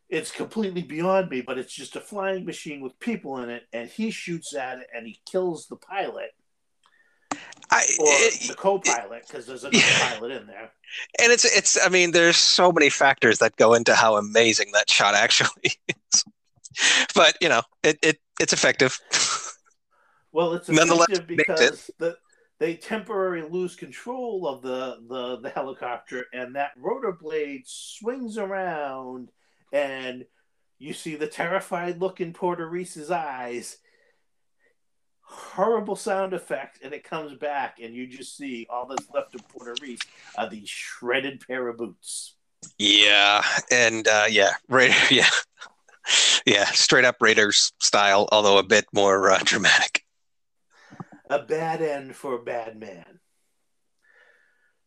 It's 0.10 0.32
completely 0.32 0.84
beyond 0.84 1.30
me, 1.32 1.42
but 1.42 1.58
it's 1.58 1.74
just 1.74 1.96
a 1.96 2.02
flying 2.02 2.46
machine 2.46 2.82
with 2.82 3.00
people 3.00 3.40
in 3.40 3.50
it, 3.50 3.64
and 3.74 3.90
he 3.90 4.12
shoots 4.12 4.56
at 4.56 4.78
it 4.78 4.88
and 4.96 5.08
he 5.08 5.20
kills 5.26 5.68
the 5.68 5.76
pilot 5.76 6.32
I, 7.74 7.84
or 8.00 8.06
it- 8.10 8.48
the 8.50 8.54
co-pilot 8.56 9.26
because 9.28 9.46
there's 9.46 9.64
another 9.64 9.78
Yeah. 9.86 10.10
pilot 10.10 10.32
in 10.32 10.48
there. 10.48 10.72
and 11.20 11.32
it's 11.32 11.44
it's 11.46 11.78
i 11.86 11.90
mean 11.90 12.12
there's 12.12 12.38
so 12.38 12.72
many 12.72 12.90
factors 12.90 13.40
that 13.40 13.56
go 13.58 13.74
into 13.74 13.96
how 13.96 14.16
amazing 14.18 14.72
that 14.74 14.90
shot 14.90 15.16
actually 15.16 15.72
is 15.88 16.24
but 17.16 17.36
you 17.42 17.50
know 17.50 17.62
it, 17.84 17.98
it 18.02 18.20
it's 18.40 18.54
effective 18.54 19.00
Well, 20.32 20.54
it's 20.54 20.68
effective 20.70 21.30
makes 21.30 21.30
it. 21.30 21.48
because 21.48 21.92
the, 22.00 22.18
they 22.60 22.76
temporarily 22.76 23.48
lose 23.48 23.76
control 23.76 24.48
of 24.48 24.62
the, 24.64 24.98
the, 25.08 25.40
the 25.42 25.50
helicopter, 25.50 26.26
and 26.34 26.56
that 26.56 26.72
rotor 26.76 27.12
blade 27.12 27.64
swings 27.66 28.38
around, 28.40 29.30
and 29.72 30.26
you 30.80 30.94
see 30.94 31.16
the 31.16 31.28
terrified 31.28 32.00
look 32.02 32.20
in 32.20 32.34
Porter 32.34 32.68
Reese's 32.68 33.12
eyes. 33.12 33.78
Horrible 35.34 35.96
sound 35.96 36.34
effect, 36.34 36.80
and 36.84 36.94
it 36.94 37.04
comes 37.04 37.34
back, 37.34 37.80
and 37.82 37.94
you 37.94 38.08
just 38.08 38.38
see 38.38 38.68
all 38.70 38.86
that's 38.88 39.10
left 39.14 39.36
of 39.36 39.48
Porter 39.50 39.76
Reese 39.82 40.02
are 40.38 40.50
these 40.50 40.70
shredded 40.70 41.44
pair 41.48 41.68
of 41.68 41.78
boots. 41.78 42.36
yeah 42.78 43.44
and 43.72 44.08
uh 44.08 44.26
yeah 44.30 44.54
Raider, 44.70 44.96
yeah 45.12 45.30
yeah 46.46 46.66
straight 46.66 47.04
up 47.04 47.18
raiders 47.20 47.74
style 47.82 48.28
although 48.32 48.58
a 48.58 48.64
bit 48.64 48.86
more 48.94 49.30
uh, 49.30 49.40
dramatic 49.44 50.04
a 51.30 51.40
bad 51.40 51.82
end 51.82 52.16
for 52.16 52.36
a 52.36 52.44
bad 52.44 52.80
man. 52.80 53.20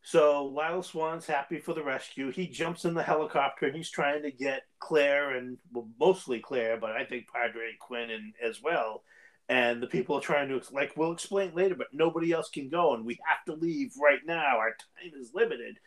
So 0.03 0.44
Lyle 0.44 0.84
Swan's 0.84 1.26
happy 1.26 1.59
for 1.59 1.74
the 1.74 1.82
rescue. 1.82 2.30
He 2.30 2.47
jumps 2.47 2.84
in 2.84 2.94
the 2.94 3.03
helicopter 3.03 3.66
and 3.66 3.74
he's 3.74 3.90
trying 3.90 4.22
to 4.22 4.30
get 4.30 4.62
Claire 4.78 5.36
and 5.36 5.59
well, 5.72 5.88
mostly 5.99 6.38
Claire, 6.38 6.76
but 6.76 6.92
I 6.92 7.05
think 7.05 7.26
Padre 7.26 7.72
Quinn 7.80 8.11
and 8.11 8.32
as 8.40 8.62
well. 8.62 9.03
And 9.49 9.80
the 9.80 9.86
people 9.86 10.16
are 10.16 10.20
trying 10.20 10.49
to 10.49 10.61
like 10.72 10.97
we'll 10.97 11.12
explain 11.12 11.55
later, 11.55 11.76
but 11.76 11.88
nobody 11.92 12.32
else 12.32 12.51
can 12.51 12.68
go, 12.68 12.94
and 12.94 13.05
we 13.05 13.18
have 13.26 13.44
to 13.47 13.61
leave 13.61 13.92
right 14.03 14.18
now. 14.26 14.59
Our 14.59 14.70
time 14.70 15.12
is 15.20 15.30
limited 15.34 15.78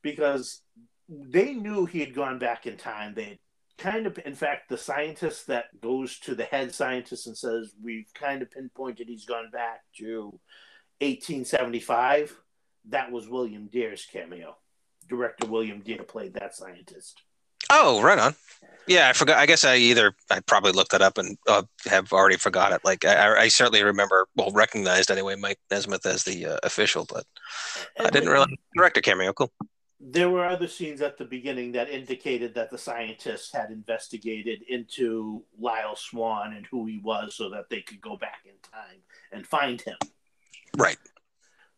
because 0.00 0.62
they 1.08 1.52
knew 1.52 1.84
he 1.84 2.00
had 2.00 2.14
gone 2.14 2.38
back 2.38 2.66
in 2.66 2.76
time. 2.78 3.14
They 3.14 3.38
kind 3.78 4.06
of, 4.06 4.18
in 4.24 4.34
fact, 4.34 4.68
the 4.68 4.78
scientist 4.78 5.48
that 5.48 5.80
goes 5.80 6.18
to 6.20 6.34
the 6.34 6.44
head 6.44 6.74
scientist 6.74 7.26
and 7.26 7.36
says, 7.36 7.74
We've 7.82 8.10
kind 8.14 8.42
of 8.42 8.50
pinpointed 8.50 9.08
he's 9.08 9.24
gone 9.24 9.50
back 9.52 9.80
to 9.98 10.38
1875. 11.00 12.36
That 12.88 13.10
was 13.10 13.28
William 13.28 13.68
Dear's 13.70 14.06
cameo. 14.10 14.56
Director 15.08 15.46
William 15.46 15.80
Deere 15.80 16.02
played 16.02 16.34
that 16.34 16.54
scientist. 16.54 17.22
Oh 17.70 18.02
right 18.02 18.18
on. 18.18 18.34
Yeah 18.86 19.08
i 19.08 19.12
forgot 19.12 19.38
i 19.38 19.46
guess 19.46 19.64
i 19.64 19.76
either 19.76 20.14
i 20.30 20.40
probably 20.40 20.72
looked 20.72 20.92
that 20.92 21.02
up 21.02 21.18
and 21.18 21.38
uh, 21.48 21.62
have 21.86 22.12
already 22.12 22.36
forgot 22.36 22.72
it. 22.72 22.82
Like 22.84 23.04
I, 23.04 23.44
I 23.44 23.48
certainly 23.48 23.82
remember 23.82 24.26
well 24.36 24.50
recognized 24.52 25.10
anyway 25.10 25.36
mike 25.36 25.58
nesmith 25.70 26.04
as 26.06 26.24
the 26.24 26.46
uh, 26.46 26.58
official 26.62 27.06
but 27.10 27.24
i 27.98 28.10
didn't 28.10 28.28
realize 28.28 28.48
director 28.76 29.00
cameo 29.00 29.32
cool. 29.32 29.52
There 30.06 30.28
were 30.28 30.44
other 30.44 30.68
scenes 30.68 31.00
at 31.00 31.16
the 31.16 31.24
beginning 31.24 31.72
that 31.72 31.88
indicated 31.88 32.54
that 32.56 32.70
the 32.70 32.76
scientists 32.76 33.50
had 33.54 33.70
investigated 33.70 34.60
into 34.68 35.44
Lyle 35.58 35.96
Swan 35.96 36.52
and 36.52 36.66
who 36.66 36.84
he 36.84 36.98
was 37.02 37.34
so 37.36 37.48
that 37.50 37.70
they 37.70 37.80
could 37.80 38.02
go 38.02 38.18
back 38.18 38.40
in 38.44 38.52
time 38.70 39.00
and 39.32 39.46
find 39.46 39.80
him. 39.80 39.96
right 40.76 40.98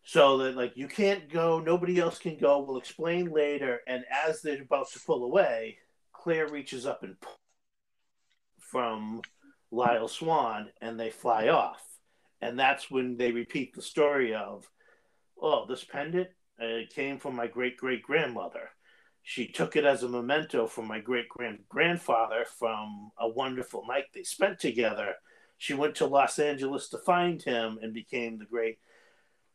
So 0.08 0.38
that 0.38 0.56
like 0.56 0.76
you 0.76 0.86
can't 0.86 1.28
go, 1.28 1.58
nobody 1.58 1.98
else 1.98 2.20
can 2.20 2.36
go. 2.36 2.60
We'll 2.60 2.78
explain 2.78 3.32
later. 3.32 3.80
And 3.88 4.04
as 4.24 4.40
they're 4.40 4.62
about 4.62 4.88
to 4.92 5.00
pull 5.00 5.24
away, 5.24 5.78
Claire 6.12 6.46
reaches 6.46 6.86
up 6.86 7.02
and 7.02 7.16
from 8.60 9.20
Lyle 9.72 10.06
Swan, 10.06 10.70
and 10.80 10.98
they 10.98 11.10
fly 11.10 11.48
off. 11.48 11.82
And 12.40 12.56
that's 12.56 12.88
when 12.88 13.16
they 13.16 13.32
repeat 13.32 13.74
the 13.74 13.82
story 13.82 14.32
of, 14.32 14.70
oh, 15.42 15.66
this 15.66 15.82
pendant 15.82 16.28
uh, 16.62 16.86
came 16.94 17.18
from 17.18 17.34
my 17.34 17.48
great 17.48 17.76
great 17.76 18.04
grandmother. 18.04 18.70
She 19.24 19.48
took 19.48 19.74
it 19.74 19.84
as 19.84 20.04
a 20.04 20.08
memento 20.08 20.68
from 20.68 20.86
my 20.86 21.00
great 21.00 21.28
grand 21.28 21.64
grandfather 21.68 22.44
from 22.60 23.10
a 23.18 23.28
wonderful 23.28 23.84
night 23.88 24.04
they 24.14 24.22
spent 24.22 24.60
together. 24.60 25.14
She 25.58 25.74
went 25.74 25.96
to 25.96 26.06
Los 26.06 26.38
Angeles 26.38 26.88
to 26.90 26.98
find 26.98 27.42
him 27.42 27.80
and 27.82 27.92
became 27.92 28.38
the 28.38 28.44
great 28.44 28.78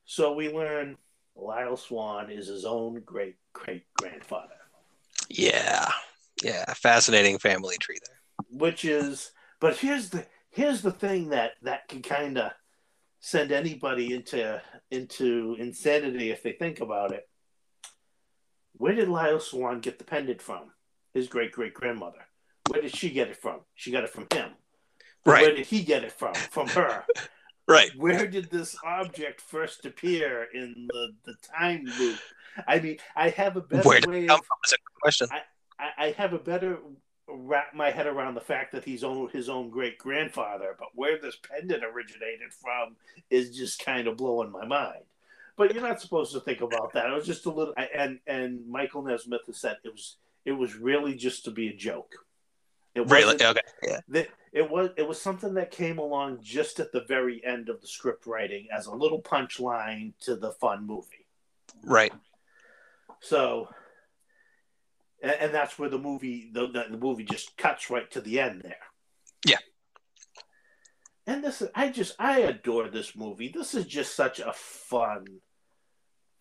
so 0.06 0.34
we 0.34 0.52
learn 0.52 0.98
Lyle 1.36 1.78
Swan 1.78 2.30
is 2.30 2.48
his 2.48 2.66
own 2.66 3.02
great 3.06 3.36
great 3.54 3.84
grandfather, 3.98 4.56
yeah 5.30 5.88
yeah 6.44 6.66
fascinating 6.74 7.38
family 7.38 7.78
tree 7.78 8.00
there 8.06 8.22
which 8.52 8.86
is. 8.86 9.32
But 9.60 9.78
here's 9.78 10.10
the 10.10 10.26
here's 10.50 10.82
the 10.82 10.92
thing 10.92 11.30
that 11.30 11.52
that 11.64 11.88
can 11.88 12.02
kind 12.02 12.38
of 12.38 12.52
send 13.20 13.52
anybody 13.52 14.14
into 14.14 14.62
into 14.90 15.56
insanity 15.60 16.32
if 16.32 16.44
they 16.44 16.54
think 16.54 16.82
about 16.82 17.12
it. 17.12 17.28
Where 18.74 18.94
did 18.94 19.10
Lyle 19.10 19.40
Swan 19.40 19.80
get 19.80 20.00
the 20.00 20.06
pendant 20.06 20.42
from? 20.42 20.72
His 21.14 21.28
great 21.28 21.52
great 21.52 21.74
grandmother. 21.74 22.26
Where 22.70 22.82
did 22.82 22.96
she 22.96 23.10
get 23.10 23.28
it 23.28 23.38
from? 23.38 23.62
She 23.76 23.92
got 23.92 24.04
it 24.04 24.10
from 24.10 24.28
him. 24.32 24.52
right 25.26 25.42
Where 25.42 25.56
did 25.56 25.66
he 25.66 25.84
get 25.84 26.04
it 26.04 26.12
from? 26.12 26.34
From 26.34 26.68
her. 26.70 27.06
right 27.72 27.92
where 27.98 28.28
did 28.28 28.50
this 28.50 28.76
object 28.86 29.42
first 29.42 29.86
appear 29.86 30.48
in 30.54 30.88
the, 30.92 31.14
the 31.26 31.36
time 31.58 31.86
loop? 32.00 32.20
I 32.68 32.80
mean, 32.80 32.98
I 33.16 33.30
have 33.30 33.56
a 33.56 33.62
better 33.62 33.88
where 33.88 34.02
way 34.08 34.28
of, 34.28 34.42
is 34.66 34.74
a 34.74 34.78
question 35.02 35.28
I, 35.80 36.08
I 36.08 36.12
have 36.12 36.34
a 36.34 36.40
better 36.40 36.80
wrap 37.28 37.74
my 37.74 37.92
head 37.92 38.08
around 38.08 38.36
the 38.36 38.42
fact 38.42 38.72
that 38.74 38.84
he's 38.84 39.04
own 39.04 39.30
his 39.30 39.50
own 39.50 39.70
great 39.70 39.98
grandfather, 39.98 40.76
but 40.78 40.90
where 40.96 41.20
this 41.20 41.38
pendant 41.38 41.84
originated 41.84 42.54
from 42.54 42.96
is 43.30 43.56
just 43.56 43.84
kind 43.84 44.08
of 44.08 44.18
blowing 44.18 44.52
my 44.52 44.66
mind. 44.66 45.04
But 45.58 45.74
you're 45.74 45.84
not 45.84 46.02
supposed 46.02 46.34
to 46.34 46.40
think 46.40 46.62
about 46.62 46.94
that. 46.94 47.08
It 47.08 47.14
was 47.14 47.26
just 47.26 47.46
a 47.46 47.52
little, 47.52 47.74
and 47.96 48.20
and 48.28 48.68
Michael 48.68 49.04
Nesmith 49.04 49.46
has 49.48 49.58
said 49.58 49.78
it 49.84 49.92
was 49.92 50.18
it 50.46 50.54
was 50.54 50.76
really 50.76 51.16
just 51.16 51.46
to 51.46 51.52
be 51.52 51.70
a 51.70 51.76
joke. 51.76 52.16
It 52.96 53.08
really 53.10 53.36
okay 53.36 53.62
yeah 53.84 54.00
that 54.10 54.28
it 54.52 54.70
was 54.70 54.90
it 54.98 55.08
was 55.08 55.22
something 55.22 55.54
that 55.54 55.72
came 55.72 55.98
along 55.98 56.40
just 56.42 56.80
at 56.80 56.92
the 56.92 57.06
very 57.08 57.44
end 57.46 57.70
of 57.70 57.80
the 57.82 57.88
script 57.88 58.26
writing 58.26 58.68
as 58.76 58.86
a 58.86 58.94
little 58.94 59.22
punchline 59.22 60.14
to 60.22 60.36
the 60.36 60.52
fun 60.52 60.86
movie. 60.86 61.26
right 61.84 62.14
So, 63.22 63.70
and, 65.22 65.32
and 65.32 65.54
that's 65.54 65.80
where 65.80 65.90
the 65.90 66.00
movie 66.00 66.50
the, 66.54 66.68
the 66.68 66.86
the 66.92 66.98
movie 66.98 67.24
just 67.24 67.56
cuts 67.58 67.90
right 67.90 68.10
to 68.12 68.22
the 68.22 68.40
end 68.40 68.62
there. 68.64 68.76
Yeah. 69.46 69.60
And 71.26 71.44
this 71.44 71.62
is 71.62 71.70
I 71.74 71.90
just 71.90 72.16
I 72.20 72.40
adore 72.40 72.90
this 72.90 73.16
movie. 73.16 73.50
This 73.54 73.74
is 73.74 73.86
just 73.86 74.16
such 74.16 74.40
a 74.40 74.52
fun, 74.54 75.26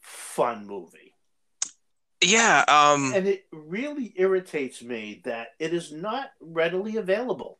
fun 0.00 0.66
movie. 0.66 1.14
yeah 2.24 2.64
um 2.66 3.12
And 3.14 3.28
it 3.28 3.44
really 3.52 4.12
irritates 4.16 4.82
me 4.82 5.20
that 5.24 5.48
it 5.60 5.72
is 5.72 5.92
not 5.92 6.30
readily 6.40 6.96
available. 6.96 7.59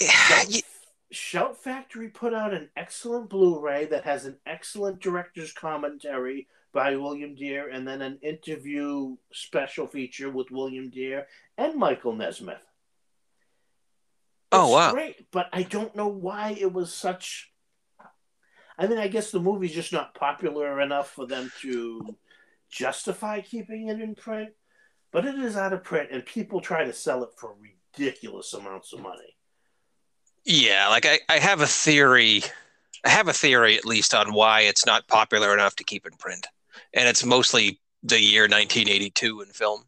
Shout, 0.00 0.62
Shout 1.10 1.56
Factory 1.56 2.08
put 2.08 2.34
out 2.34 2.52
an 2.52 2.68
excellent 2.76 3.30
Blu-ray 3.30 3.86
that 3.86 4.04
has 4.04 4.24
an 4.24 4.38
excellent 4.46 5.00
director's 5.00 5.52
commentary 5.52 6.48
by 6.72 6.96
William 6.96 7.34
Dear, 7.34 7.70
and 7.70 7.88
then 7.88 8.02
an 8.02 8.18
interview 8.20 9.16
special 9.32 9.86
feature 9.86 10.28
with 10.28 10.50
William 10.50 10.90
Dear 10.90 11.26
and 11.56 11.76
Michael 11.76 12.14
Nesmith. 12.14 12.66
Oh, 14.52 14.72
wow. 14.72 14.92
Great, 14.92 15.30
but 15.30 15.46
I 15.52 15.62
don't 15.62 15.96
know 15.96 16.08
why 16.08 16.56
it 16.58 16.72
was 16.72 16.92
such. 16.92 17.50
I 18.78 18.86
mean, 18.86 18.98
I 18.98 19.08
guess 19.08 19.30
the 19.30 19.40
movie's 19.40 19.72
just 19.72 19.92
not 19.92 20.14
popular 20.14 20.80
enough 20.80 21.10
for 21.10 21.26
them 21.26 21.50
to 21.62 22.18
justify 22.70 23.40
keeping 23.40 23.88
it 23.88 24.00
in 24.00 24.14
print, 24.14 24.50
but 25.12 25.24
it 25.24 25.36
is 25.36 25.56
out 25.56 25.72
of 25.72 25.82
print, 25.82 26.10
and 26.12 26.26
people 26.26 26.60
try 26.60 26.84
to 26.84 26.92
sell 26.92 27.22
it 27.22 27.30
for 27.38 27.54
ridiculous 27.94 28.52
amounts 28.52 28.92
of 28.92 29.00
money. 29.00 29.35
Yeah, 30.46 30.88
like 30.88 31.04
I, 31.04 31.18
I 31.28 31.38
have 31.38 31.60
a 31.60 31.66
theory. 31.66 32.42
I 33.04 33.08
have 33.10 33.28
a 33.28 33.32
theory 33.32 33.76
at 33.76 33.84
least 33.84 34.14
on 34.14 34.32
why 34.32 34.62
it's 34.62 34.86
not 34.86 35.08
popular 35.08 35.52
enough 35.52 35.74
to 35.76 35.84
keep 35.84 36.06
in 36.06 36.12
print, 36.12 36.46
and 36.94 37.08
it's 37.08 37.24
mostly 37.24 37.80
the 38.04 38.20
year 38.20 38.42
1982 38.42 39.40
in 39.42 39.48
film. 39.48 39.82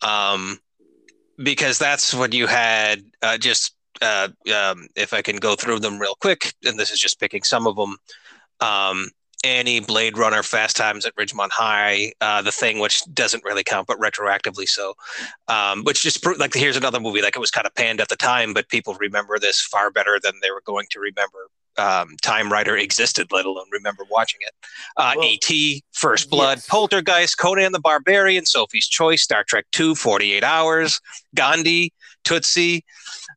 Um, 0.00 0.60
because 1.42 1.78
that's 1.78 2.14
when 2.14 2.30
you 2.32 2.46
had 2.46 3.02
uh, 3.20 3.36
just 3.36 3.74
uh, 4.00 4.28
um, 4.54 4.86
if 4.94 5.12
I 5.12 5.22
can 5.22 5.36
go 5.36 5.56
through 5.56 5.80
them 5.80 5.98
real 5.98 6.14
quick, 6.14 6.54
and 6.64 6.78
this 6.78 6.92
is 6.92 7.00
just 7.00 7.18
picking 7.18 7.42
some 7.42 7.66
of 7.66 7.74
them. 7.74 7.96
Um, 8.60 9.10
Annie, 9.44 9.80
Blade 9.80 10.16
Runner, 10.16 10.42
Fast 10.42 10.76
Times 10.76 11.04
at 11.04 11.14
Ridgemont 11.16 11.50
High, 11.50 12.12
uh, 12.20 12.42
The 12.42 12.52
Thing, 12.52 12.78
which 12.78 13.02
doesn't 13.12 13.44
really 13.44 13.64
count, 13.64 13.86
but 13.86 13.98
retroactively 13.98 14.68
so. 14.68 14.94
Um, 15.48 15.82
which 15.84 16.02
just 16.02 16.24
like 16.38 16.54
here's 16.54 16.76
another 16.76 17.00
movie 17.00 17.22
like 17.22 17.36
it 17.36 17.40
was 17.40 17.50
kind 17.50 17.66
of 17.66 17.74
panned 17.74 18.00
at 18.00 18.08
the 18.08 18.16
time, 18.16 18.54
but 18.54 18.68
people 18.68 18.94
remember 18.94 19.38
this 19.38 19.60
far 19.60 19.90
better 19.90 20.18
than 20.22 20.34
they 20.42 20.50
were 20.50 20.62
going 20.64 20.86
to 20.90 21.00
remember. 21.00 21.48
Um, 21.78 22.16
Time 22.20 22.52
Rider 22.52 22.76
existed, 22.76 23.28
let 23.32 23.46
alone 23.46 23.64
remember 23.72 24.04
watching 24.10 24.40
it. 24.42 24.52
Uh, 24.98 25.14
Well, 25.16 25.26
E.T., 25.26 25.82
First 25.92 26.28
Blood, 26.28 26.58
yes. 26.58 26.66
Poltergeist, 26.66 27.38
Conan 27.38 27.72
the 27.72 27.80
Barbarian, 27.80 28.44
Sophie's 28.44 28.86
Choice, 28.86 29.22
Star 29.22 29.42
Trek 29.42 29.64
II, 29.78 29.94
48 29.94 30.44
Hours, 30.44 31.00
Gandhi, 31.34 31.94
Tootsie, 32.24 32.84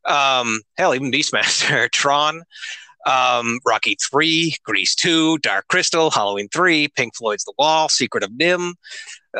um, 0.04 0.60
hell, 0.76 0.94
even 0.94 1.10
Beastmaster, 1.10 1.90
Tron, 1.92 2.42
Um, 3.06 3.60
Rocky 3.64 3.96
3, 4.10 4.56
Grease 4.64 4.94
2, 4.94 5.38
Dark 5.38 5.68
Crystal, 5.68 6.10
Halloween 6.10 6.48
3, 6.48 6.88
Pink 6.88 7.14
Floyd's 7.16 7.44
The 7.44 7.54
Wall, 7.58 7.88
Secret 7.88 8.24
of 8.24 8.30
NIMH. 8.30 8.74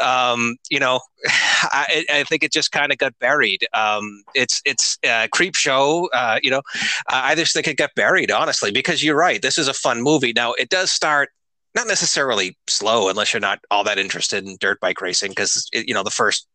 Um, 0.01 0.57
you 0.71 0.79
know, 0.79 1.01
I, 1.27 2.05
I, 2.11 2.25
think 2.25 2.45
it 2.45 2.53
just 2.53 2.71
kind 2.71 2.93
of 2.93 2.99
got 2.99 3.19
buried. 3.19 3.67
Um, 3.73 4.23
it's 4.35 4.61
it's 4.67 4.99
uh, 5.09 5.27
creep 5.33 5.55
show. 5.57 6.09
Uh, 6.13 6.39
you 6.43 6.51
know, 6.51 6.61
I 7.09 7.35
just 7.35 7.55
think 7.55 7.67
it 7.67 7.79
got 7.79 7.95
buried, 7.97 8.31
honestly, 8.31 8.71
because 8.71 9.03
you're 9.03 9.17
right. 9.17 9.41
This 9.41 9.57
is 9.57 9.69
a 9.69 9.75
fun 9.75 10.03
movie. 10.03 10.35
Now 10.35 10.53
it 10.53 10.69
does 10.69 10.93
start 10.93 11.31
not 11.75 11.87
necessarily 11.87 12.57
slow 12.69 13.09
unless 13.09 13.33
you're 13.33 13.41
not 13.41 13.61
all 13.71 13.85
that 13.85 13.99
interested 13.99 14.47
in 14.47 14.57
dirt 14.61 14.81
bike 14.81 15.01
racing, 15.01 15.31
because 15.31 15.69
you 15.73 15.95
know 15.95 16.03
the 16.03 16.11
first 16.11 16.47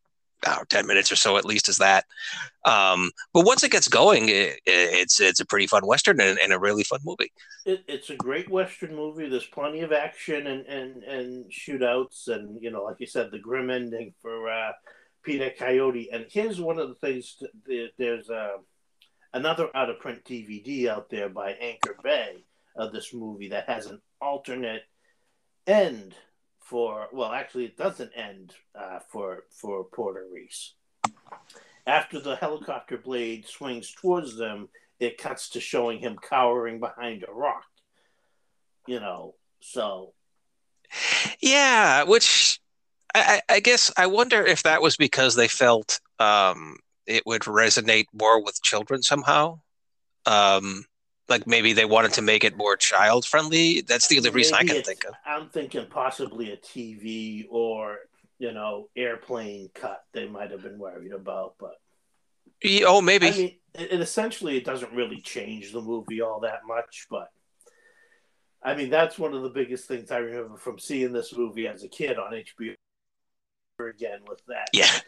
know, 0.46 0.64
10 0.70 0.88
minutes 0.88 1.12
or 1.12 1.16
so 1.16 1.38
at 1.38 1.46
least 1.46 1.70
is 1.70 1.78
that. 1.78 2.06
Um, 2.66 3.12
but 3.34 3.46
once 3.46 3.64
it 3.64 3.72
gets 3.72 3.88
going, 3.88 4.30
it, 4.30 4.60
it's 4.66 5.20
it's 5.20 5.40
a 5.40 5.46
pretty 5.46 5.68
fun 5.68 5.86
Western 5.86 6.20
and, 6.22 6.40
and 6.40 6.54
a 6.54 6.60
really 6.60 6.84
fun 6.84 7.00
movie. 7.04 7.32
It, 7.66 7.84
it's 7.88 8.10
a 8.10 8.16
great 8.16 8.50
Western 8.50 8.96
movie. 8.96 9.30
There's 9.30 9.46
plenty 9.46 9.82
of 9.82 9.92
action 9.92 10.48
and, 10.48 10.66
and, 10.66 11.04
and 11.04 11.52
shootouts. 11.52 12.28
And, 12.28 12.62
you 12.62 12.72
know, 12.72 12.84
like 12.84 12.98
you 13.00 13.08
said, 13.08 13.32
the 13.32 13.40
grim 13.40 13.70
ending 13.70 14.14
for 14.22 14.50
uh, 14.50 14.72
Peter 15.24 15.52
Coyote. 15.58 16.10
And 16.12 16.26
here's 16.30 16.60
one 16.60 16.80
of 16.80 16.90
the 16.90 16.96
things 16.96 17.42
there's 17.98 18.30
uh, 18.30 18.58
another 19.34 19.70
out 19.76 19.90
of 19.90 20.00
print 20.00 20.24
DVD 20.26 20.88
out 20.88 21.10
there 21.10 21.30
by 21.30 21.52
Anchor 21.54 21.96
Bay 22.04 22.44
of 22.76 22.94
this 22.94 23.14
movie 23.14 23.50
that 23.50 23.70
has 23.70 23.88
an 23.88 24.02
alternate 24.22 24.84
end 25.68 26.16
for 26.72 27.10
well, 27.12 27.34
actually, 27.34 27.66
it 27.66 27.76
doesn't 27.76 28.14
end 28.16 28.54
uh, 28.74 29.00
for 29.10 29.44
for 29.52 29.84
Porter 29.84 30.26
Reese. 30.34 30.74
After 31.86 32.18
the 32.18 32.38
helicopter 32.38 32.98
blade 32.98 33.46
swings 33.46 33.92
towards 33.92 34.38
them, 34.38 34.70
it 34.98 35.18
cuts 35.18 35.50
to 35.50 35.60
showing 35.60 36.00
him 36.00 36.18
cowering 36.18 36.80
behind 36.80 37.26
a 37.28 37.34
rock. 37.34 37.66
You 38.88 39.02
know, 39.02 39.36
so 39.60 40.14
yeah, 41.42 42.04
which 42.04 42.62
I, 43.14 43.42
I 43.50 43.60
guess 43.60 43.92
I 43.98 44.08
wonder 44.08 44.42
if 44.42 44.64
that 44.64 44.82
was 44.82 44.96
because 44.96 45.36
they 45.36 45.50
felt 45.50 46.00
um, 46.20 46.78
it 47.06 47.24
would 47.26 47.42
resonate 47.42 48.06
more 48.14 48.42
with 48.42 48.64
children 48.64 49.04
somehow. 49.04 49.60
Um, 50.26 50.86
like 51.30 51.48
maybe 51.48 51.74
they 51.74 51.86
wanted 51.86 52.14
to 52.14 52.22
make 52.22 52.44
it 52.44 52.58
more 52.58 52.76
child 52.76 53.26
friendly. 53.26 53.82
That's 53.82 54.08
the 54.08 54.18
only 54.18 54.30
reason 54.30 54.58
maybe 54.60 54.72
I 54.72 54.74
can 54.76 54.84
think 54.84 55.06
of. 55.06 55.14
I'm 55.26 55.50
thinking 55.50 55.86
possibly 55.90 56.52
a 56.52 56.58
TV 56.58 57.46
or 57.50 58.00
you 58.40 58.52
know 58.52 58.90
airplane 58.96 59.70
cut. 59.74 60.04
They 60.14 60.28
might 60.28 60.52
have 60.52 60.64
been 60.64 60.80
worried 60.80 61.14
about, 61.14 61.56
but 61.60 61.76
yeah, 62.64 62.86
oh, 62.88 63.02
maybe. 63.02 63.28
I 63.28 63.32
mean, 63.32 63.56
essentially 63.76 64.58
it 64.58 64.66
doesn't 64.66 64.94
really 64.94 65.22
change 65.22 65.72
the 65.72 65.82
movie 65.82 66.22
all 66.22 66.42
that 66.42 66.62
much, 66.68 67.08
but 67.10 67.30
I 68.62 68.76
mean 68.76 68.90
that's 68.90 69.18
one 69.18 69.34
of 69.34 69.44
the 69.44 69.50
biggest 69.50 69.88
things 69.88 70.12
I 70.12 70.18
remember 70.18 70.58
from 70.58 70.80
seeing 70.80 71.14
this 71.14 71.36
movie 71.36 71.68
as 71.68 71.84
a 71.84 71.88
kid 71.88 72.18
on 72.18 72.34
HBO. 72.34 72.76
Again 73.80 74.20
with 74.28 74.46
that, 74.46 74.68
yeah, 74.74 75.00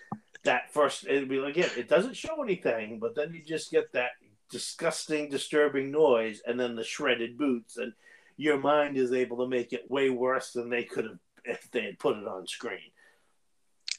that 0.45 0.74
first 0.74 1.05
it'd 1.05 1.30
be 1.30 1.38
like, 1.38 1.55
yeah, 1.55 1.70
it 1.78 1.88
doesn't 1.88 2.16
show 2.16 2.41
anything, 2.41 2.97
but 2.97 3.14
then 3.16 3.32
you 3.32 3.43
just 3.43 3.70
get 3.70 3.91
that 3.93 4.11
disgusting, 4.54 5.30
disturbing 5.30 5.91
noise, 5.91 6.41
and 6.45 6.60
then 6.60 6.76
the 6.76 6.84
shredded 6.84 7.38
boots, 7.39 7.78
and 7.78 7.91
your 8.38 8.60
mind 8.60 8.97
is 8.97 9.12
able 9.12 9.38
to 9.38 9.47
make 9.47 9.74
it 9.74 9.89
way 9.89 10.12
worse 10.12 10.51
than 10.51 10.70
they 10.70 10.84
could 10.84 11.06
have 11.06 11.20
if 11.43 11.70
they 11.72 11.82
had 11.82 11.99
put 11.99 12.16
it 12.16 12.28
on 12.28 12.45
screen. 12.47 12.91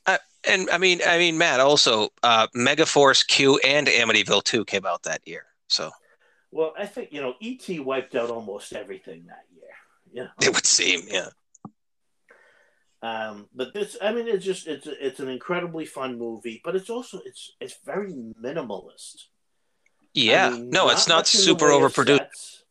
Uh, 0.07 0.19
and 0.49 0.71
I 0.71 0.79
mean, 0.79 1.01
I 1.05 1.19
mean, 1.19 1.37
Matt. 1.37 1.59
Also, 1.59 2.11
uh, 2.23 2.47
Megaforce 2.57 3.27
Q 3.27 3.59
and 3.65 3.89
Amityville 3.89 4.45
Two 4.45 4.65
came 4.65 4.87
out 4.87 5.03
that 5.03 5.21
year. 5.27 5.47
So, 5.69 5.91
well, 6.53 6.73
I 6.79 6.87
think 6.87 7.13
you 7.13 7.21
know, 7.21 7.35
ET 7.43 7.85
wiped 7.85 8.15
out 8.15 8.31
almost 8.31 8.73
everything 8.75 9.27
that 9.27 9.45
year. 9.53 9.75
Yeah, 10.13 10.47
it 10.47 10.55
would 10.55 10.67
seem, 10.67 11.03
yeah. 11.09 11.31
Um, 13.03 13.49
but 13.55 13.75
this, 13.75 13.97
I 14.01 14.13
mean, 14.13 14.29
it's 14.29 14.45
just 14.45 14.69
it's 14.69 14.87
it's 14.87 15.21
an 15.21 15.29
incredibly 15.29 15.85
fun 15.85 16.17
movie, 16.17 16.61
but 16.65 16.77
it's 16.77 16.91
also 16.91 17.21
it's 17.27 17.53
it's 17.61 17.77
very 17.85 18.13
minimalist. 18.13 19.25
Yeah, 20.15 20.47
I 20.47 20.51
mean, 20.51 20.71
no, 20.71 20.91
it's 20.91 21.09
not 21.09 21.27
super 21.27 21.67
overproduced. 21.67 22.62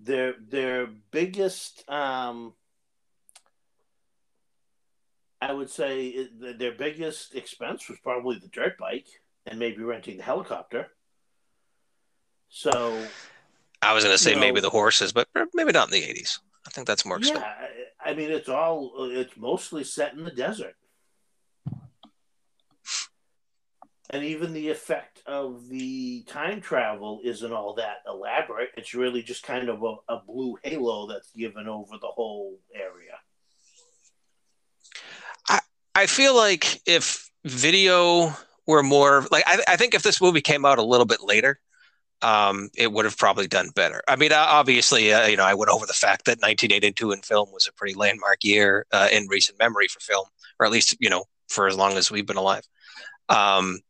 Their 0.00 0.34
their 0.40 0.86
biggest, 0.86 1.88
um, 1.88 2.54
I 5.40 5.52
would 5.52 5.70
say, 5.70 6.28
their 6.32 6.72
biggest 6.72 7.34
expense 7.34 7.88
was 7.88 7.98
probably 8.02 8.38
the 8.38 8.48
dirt 8.48 8.78
bike 8.78 9.06
and 9.46 9.58
maybe 9.58 9.82
renting 9.82 10.16
the 10.16 10.22
helicopter. 10.22 10.88
So, 12.48 13.06
I 13.82 13.92
was 13.92 14.04
going 14.04 14.14
to 14.14 14.22
say 14.22 14.34
maybe 14.34 14.56
know, 14.56 14.62
the 14.62 14.70
horses, 14.70 15.12
but 15.12 15.28
maybe 15.54 15.72
not 15.72 15.88
in 15.88 16.00
the 16.00 16.08
eighties. 16.08 16.40
I 16.66 16.70
think 16.70 16.86
that's 16.86 17.04
more. 17.04 17.18
Expensive. 17.18 17.44
Yeah, 17.44 18.10
I 18.10 18.14
mean, 18.14 18.30
it's 18.30 18.48
all 18.48 19.10
it's 19.10 19.36
mostly 19.36 19.84
set 19.84 20.14
in 20.14 20.24
the 20.24 20.30
desert. 20.30 20.76
And 24.12 24.22
even 24.22 24.52
the 24.52 24.68
effect 24.68 25.22
of 25.26 25.68
the 25.68 26.22
time 26.28 26.60
travel 26.60 27.20
isn't 27.24 27.52
all 27.52 27.74
that 27.74 28.02
elaborate. 28.06 28.68
It's 28.76 28.94
really 28.94 29.22
just 29.22 29.42
kind 29.42 29.70
of 29.70 29.82
a, 29.82 29.96
a 30.08 30.20
blue 30.26 30.58
halo 30.62 31.06
that's 31.06 31.30
given 31.32 31.66
over 31.66 31.96
the 31.98 32.08
whole 32.08 32.58
area. 32.74 33.18
I 35.48 35.60
I 35.94 36.06
feel 36.06 36.36
like 36.36 36.82
if 36.86 37.30
video 37.44 38.36
were 38.66 38.82
more 38.82 39.26
like 39.30 39.44
I, 39.46 39.62
I 39.66 39.76
think 39.76 39.94
if 39.94 40.02
this 40.02 40.20
movie 40.20 40.42
came 40.42 40.66
out 40.66 40.78
a 40.78 40.84
little 40.84 41.06
bit 41.06 41.22
later, 41.22 41.58
um, 42.20 42.68
it 42.76 42.92
would 42.92 43.06
have 43.06 43.16
probably 43.16 43.46
done 43.46 43.70
better. 43.74 44.02
I 44.06 44.16
mean, 44.16 44.32
obviously, 44.32 45.12
uh, 45.12 45.26
you 45.26 45.38
know, 45.38 45.44
I 45.44 45.54
went 45.54 45.70
over 45.70 45.86
the 45.86 45.92
fact 45.94 46.26
that 46.26 46.38
1982 46.38 47.12
in 47.12 47.22
film 47.22 47.50
was 47.50 47.66
a 47.66 47.72
pretty 47.72 47.94
landmark 47.94 48.44
year 48.44 48.84
uh, 48.92 49.08
in 49.10 49.26
recent 49.28 49.58
memory 49.58 49.88
for 49.88 50.00
film, 50.00 50.26
or 50.60 50.66
at 50.66 50.72
least 50.72 50.96
you 51.00 51.08
know 51.08 51.24
for 51.48 51.66
as 51.66 51.76
long 51.76 51.94
as 51.94 52.10
we've 52.10 52.26
been 52.26 52.36
alive. 52.36 52.64
Um, 53.30 53.80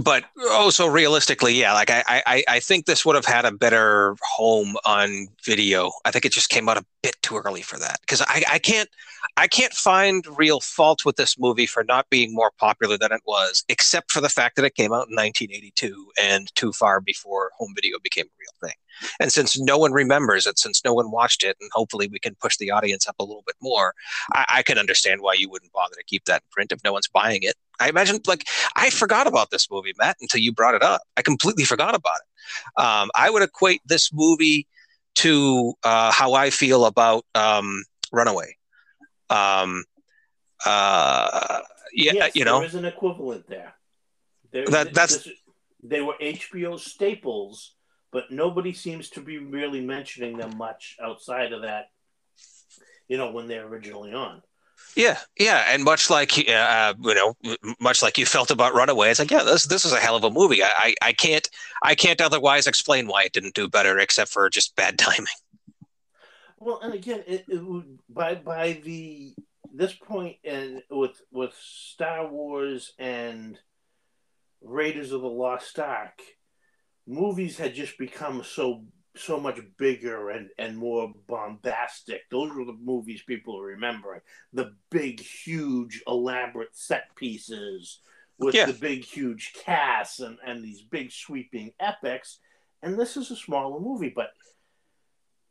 but 0.00 0.24
also 0.50 0.86
realistically, 0.86 1.54
yeah, 1.54 1.72
like 1.72 1.90
I, 1.90 2.02
I, 2.06 2.44
I 2.48 2.60
think 2.60 2.86
this 2.86 3.04
would 3.04 3.14
have 3.14 3.24
had 3.24 3.44
a 3.44 3.52
better 3.52 4.16
home 4.22 4.76
on 4.84 5.28
video. 5.44 5.92
I 6.04 6.10
think 6.10 6.24
it 6.24 6.32
just 6.32 6.48
came 6.48 6.68
out 6.68 6.76
a 6.76 6.84
bit 7.02 7.16
too 7.22 7.36
early 7.36 7.62
for 7.62 7.78
that 7.78 8.00
because 8.00 8.20
I, 8.22 8.42
I 8.50 8.58
can't, 8.58 8.88
I 9.36 9.48
can't 9.48 9.72
find 9.72 10.26
real 10.38 10.60
fault 10.60 11.04
with 11.04 11.16
this 11.16 11.38
movie 11.38 11.66
for 11.66 11.84
not 11.84 12.08
being 12.10 12.34
more 12.34 12.52
popular 12.58 12.96
than 12.98 13.12
it 13.12 13.22
was, 13.26 13.64
except 13.68 14.10
for 14.12 14.20
the 14.20 14.28
fact 14.28 14.56
that 14.56 14.64
it 14.64 14.74
came 14.74 14.92
out 14.92 15.08
in 15.08 15.14
1982 15.16 16.12
and 16.20 16.54
too 16.54 16.72
far 16.72 17.00
before 17.00 17.50
home 17.56 17.72
video 17.74 17.98
became 18.02 18.26
a 18.26 18.38
real 18.38 18.68
thing. 18.68 18.76
And 19.20 19.30
since 19.32 19.58
no 19.58 19.78
one 19.78 19.92
remembers 19.92 20.46
it, 20.46 20.58
since 20.58 20.82
no 20.84 20.94
one 20.94 21.10
watched 21.10 21.44
it, 21.44 21.56
and 21.60 21.70
hopefully 21.72 22.08
we 22.10 22.18
can 22.18 22.34
push 22.36 22.56
the 22.56 22.70
audience 22.70 23.06
up 23.06 23.16
a 23.18 23.24
little 23.24 23.44
bit 23.46 23.56
more, 23.60 23.94
I, 24.32 24.44
I 24.48 24.62
can 24.62 24.78
understand 24.78 25.20
why 25.20 25.34
you 25.34 25.50
wouldn't 25.50 25.72
bother 25.72 25.94
to 25.96 26.04
keep 26.04 26.24
that 26.24 26.42
in 26.42 26.48
print 26.50 26.72
if 26.72 26.82
no 26.84 26.92
one's 26.92 27.08
buying 27.08 27.42
it. 27.42 27.54
I 27.78 27.88
imagine, 27.90 28.20
like, 28.26 28.46
I 28.74 28.88
forgot 28.90 29.26
about 29.26 29.50
this 29.50 29.70
movie, 29.70 29.92
Matt, 29.98 30.16
until 30.20 30.40
you 30.40 30.52
brought 30.52 30.74
it 30.74 30.82
up. 30.82 31.02
I 31.16 31.22
completely 31.22 31.64
forgot 31.64 31.94
about 31.94 32.16
it. 32.16 32.82
Um, 32.82 33.10
I 33.14 33.28
would 33.28 33.42
equate 33.42 33.82
this 33.84 34.10
movie 34.12 34.66
to 35.16 35.74
uh, 35.82 36.10
how 36.10 36.34
I 36.34 36.50
feel 36.50 36.86
about 36.86 37.24
um, 37.34 37.84
Runaway. 38.12 38.55
Um, 39.30 39.84
uh, 40.64 41.60
yeah, 41.92 42.12
yes, 42.12 42.32
you 42.34 42.44
know, 42.44 42.58
there 42.58 42.68
is 42.68 42.74
an 42.74 42.84
equivalent 42.84 43.48
there. 43.48 43.74
there 44.52 44.66
that, 44.66 44.94
that's 44.94 45.28
they 45.82 46.00
were 46.00 46.14
HBO 46.20 46.78
staples 46.78 47.76
but 48.16 48.30
nobody 48.30 48.72
seems 48.72 49.10
to 49.10 49.20
be 49.20 49.36
really 49.36 49.82
mentioning 49.82 50.38
them 50.38 50.56
much 50.56 50.96
outside 51.02 51.52
of 51.52 51.60
that. 51.60 51.90
You 53.08 53.18
know, 53.18 53.30
when 53.30 53.46
they're 53.46 53.66
originally 53.66 54.14
on. 54.14 54.42
Yeah, 54.96 55.18
yeah, 55.38 55.66
and 55.68 55.84
much 55.84 56.08
like 56.08 56.32
uh, 56.48 56.94
you 56.98 57.14
know, 57.14 57.34
much 57.78 58.02
like 58.02 58.16
you 58.16 58.24
felt 58.24 58.50
about 58.50 58.74
Runaway, 58.74 59.10
it's 59.10 59.18
like, 59.18 59.30
yeah, 59.30 59.42
this 59.42 59.64
this 59.64 59.84
is 59.84 59.92
a 59.92 60.00
hell 60.00 60.16
of 60.16 60.24
a 60.24 60.30
movie. 60.30 60.62
I, 60.62 60.70
I, 60.78 60.94
I 61.02 61.12
can't 61.12 61.46
I 61.82 61.94
can't 61.94 62.22
otherwise 62.22 62.66
explain 62.66 63.06
why 63.06 63.24
it 63.24 63.34
didn't 63.34 63.54
do 63.54 63.68
better, 63.68 63.98
except 63.98 64.30
for 64.30 64.48
just 64.48 64.74
bad 64.76 64.98
timing. 65.06 65.26
Well, 66.58 66.80
and 66.82 66.94
again, 66.94 67.22
it, 67.26 67.44
it 67.48 67.64
would, 67.64 67.98
by 68.08 68.34
by 68.36 68.80
the 68.84 69.34
this 69.72 69.92
point, 69.92 70.36
and 70.44 70.82
with 70.90 71.20
with 71.30 71.54
Star 71.60 72.28
Wars 72.28 72.94
and 72.98 73.58
Raiders 74.62 75.12
of 75.12 75.20
the 75.20 75.28
Lost 75.28 75.78
Ark, 75.78 76.20
movies 77.06 77.58
had 77.58 77.74
just 77.74 77.98
become 77.98 78.42
so 78.42 78.84
so 79.16 79.40
much 79.40 79.58
bigger 79.78 80.30
and, 80.30 80.50
and 80.58 80.76
more 80.76 81.12
bombastic. 81.26 82.22
Those 82.30 82.54
were 82.54 82.64
the 82.64 82.76
movies 82.78 83.22
people 83.26 83.56
were 83.56 83.66
remembering. 83.66 84.20
The 84.52 84.74
big, 84.90 85.20
huge, 85.20 86.02
elaborate 86.06 86.76
set 86.76 87.14
pieces 87.16 88.00
with 88.38 88.54
yeah. 88.54 88.66
the 88.66 88.74
big, 88.74 89.04
huge 89.04 89.54
casts 89.54 90.20
and, 90.20 90.38
and 90.46 90.62
these 90.62 90.82
big, 90.82 91.12
sweeping 91.12 91.72
epics. 91.80 92.38
And 92.82 92.98
this 92.98 93.16
is 93.16 93.30
a 93.30 93.36
smaller 93.36 93.80
movie, 93.80 94.12
but 94.14 94.30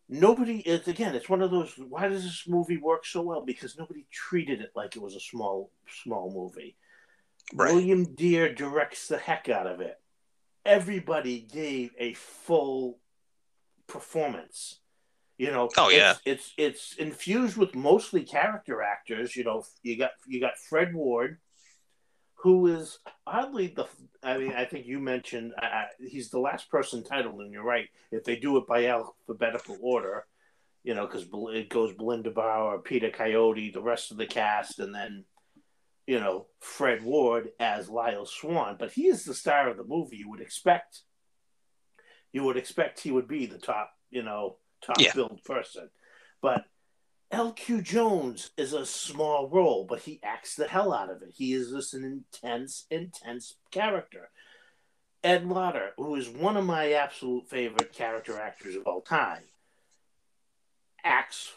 nobody 0.08 0.60
is 0.60 0.88
again 0.88 1.16
it's 1.16 1.30
one 1.30 1.42
of 1.42 1.52
those 1.52 1.74
why 1.90 2.08
does 2.08 2.24
this 2.24 2.44
movie 2.48 2.78
work 2.78 3.06
so 3.06 3.22
well 3.22 3.44
because 3.44 3.78
nobody 3.78 4.06
treated 4.12 4.62
it 4.62 4.72
like 4.76 4.96
it 4.96 5.02
was 5.02 5.16
a 5.16 5.20
small 5.20 5.72
small 6.04 6.32
movie 6.32 6.76
right. 7.54 7.74
william 7.74 8.04
dear 8.14 8.54
directs 8.54 9.08
the 9.08 9.18
heck 9.18 9.50
out 9.50 9.66
of 9.66 9.82
it 9.82 10.00
everybody 10.66 11.40
gave 11.40 11.92
a 12.00 12.14
full 12.14 13.00
performance. 13.88 14.80
You 15.38 15.52
know, 15.52 15.70
oh 15.78 15.90
yeah, 15.90 16.16
it's, 16.26 16.54
it's 16.58 16.94
it's 16.94 16.96
infused 16.96 17.58
with 17.58 17.76
mostly 17.76 18.24
character 18.24 18.82
actors. 18.82 19.36
You 19.36 19.44
know, 19.44 19.66
you 19.84 19.98
got 19.98 20.12
you 20.26 20.40
got 20.40 20.58
Fred 20.58 20.94
Ward, 20.94 21.40
who 22.46 22.68
is 22.68 23.00
oddly 23.26 23.74
the. 23.76 23.88
I 24.22 24.38
mean, 24.38 24.54
I 24.54 24.66
think 24.66 24.86
you 24.86 25.00
mentioned 25.00 25.54
uh, 25.60 25.86
he's 26.00 26.30
the 26.30 26.40
last 26.40 26.70
person 26.70 27.04
titled, 27.04 27.42
and 27.42 27.52
you're 27.52 27.64
right. 27.64 27.90
If 28.12 28.24
they 28.24 28.36
do 28.36 28.58
it 28.58 28.68
by 28.68 28.86
alphabetical 28.86 29.80
order, 29.82 30.28
you 30.84 30.94
know, 30.94 31.08
because 31.08 31.26
it 31.56 31.70
goes 31.70 31.96
Belinda 31.96 32.30
Bauer, 32.30 32.78
Peter 32.78 33.10
Coyote, 33.10 33.72
the 33.72 33.82
rest 33.82 34.12
of 34.12 34.18
the 34.18 34.28
cast, 34.28 34.78
and 34.78 34.94
then 34.94 35.26
you 36.06 36.20
know 36.20 36.46
Fred 36.60 37.04
Ward 37.04 37.50
as 37.60 37.90
Lyle 37.90 38.28
Swan. 38.28 38.76
But 38.78 38.92
he 38.92 39.08
is 39.08 39.26
the 39.26 39.34
star 39.34 39.68
of 39.68 39.78
the 39.78 39.84
movie. 39.84 40.18
You 40.18 40.30
would 40.30 40.42
expect. 40.42 41.02
You 42.32 42.44
would 42.44 42.58
expect 42.58 43.00
he 43.00 43.12
would 43.12 43.28
be 43.28 43.48
the 43.48 43.58
top, 43.58 43.90
you 44.12 44.22
know, 44.22 44.58
top 44.86 45.00
yeah. 45.00 45.14
billed 45.16 45.44
person, 45.46 45.90
but 46.44 46.64
L.Q. 47.32 47.82
Jones 47.82 48.52
is 48.56 48.74
a 48.74 48.86
small 48.86 49.50
role, 49.50 49.86
but 49.88 50.02
he 50.02 50.20
acts 50.24 50.56
the 50.56 50.68
hell 50.68 50.94
out 50.94 51.10
of 51.10 51.22
it. 51.22 51.34
He 51.36 51.54
is 51.54 51.72
just 51.72 51.94
an 51.94 52.04
intense, 52.04 52.86
intense 52.90 53.56
character. 53.72 54.30
Ed 55.24 55.46
Lauter, 55.46 55.92
who 55.98 56.16
is 56.16 56.30
one 56.30 56.56
of 56.56 56.66
my 56.66 56.94
absolute 56.94 57.50
favorite 57.50 57.94
character 57.94 58.40
actors 58.40 58.76
of 58.76 58.84
all 58.86 59.02
time, 59.02 59.42
acts 61.04 61.52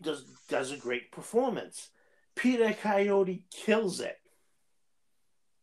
does 0.00 0.24
does 0.48 0.70
a 0.70 0.76
great 0.76 1.10
performance. 1.10 1.90
Peter 2.36 2.72
Coyote 2.72 3.44
kills 3.50 4.00
it. 4.00 4.18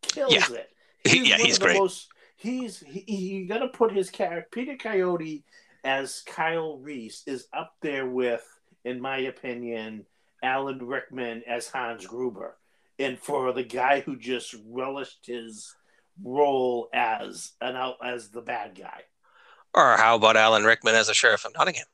Kills 0.01 0.33
yeah. 0.33 0.57
it. 0.57 0.69
He's 1.05 1.29
yeah, 1.29 1.37
he's 1.37 1.57
great. 1.57 1.77
Most, 1.77 2.09
he's 2.35 2.79
he, 2.81 3.15
you 3.15 3.47
got 3.47 3.59
to 3.59 3.69
put 3.69 3.93
his 3.93 4.09
character 4.09 4.49
Peter 4.51 4.75
Coyote 4.75 5.45
as 5.83 6.23
Kyle 6.25 6.77
Reese 6.77 7.23
is 7.25 7.47
up 7.53 7.75
there 7.81 8.05
with 8.05 8.43
in 8.85 9.01
my 9.01 9.17
opinion, 9.19 10.05
Alan 10.43 10.85
Rickman 10.85 11.43
as 11.47 11.67
Hans 11.67 12.05
Gruber. 12.05 12.57
And 12.99 13.19
for 13.19 13.53
the 13.53 13.63
guy 13.63 13.99
who 13.99 14.17
just 14.17 14.55
relished 14.67 15.25
his 15.25 15.75
role 16.23 16.89
as 16.93 17.51
an 17.61 17.75
out 17.75 17.97
as 18.03 18.29
the 18.29 18.41
bad 18.41 18.75
guy. 18.75 19.01
Or 19.73 19.97
how 19.97 20.15
about 20.15 20.37
Alan 20.37 20.63
Rickman 20.63 20.95
as 20.95 21.09
a 21.09 21.13
sheriff 21.13 21.45
of 21.45 21.53
Nottingham? 21.53 21.85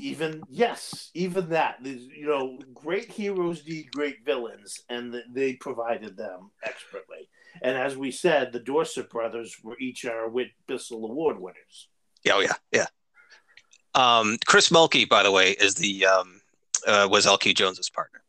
Even 0.00 0.42
yes, 0.48 1.10
even 1.14 1.50
that. 1.50 1.78
You 1.84 2.26
know, 2.26 2.58
great 2.72 3.10
heroes 3.10 3.64
need 3.66 3.92
great 3.92 4.24
villains, 4.24 4.80
and 4.88 5.14
they 5.30 5.54
provided 5.54 6.16
them 6.16 6.50
expertly. 6.64 7.28
And 7.62 7.76
as 7.76 7.96
we 7.96 8.10
said, 8.10 8.52
the 8.52 8.58
Dorset 8.58 9.10
brothers 9.10 9.56
were 9.62 9.78
each 9.78 10.04
our 10.06 10.28
Whit 10.28 10.48
Bissell 10.66 11.04
Award 11.04 11.38
winners. 11.38 11.88
Oh 12.30 12.40
yeah, 12.40 12.54
yeah. 12.72 12.86
Um, 13.94 14.38
Chris 14.46 14.70
Mulkey, 14.70 15.08
by 15.08 15.22
the 15.22 15.30
way, 15.30 15.52
is 15.52 15.74
the 15.74 16.06
um, 16.06 16.40
uh, 16.86 17.08
was 17.10 17.26
L.Q. 17.26 17.54
Jones's 17.54 17.90
partner. 17.90 18.22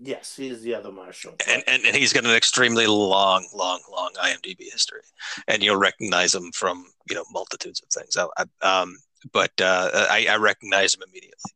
Yes, 0.00 0.36
he's 0.36 0.62
the 0.62 0.74
other 0.74 0.92
marshal. 0.92 1.34
And, 1.48 1.62
and, 1.66 1.84
and 1.84 1.96
he's 1.96 2.12
got 2.12 2.24
an 2.24 2.30
extremely 2.30 2.86
long, 2.86 3.48
long, 3.52 3.80
long 3.90 4.10
IMDb 4.22 4.70
history, 4.70 5.00
and 5.48 5.62
you'll 5.62 5.76
recognize 5.76 6.34
him 6.34 6.52
from 6.52 6.86
you 7.08 7.16
know 7.16 7.24
multitudes 7.32 7.82
of 7.82 7.88
things. 7.88 8.16
I, 8.16 8.26
I, 8.62 8.80
um, 8.80 8.96
but 9.32 9.52
uh, 9.60 9.90
I, 9.92 10.28
I 10.30 10.36
recognize 10.36 10.94
him 10.94 11.02
immediately. 11.08 11.50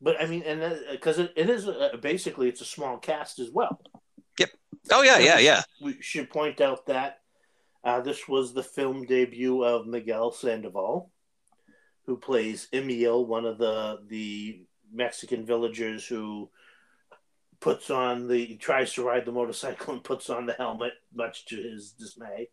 But 0.00 0.20
I 0.20 0.26
mean, 0.26 0.42
and 0.42 0.80
because 0.90 1.18
it, 1.18 1.32
it 1.36 1.48
is 1.48 1.68
a, 1.68 1.96
basically 2.00 2.48
it's 2.48 2.60
a 2.60 2.66
small 2.66 2.98
cast 2.98 3.38
as 3.38 3.50
well. 3.52 3.80
Yep. 4.38 4.50
Oh 4.90 5.02
yeah, 5.02 5.18
yeah, 5.18 5.38
yeah. 5.38 5.62
We 5.80 5.96
should 6.00 6.28
point 6.28 6.60
out 6.60 6.86
that 6.86 7.20
uh, 7.84 8.00
this 8.00 8.26
was 8.26 8.52
the 8.52 8.64
film 8.64 9.06
debut 9.06 9.62
of 9.62 9.86
Miguel 9.86 10.32
Sandoval 10.32 11.12
who 12.06 12.16
plays 12.16 12.68
Emil, 12.72 13.26
one 13.26 13.44
of 13.44 13.58
the 13.58 14.00
the 14.08 14.62
Mexican 14.92 15.44
villagers 15.44 16.06
who 16.06 16.50
puts 17.60 17.90
on 17.90 18.28
the 18.28 18.56
tries 18.56 18.92
to 18.94 19.02
ride 19.02 19.24
the 19.24 19.32
motorcycle 19.32 19.94
and 19.94 20.04
puts 20.04 20.28
on 20.28 20.46
the 20.46 20.52
helmet, 20.52 20.92
much 21.14 21.46
to 21.46 21.56
his 21.56 21.92
dismay. 21.92 22.48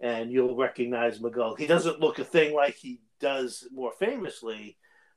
And 0.00 0.30
you'll 0.30 0.56
recognize 0.56 1.20
Miguel. 1.20 1.54
He 1.54 1.66
doesn't 1.66 2.00
look 2.00 2.18
a 2.18 2.24
thing 2.24 2.54
like 2.54 2.74
he 2.74 3.00
does 3.20 3.66
more 3.72 3.92
famously, 3.98 4.76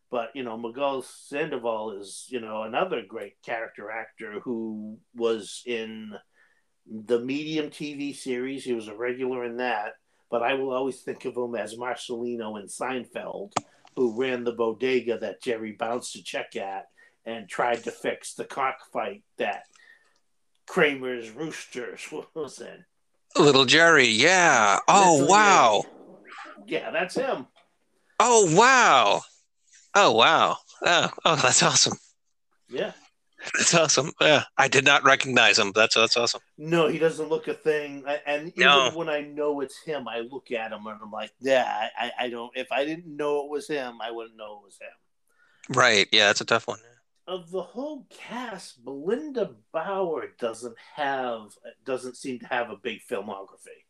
but 0.10 0.30
you 0.34 0.44
know 0.44 0.58
Miguel 0.58 1.02
Sandoval 1.02 2.00
is 2.00 2.28
you 2.30 2.40
know 2.42 2.64
another 2.64 3.02
great 3.08 3.42
character 3.44 3.92
actor 3.92 4.40
who 4.42 4.98
was 5.16 5.64
in 5.66 6.14
the 6.86 7.20
Medium 7.20 7.70
TV 7.70 8.16
series. 8.16 8.64
He 8.64 8.74
was 8.74 8.88
a 8.88 8.96
regular 8.96 9.44
in 9.46 9.58
that, 9.58 9.94
but 10.30 10.44
I 10.44 10.54
will 10.54 10.72
always 10.72 11.02
think 11.02 11.26
of 11.26 11.36
him 11.36 11.56
as 11.56 11.76
Marcelino 11.76 12.60
in 12.60 12.68
Seinfeld, 12.68 13.54
who 13.96 14.20
ran 14.20 14.44
the 14.44 14.54
bodega 14.54 15.18
that 15.20 15.42
Jerry 15.42 15.72
bounced 15.74 16.16
a 16.16 16.24
check 16.24 16.56
at 16.56 16.88
and 17.26 17.50
tried 17.50 17.84
to 17.84 17.92
fix 17.92 18.34
the 18.34 18.46
cockfight 18.46 19.24
that 19.38 19.64
Kramer's 20.68 21.32
Roosters 21.32 22.08
was 22.34 22.62
in. 22.62 22.86
Little 23.42 23.66
Jerry, 23.66 24.08
yeah. 24.08 24.80
Oh, 24.88 25.18
Little 25.20 25.28
wow. 25.30 25.82
Jerry. 25.84 25.94
Yeah, 26.68 26.92
that's 26.92 27.16
him. 27.16 27.48
Oh, 28.20 28.56
wow. 28.56 29.22
Oh, 29.96 30.12
wow. 30.12 30.58
Oh, 30.86 31.10
oh, 31.26 31.36
that's 31.36 31.64
awesome. 31.64 31.98
Yeah. 32.70 32.92
That's 33.58 33.74
awesome. 33.74 34.12
Yeah, 34.20 34.44
I 34.58 34.68
did 34.68 34.86
not 34.86 35.04
recognize 35.04 35.58
him. 35.58 35.72
That's 35.74 35.96
that's 35.96 36.18
awesome. 36.18 36.42
No, 36.58 36.88
he 36.88 36.98
doesn't 36.98 37.30
look 37.30 37.48
a 37.48 37.54
thing. 37.54 38.04
And 38.26 38.50
even 38.50 38.68
no. 38.68 38.92
when 38.94 39.10
I 39.10 39.22
know 39.22 39.62
it's 39.62 39.82
him, 39.82 40.08
I 40.08 40.20
look 40.20 40.52
at 40.52 40.72
him 40.72 40.86
and 40.86 41.00
I'm 41.02 41.12
like, 41.12 41.32
yeah, 41.40 41.90
I, 41.98 42.12
I 42.20 42.30
don't. 42.30 42.52
If 42.56 42.72
I 42.72 42.86
didn't 42.86 43.08
know 43.08 43.46
it 43.46 43.50
was 43.50 43.68
him, 43.68 44.00
I 44.02 44.12
wouldn't 44.12 44.38
know 44.38 44.60
it 44.60 44.66
was 44.66 44.78
him. 44.80 45.76
Right. 45.76 46.08
Yeah, 46.12 46.28
that's 46.28 46.42
a 46.42 46.46
tough 46.46 46.68
one. 46.68 46.80
Of 47.28 47.52
the 47.52 47.62
whole 47.62 48.08
cast, 48.10 48.84
Belinda 48.84 49.52
Bauer 49.72 50.30
doesn't 50.40 50.76
have 50.96 51.52
doesn't 51.86 52.18
seem 52.18 52.40
to 52.40 52.48
have 52.48 52.70
a 52.70 52.78
big 52.78 53.02
filmography. 53.10 53.86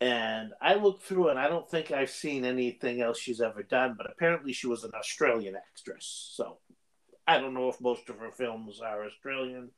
And 0.00 0.52
I 0.60 0.74
looked 0.74 1.04
through 1.04 1.28
and 1.28 1.38
I 1.38 1.48
don't 1.48 1.68
think 1.70 1.90
I've 1.90 2.10
seen 2.10 2.44
anything 2.44 3.00
else 3.00 3.18
she's 3.18 3.40
ever 3.40 3.62
done, 3.62 3.94
but 3.96 4.10
apparently 4.10 4.52
she 4.52 4.66
was 4.66 4.84
an 4.84 4.90
Australian 4.94 5.56
actress. 5.56 6.32
So 6.34 6.58
I 7.26 7.38
don't 7.38 7.54
know 7.54 7.68
if 7.68 7.80
most 7.80 8.08
of 8.08 8.18
her 8.18 8.30
films 8.30 8.80
are 8.80 9.04
Australian, 9.04 9.70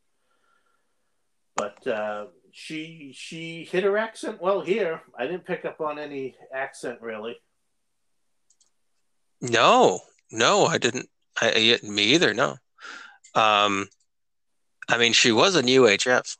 but 1.54 1.86
uh, 1.86 2.26
she 2.52 3.12
she 3.14 3.64
hit 3.64 3.84
her 3.84 3.96
accent 3.96 4.42
well 4.42 4.60
here. 4.60 5.02
I 5.18 5.26
didn't 5.26 5.46
pick 5.46 5.64
up 5.64 5.80
on 5.80 5.98
any 5.98 6.36
accent 6.52 7.00
really. 7.00 7.36
No, 9.40 10.00
no, 10.30 10.66
I 10.66 10.78
didn't. 10.78 11.08
I, 11.40 11.78
me 11.82 12.14
either. 12.14 12.34
No. 12.34 12.56
Um, 13.34 13.88
I 14.88 14.96
mean, 14.98 15.12
she 15.12 15.32
was 15.32 15.56
in 15.56 15.66
UHF, 15.66 16.36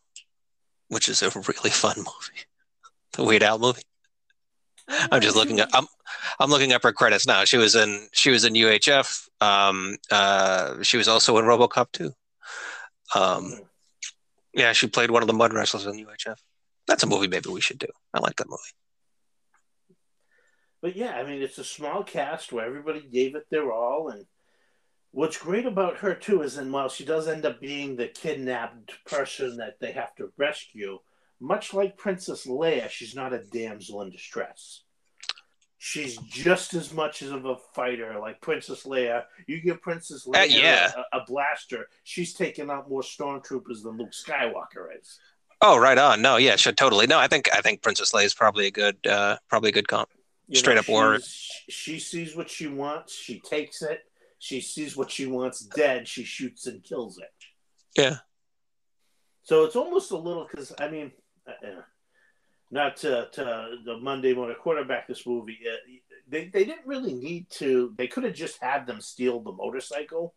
which 0.89 1.09
is 1.09 1.23
a 1.23 1.31
really 1.31 1.71
fun 1.71 1.97
movie. 1.99 2.45
The 3.13 3.25
Weird 3.25 3.43
Al 3.43 3.59
movie. 3.59 3.83
I'm 4.89 5.21
just 5.21 5.37
looking 5.37 5.61
at. 5.61 5.69
I'm 5.75 5.87
I'm 6.39 6.51
looking 6.51 6.73
up 6.73 6.83
her 6.83 6.93
credits 6.93 7.27
now. 7.27 7.45
She 7.45 7.57
was 7.57 7.75
in 7.75 8.09
she 8.13 8.31
was 8.31 8.45
in 8.45 8.55
UHF. 8.55 9.29
Um, 9.41 9.97
uh, 10.11 10.83
she 10.83 10.97
was 10.97 11.09
also 11.09 11.39
in 11.39 11.45
RoboCop 11.45 11.93
2. 11.93 12.13
Um, 13.15 13.61
yeah, 14.55 14.73
she 14.73 14.87
played 14.87 15.11
one 15.11 15.23
of 15.23 15.29
the 15.29 15.35
mud 15.35 15.53
wrestlers 15.53 15.87
in 15.87 16.05
UHF. 16.05 16.37
That's 16.87 17.03
a 17.03 17.07
movie 17.07 17.29
maybe 17.29 17.51
we 17.51 17.61
should 17.61 17.79
do. 17.79 17.89
I 18.15 18.21
like 18.21 18.37
that 18.37 18.49
movie. 18.49 18.63
But 20.83 20.97
yeah, 20.97 21.17
I 21.17 21.25
mean, 21.25 21.43
it's 21.43 21.59
a 21.59 21.65
small 21.65 22.03
cast 22.05 22.53
where 22.53 22.67
everybody 22.67 23.01
gave 23.01 23.35
it 23.35 23.47
their 23.51 23.73
all, 23.73 24.09
and 24.09 24.27
what's 25.11 25.39
great 25.39 25.67
about 25.67 25.99
her 25.99 26.15
too 26.15 26.43
is, 26.43 26.59
and 26.59 26.73
while 26.73 26.89
she 26.89 27.05
does 27.05 27.27
end 27.27 27.45
up 27.45 27.61
being 27.61 27.97
the 27.97 28.09
kidnapped 28.09 28.93
person 29.05 29.57
that 29.57 29.81
they 29.81 29.93
have 29.93 30.15
to 30.17 30.33
rescue, 30.37 30.99
much 31.41 31.75
like 31.75 31.97
Princess 31.97 32.47
Leia, 32.47 32.89
she's 32.89 33.15
not 33.15 33.33
a 33.33 33.43
damsel 33.43 34.03
in 34.03 34.11
distress. 34.11 34.83
She's 35.79 36.17
just 36.19 36.73
as 36.75 36.93
much 36.93 37.23
as 37.23 37.31
of 37.31 37.45
a 37.45 37.57
fighter 37.75 38.19
like 38.19 38.41
Princess 38.41 38.85
Leia. 38.85 39.25
You 39.47 39.61
give 39.61 39.83
Princess 39.83 40.27
uh, 40.27 40.31
Leia 40.31 40.43
uh, 40.43 40.45
yeah. 40.45 40.93
a, 41.13 41.19
a, 41.19 41.25
blaster, 41.27 41.89
she's 42.03 42.33
taking 42.33 42.71
out 42.71 42.89
more 42.89 43.03
stormtroopers 43.03 43.83
than 43.83 43.99
Luke 43.99 44.13
Skywalker 44.13 44.89
is. 44.99 45.19
Oh, 45.61 45.79
right 45.79 45.99
on. 45.99 46.23
No, 46.23 46.39
yeah, 46.39 46.57
should 46.57 46.77
totally. 46.79 47.07
No, 47.07 47.19
I 47.19 47.29
think 47.29 47.49
I 47.55 47.61
think 47.61 47.83
Princess 47.83 48.13
Leia 48.13 48.25
is 48.25 48.35
probably 48.35 48.67
a 48.67 48.71
good, 48.71 49.07
uh, 49.07 49.37
probably 49.49 49.71
a 49.71 49.73
good 49.73 49.89
comp. 49.89 50.09
You 50.49 50.57
Straight 50.59 50.75
know, 50.75 50.81
up 50.81 50.89
warrior. 50.89 51.21
She 51.69 51.99
sees 51.99 52.37
what 52.37 52.49
she 52.49 52.69
wants. 52.69 53.15
She 53.15 53.41
takes 53.41 53.83
it. 53.83 54.01
She 54.39 54.61
sees 54.61 54.97
what 54.97 55.11
she 55.11 55.27
wants 55.27 55.61
dead. 55.61 56.07
She 56.07 56.25
shoots 56.25 56.67
and 56.67 56.83
kills 56.85 57.19
it. 57.19 57.31
Yeah. 57.97 58.17
So 59.43 59.65
it's 59.65 59.77
almost 59.77 60.11
a 60.11 60.17
little 60.17 60.47
because 60.49 60.73
I 60.79 60.89
mean, 60.89 61.13
uh, 61.47 61.67
uh, 61.67 61.83
not 62.71 62.97
to, 62.99 63.29
to 63.33 63.77
the 63.85 63.99
Monday 63.99 64.35
morning 64.35 64.57
quarterback 64.61 65.07
this 65.07 65.27
movie. 65.27 65.59
Uh, 65.67 65.77
they, 66.29 66.49
they 66.49 66.65
didn't 66.65 66.87
really 66.87 67.15
need 67.15 67.49
to. 67.51 67.95
They 67.97 68.09
could 68.09 68.25
have 68.25 68.35
just 68.35 68.61
had 68.61 68.87
them 68.87 69.01
steal 69.01 69.41
the 69.41 69.53
motorcycle. 69.53 70.35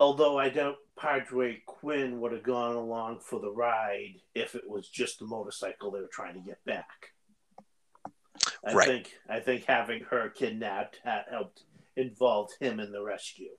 Although 0.00 0.38
I 0.38 0.48
doubt 0.48 0.76
Padre 0.98 1.62
Quinn 1.66 2.20
would 2.20 2.32
have 2.32 2.42
gone 2.42 2.74
along 2.74 3.20
for 3.20 3.38
the 3.38 3.50
ride 3.50 4.14
if 4.34 4.54
it 4.54 4.68
was 4.68 4.88
just 4.88 5.18
the 5.18 5.26
motorcycle 5.26 5.90
they 5.90 6.00
were 6.00 6.08
trying 6.10 6.34
to 6.34 6.40
get 6.40 6.64
back. 6.64 7.12
I 8.66 8.72
Right. 8.72 8.86
think 8.86 9.18
I 9.28 9.40
think 9.40 9.64
having 9.66 10.04
her 10.04 10.30
kidnapped 10.30 11.00
had 11.04 11.26
helped 11.30 11.64
involved 11.96 12.54
him 12.60 12.80
in 12.80 12.92
the 12.92 13.02
rescue. 13.02 13.50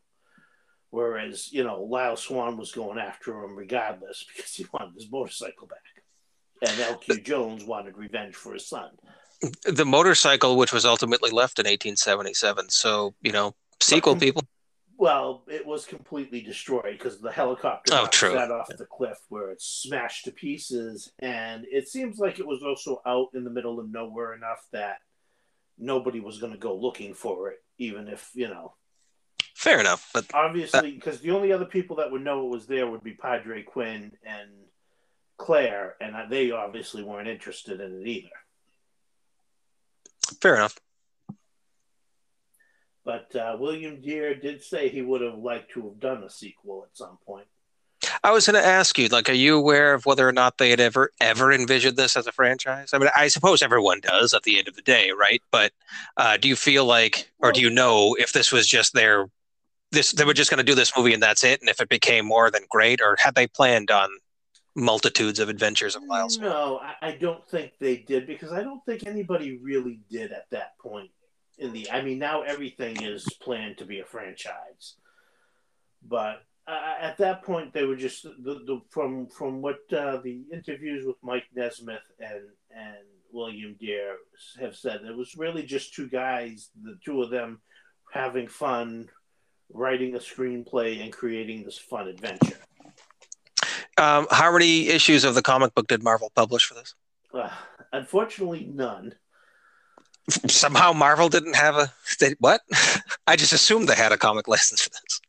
Whereas, 0.90 1.54
you 1.54 1.64
know, 1.64 1.84
Lyle 1.84 2.18
Swan 2.18 2.58
was 2.58 2.72
going 2.74 2.98
after 3.00 3.44
him 3.44 3.56
regardless 3.56 4.26
because 4.36 4.54
he 4.54 4.66
wanted 4.74 4.96
his 4.96 5.12
motorcycle 5.12 5.68
back. 5.68 6.01
And 6.62 6.72
LQ 6.72 7.24
Jones 7.24 7.64
wanted 7.64 7.98
revenge 7.98 8.36
for 8.36 8.54
his 8.54 8.68
son. 8.68 8.90
The 9.66 9.86
motorcycle, 9.86 10.56
which 10.58 10.72
was 10.72 10.86
ultimately 10.86 11.32
left 11.32 11.58
in 11.58 11.64
1877. 11.64 12.70
So, 12.70 13.16
you 13.22 13.32
know, 13.32 13.56
sequel 13.80 14.16
people. 14.16 14.44
Well, 14.98 15.44
it 15.48 15.66
was 15.66 15.86
completely 15.86 16.42
destroyed 16.42 16.96
because 17.00 17.20
the 17.20 17.32
helicopter 17.32 17.94
Oh, 17.96 18.06
true. 18.06 18.34
set 18.34 18.52
off 18.52 18.68
the 18.68 18.86
cliff 18.86 19.18
where 19.30 19.50
it's 19.50 19.66
smashed 19.66 20.26
to 20.26 20.32
pieces. 20.32 21.12
And 21.18 21.66
it 21.72 21.88
seems 21.88 22.20
like 22.20 22.38
it 22.38 22.46
was 22.46 22.62
also 22.62 23.02
out 23.08 23.30
in 23.34 23.44
the 23.44 23.50
middle 23.50 23.80
of 23.80 23.90
nowhere 23.90 24.36
enough 24.36 24.64
that 24.74 24.98
nobody 25.80 26.20
was 26.20 26.38
going 26.38 26.52
to 26.54 26.60
go 26.60 26.76
looking 26.76 27.16
for 27.16 27.50
it, 27.50 27.58
even 27.80 28.08
if, 28.08 28.30
you 28.36 28.48
know, 28.48 28.76
Fair 29.56 29.80
enough. 29.80 30.10
But 30.14 30.26
obviously, 30.34 30.80
uh, 30.80 30.96
because 30.96 31.20
the 31.20 31.32
only 31.32 31.52
other 31.52 31.66
people 31.66 31.98
that 31.98 32.12
would 32.12 32.24
know 32.24 32.46
it 32.48 32.50
was 32.50 32.66
there 32.66 32.90
would 32.90 33.04
be 33.04 33.14
Padre 33.14 33.62
Quinn 33.62 34.12
and 34.24 34.50
Claire, 35.42 35.96
and 36.00 36.14
they 36.32 36.52
obviously 36.52 37.02
weren't 37.02 37.28
interested 37.28 37.82
in 37.82 38.02
it 38.02 38.08
either. 38.08 38.30
fair 40.40 40.56
enough. 40.56 40.78
But 43.04 43.36
uh, 43.36 43.58
William 43.60 44.00
Dear 44.02 44.36
did 44.36 44.62
say 44.62 44.88
he 44.88 45.02
would 45.02 45.22
have 45.22 45.40
liked 45.40 45.72
to 45.72 45.82
have 45.86 46.00
done 46.00 46.24
a 46.24 46.30
sequel 46.30 46.86
at 46.88 46.96
some 46.96 47.18
point. 47.26 47.48
I 48.24 48.32
was 48.32 48.46
going 48.46 48.62
to 48.62 48.68
ask 48.68 49.00
you, 49.00 49.08
like, 49.08 49.30
are 49.30 49.34
you 49.34 49.58
aware 49.58 49.96
of 49.96 50.06
whether 50.06 50.28
or 50.28 50.32
not 50.32 50.60
they 50.60 50.70
had 50.70 50.80
ever 50.80 51.10
ever 51.20 51.52
envisioned 51.52 51.98
this 51.98 52.16
as 52.16 52.28
a 52.28 52.32
franchise? 52.32 52.92
I 52.94 53.00
mean, 53.00 53.10
I 53.18 53.28
suppose 53.28 53.64
everyone 53.64 54.00
does 54.02 54.36
at 54.36 54.44
the 54.44 54.60
end 54.60 54.68
of 54.68 54.76
the 54.76 54.84
day, 54.84 55.12
right? 55.12 55.42
But 55.52 55.72
uh, 56.18 56.38
do 56.38 56.48
you 56.48 56.56
feel 56.56 56.86
like, 56.86 57.32
or 57.40 57.52
do 57.52 57.62
you 57.62 57.72
know 57.72 58.16
if 58.20 58.32
this 58.32 58.52
was 58.52 58.68
just 58.68 58.94
their 58.94 59.26
this 59.92 60.12
they 60.12 60.24
were 60.24 60.36
just 60.36 60.52
going 60.52 60.60
to 60.60 60.72
do 60.72 60.76
this 60.76 60.96
movie 60.96 61.14
and 61.14 61.24
that's 61.24 61.44
it, 61.44 61.62
and 61.62 61.70
if 61.70 61.82
it 61.82 61.90
became 61.90 62.26
more 62.26 62.52
than 62.52 62.62
great, 62.70 63.02
or 63.02 63.18
had 63.20 63.34
they 63.34 63.48
planned 63.48 63.90
on 63.90 64.10
multitudes 64.76 65.40
of 65.40 65.50
adventures 65.50 65.96
of 65.96 66.04
Swan? 66.04 66.28
No, 66.40 66.80
I, 66.80 67.10
I 67.10 67.12
don't 67.14 67.48
think 67.48 67.74
they 67.80 67.98
did 67.98 68.28
because 68.28 68.52
I 68.52 68.64
don't 68.64 68.84
think 68.86 69.06
anybody 69.06 69.58
really 69.58 70.00
did 70.10 70.32
at 70.32 70.50
that 70.52 70.78
point. 70.80 71.12
In 71.58 71.74
the, 71.74 71.92
I 71.92 72.02
mean, 72.02 72.18
now 72.18 72.42
everything 72.42 73.02
is 73.04 73.26
planned 73.42 73.78
to 73.78 73.86
be 73.86 74.00
a 74.00 74.06
franchise, 74.06 74.96
but 76.08 76.44
uh, 76.68 76.96
at 77.00 77.18
that 77.18 77.44
point 77.44 77.74
they 77.74 77.84
were 77.84 77.96
just 77.96 78.24
the, 78.24 78.64
the 78.66 78.82
from 78.90 79.28
from 79.28 79.62
what 79.62 79.80
uh, 79.94 80.18
the 80.18 80.44
interviews 80.52 81.06
with 81.06 81.18
Mike 81.22 81.46
Nesmith 81.54 82.00
and 82.20 82.48
and 82.76 83.06
William 83.32 83.76
Dear 83.80 84.18
have 84.60 84.76
said, 84.76 85.02
it 85.02 85.16
was 85.16 85.36
really 85.38 85.64
just 85.64 85.94
two 85.94 86.08
guys, 86.08 86.70
the 86.82 86.98
two 87.04 87.22
of 87.22 87.30
them 87.30 87.62
having 88.12 88.48
fun, 88.48 89.10
writing 89.72 90.16
a 90.16 90.20
screenplay 90.20 91.02
and 91.02 91.14
creating 91.14 91.64
this 91.64 91.78
fun 91.78 92.08
adventure. 92.08 92.58
Um, 93.98 94.28
how 94.32 94.52
many 94.52 94.88
issues 94.88 95.24
of 95.24 95.36
the 95.36 95.42
comic 95.42 95.76
book 95.76 95.88
did 95.88 96.04
Marvel 96.04 96.32
publish 96.36 96.66
for 96.66 96.74
this? 96.74 96.96
Uh, 97.34 97.50
unfortunately, 97.92 98.70
none. 98.74 99.16
Somehow 100.48 100.94
Marvel 100.94 101.30
didn't 101.30 101.56
have 101.56 101.76
a 101.76 101.92
they, 102.20 102.36
what? 102.40 102.62
I 103.28 103.36
just 103.36 103.54
assumed 103.54 103.88
they 103.88 103.96
had 103.96 104.12
a 104.12 104.18
comic 104.18 104.48
license 104.48 104.82
for 104.82 104.90
this. 104.90 105.22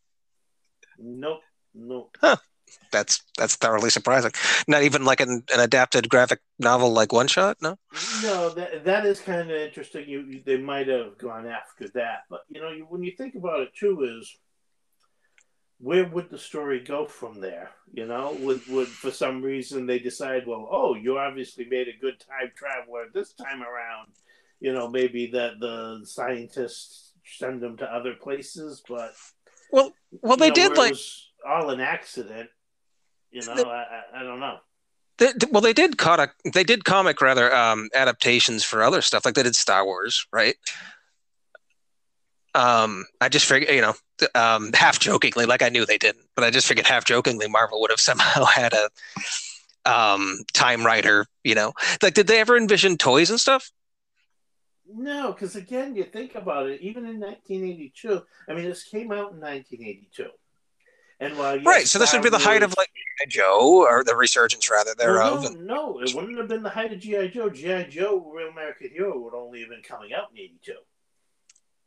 Nope, 0.98 1.40
nope. 1.74 2.16
That's 2.92 3.22
that's 3.38 3.56
thoroughly 3.56 3.90
surprising. 3.90 4.32
Not 4.68 4.82
even 4.82 5.04
like 5.04 5.20
an, 5.20 5.42
an 5.52 5.60
adapted 5.60 6.08
graphic 6.08 6.40
novel 6.58 6.92
like 6.92 7.12
one 7.12 7.26
shot. 7.26 7.56
No. 7.60 7.78
No, 8.22 8.50
that 8.50 8.84
that 8.84 9.06
is 9.06 9.18
kind 9.18 9.50
of 9.50 9.56
interesting. 9.56 10.08
You, 10.08 10.20
you 10.20 10.42
they 10.44 10.58
might 10.58 10.88
have 10.88 11.18
gone 11.18 11.46
after 11.46 11.88
that, 11.94 12.24
but 12.28 12.42
you 12.48 12.60
know, 12.60 12.70
you, 12.70 12.86
when 12.88 13.02
you 13.02 13.12
think 13.16 13.34
about 13.34 13.60
it 13.60 13.74
too, 13.74 14.18
is 14.18 14.36
where 15.82 16.06
would 16.06 16.30
the 16.30 16.38
story 16.38 16.78
go 16.78 17.06
from 17.06 17.40
there? 17.40 17.70
You 17.92 18.06
know, 18.06 18.36
would 18.40 18.66
would 18.68 18.86
for 18.86 19.10
some 19.10 19.42
reason 19.42 19.84
they 19.84 19.98
decide, 19.98 20.46
well, 20.46 20.68
oh, 20.70 20.94
you 20.94 21.18
obviously 21.18 21.64
made 21.64 21.88
a 21.88 22.00
good 22.00 22.20
time 22.20 22.52
traveler 22.54 23.06
this 23.12 23.32
time 23.32 23.62
around. 23.62 24.12
You 24.60 24.72
know, 24.72 24.88
maybe 24.88 25.26
that 25.32 25.58
the 25.58 26.02
scientists 26.04 27.14
send 27.24 27.60
them 27.60 27.76
to 27.78 27.84
other 27.84 28.14
places, 28.14 28.80
but 28.88 29.12
Well, 29.72 29.92
well, 30.22 30.36
they 30.36 30.50
know, 30.50 30.54
did 30.54 30.76
like 30.76 30.92
was 30.92 31.32
all 31.46 31.70
an 31.70 31.80
accident. 31.80 32.48
You 33.32 33.44
know, 33.44 33.52
I 33.52 34.02
I 34.14 34.22
don't 34.22 34.38
know. 34.38 34.58
they, 35.18 35.32
well, 35.50 35.62
they 35.62 35.72
did 35.72 35.98
comic 35.98 36.30
they 36.52 36.62
did 36.62 36.84
comic 36.84 37.20
rather 37.20 37.52
um, 37.52 37.88
adaptations 37.92 38.62
for 38.62 38.84
other 38.84 39.02
stuff. 39.02 39.24
Like 39.24 39.34
they 39.34 39.42
did 39.42 39.56
Star 39.56 39.84
Wars, 39.84 40.28
right? 40.32 40.54
Um, 42.54 43.06
I 43.20 43.28
just 43.28 43.46
figured, 43.46 43.74
you 43.74 43.80
know, 43.80 43.94
um, 44.34 44.72
half 44.74 44.98
jokingly, 44.98 45.46
like 45.46 45.62
I 45.62 45.70
knew 45.70 45.86
they 45.86 45.98
didn't, 45.98 46.26
but 46.34 46.44
I 46.44 46.50
just 46.50 46.66
figured 46.66 46.86
half 46.86 47.04
jokingly, 47.04 47.48
Marvel 47.48 47.80
would 47.80 47.90
have 47.90 48.00
somehow 48.10 48.44
had 48.44 48.74
a 48.74 48.88
um, 49.84 50.38
time 50.52 50.84
writer. 50.84 51.26
You 51.44 51.54
know, 51.54 51.72
like 52.02 52.14
did 52.14 52.26
they 52.26 52.40
ever 52.40 52.56
envision 52.56 52.96
toys 52.98 53.30
and 53.30 53.40
stuff? 53.40 53.70
No, 54.94 55.32
because 55.32 55.56
again, 55.56 55.96
you 55.96 56.04
think 56.04 56.34
about 56.34 56.68
it. 56.68 56.80
Even 56.82 57.06
in 57.06 57.18
1982, 57.18 58.22
I 58.48 58.54
mean, 58.54 58.64
this 58.64 58.84
came 58.84 59.10
out 59.10 59.32
in 59.32 59.40
1982, 59.40 60.26
and 61.20 61.38
while 61.38 61.56
yes, 61.56 61.64
right. 61.64 61.86
So 61.86 61.98
this 61.98 62.12
would 62.12 62.22
be 62.22 62.28
the 62.28 62.38
height 62.38 62.62
of 62.62 62.74
like 62.76 62.90
G.I. 62.94 63.26
Joe 63.30 63.86
or 63.88 64.04
the 64.04 64.14
resurgence 64.14 64.70
rather 64.70 64.94
thereof. 64.98 65.40
Well, 65.40 65.46
and- 65.52 65.66
no, 65.66 65.92
no, 65.92 66.00
it 66.00 66.14
wouldn't 66.14 66.36
have 66.38 66.48
been 66.48 66.62
the 66.62 66.68
height 66.68 66.92
of 66.92 67.00
GI 67.00 67.28
Joe. 67.30 67.48
GI 67.48 67.84
Joe, 67.88 68.30
Real 68.34 68.48
American 68.48 68.90
Hero, 68.90 69.18
would 69.18 69.34
only 69.34 69.60
have 69.60 69.70
been 69.70 69.82
coming 69.82 70.12
out 70.12 70.28
in 70.34 70.38
'82. 70.38 70.74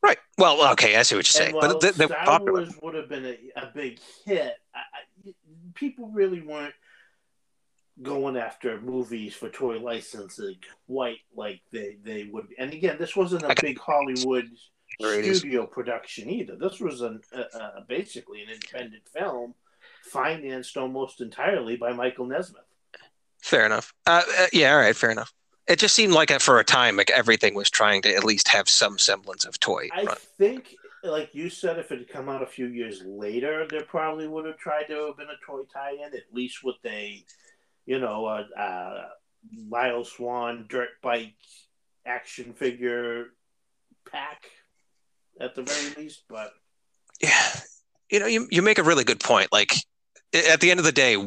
Right. 0.05 0.17
Well, 0.37 0.71
okay, 0.73 0.95
I 0.95 1.01
see 1.01 1.15
what 1.15 1.25
you're 1.27 1.43
saying, 1.43 1.55
but 1.59 1.79
the, 1.79 1.91
they're 1.91 2.07
Star 2.07 2.25
popular. 2.25 2.61
Wars 2.61 2.75
would 2.81 2.95
have 2.95 3.09
been 3.09 3.25
a, 3.25 3.37
a 3.55 3.71
big 3.73 3.99
hit, 4.25 4.55
I, 4.73 4.79
I, 4.79 5.31
people 5.73 6.09
really 6.09 6.41
weren't 6.41 6.73
going 8.01 8.35
after 8.37 8.79
movies 8.81 9.33
for 9.33 9.49
toy 9.49 9.79
licensing 9.79 10.57
quite 10.87 11.19
like 11.35 11.61
they, 11.71 11.97
they 12.03 12.25
would. 12.25 12.47
And 12.59 12.73
again, 12.73 12.97
this 12.99 13.15
wasn't 13.15 13.43
a 13.43 13.55
big 13.59 13.79
Hollywood 13.79 14.49
There 14.99 15.19
it 15.19 15.25
is. 15.25 15.39
studio 15.39 15.65
production 15.65 16.29
either. 16.29 16.55
This 16.55 16.79
was 16.79 17.01
an, 17.01 17.21
a, 17.33 17.39
a, 17.57 17.85
basically 17.87 18.43
an 18.43 18.49
independent 18.49 19.07
film 19.07 19.55
financed 20.03 20.77
almost 20.77 21.21
entirely 21.21 21.77
by 21.77 21.93
Michael 21.93 22.25
Nesmith. 22.25 22.61
Fair 23.41 23.65
enough. 23.65 23.93
Uh, 24.05 24.23
uh, 24.39 24.47
yeah, 24.51 24.73
all 24.73 24.79
right, 24.79 24.95
fair 24.95 25.11
enough. 25.11 25.33
It 25.67 25.79
just 25.79 25.95
seemed 25.95 26.13
like 26.13 26.29
for 26.41 26.59
a 26.59 26.63
time, 26.63 26.97
like 26.97 27.09
everything 27.09 27.55
was 27.55 27.69
trying 27.69 28.01
to 28.03 28.13
at 28.13 28.23
least 28.23 28.47
have 28.49 28.69
some 28.69 28.97
semblance 28.97 29.45
of 29.45 29.59
toy. 29.59 29.89
I 29.93 30.03
run. 30.03 30.17
think, 30.37 30.75
like 31.03 31.33
you 31.33 31.49
said, 31.49 31.79
if 31.79 31.91
it 31.91 31.99
had 31.99 32.09
come 32.09 32.29
out 32.29 32.43
a 32.43 32.47
few 32.47 32.67
years 32.67 33.01
later, 33.03 33.65
there 33.69 33.83
probably 33.83 34.27
would 34.27 34.45
have 34.45 34.57
tried 34.57 34.83
to 34.85 35.07
have 35.07 35.17
been 35.17 35.27
a 35.27 35.45
toy 35.45 35.63
tie-in, 35.73 36.13
at 36.13 36.33
least 36.33 36.63
with 36.63 36.75
a, 36.85 37.23
you 37.85 37.99
know, 37.99 38.27
a, 38.27 38.47
a 38.59 39.09
Lyle 39.67 40.03
Swan 40.03 40.65
dirt 40.69 40.89
bike 41.01 41.33
action 42.05 42.53
figure 42.53 43.27
pack 44.09 44.45
at 45.39 45.55
the 45.55 45.63
very 45.63 45.95
least. 45.95 46.23
But 46.29 46.53
Yeah, 47.21 47.59
you 48.09 48.19
know, 48.19 48.27
you 48.27 48.47
you 48.51 48.61
make 48.61 48.77
a 48.77 48.83
really 48.83 49.03
good 49.03 49.19
point. 49.19 49.51
Like 49.51 49.73
at 50.33 50.61
the 50.61 50.71
end 50.71 50.79
of 50.79 50.85
the 50.85 50.91
day, 50.91 51.17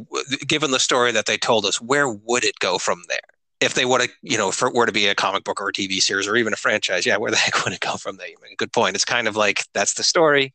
given 0.46 0.70
the 0.70 0.80
story 0.80 1.12
that 1.12 1.26
they 1.26 1.36
told 1.36 1.64
us, 1.64 1.80
where 1.80 2.08
would 2.08 2.44
it 2.44 2.58
go 2.60 2.78
from 2.78 3.02
there? 3.08 3.18
If 3.60 3.74
they 3.74 3.84
would 3.84 4.00
have, 4.00 4.10
you 4.22 4.38
know, 4.38 4.50
if 4.50 4.62
it 4.62 4.72
were 4.72 4.86
to 4.86 4.92
be 4.92 5.08
a 5.08 5.14
comic 5.14 5.44
book 5.44 5.60
or 5.60 5.68
a 5.68 5.72
TV 5.72 6.00
series 6.00 6.28
or 6.28 6.36
even 6.36 6.52
a 6.52 6.56
franchise, 6.56 7.04
yeah, 7.04 7.16
where 7.16 7.30
the 7.30 7.36
heck 7.44 7.64
would 7.64 7.72
it 7.72 7.80
go 7.80 7.96
from 7.96 8.16
there? 8.16 8.28
You 8.28 8.36
make 8.42 8.52
a 8.52 8.56
good 8.56 8.72
point. 8.72 8.94
It's 8.94 9.04
kind 9.04 9.28
of 9.28 9.36
like 9.36 9.64
that's 9.74 9.94
the 9.94 10.04
story. 10.04 10.54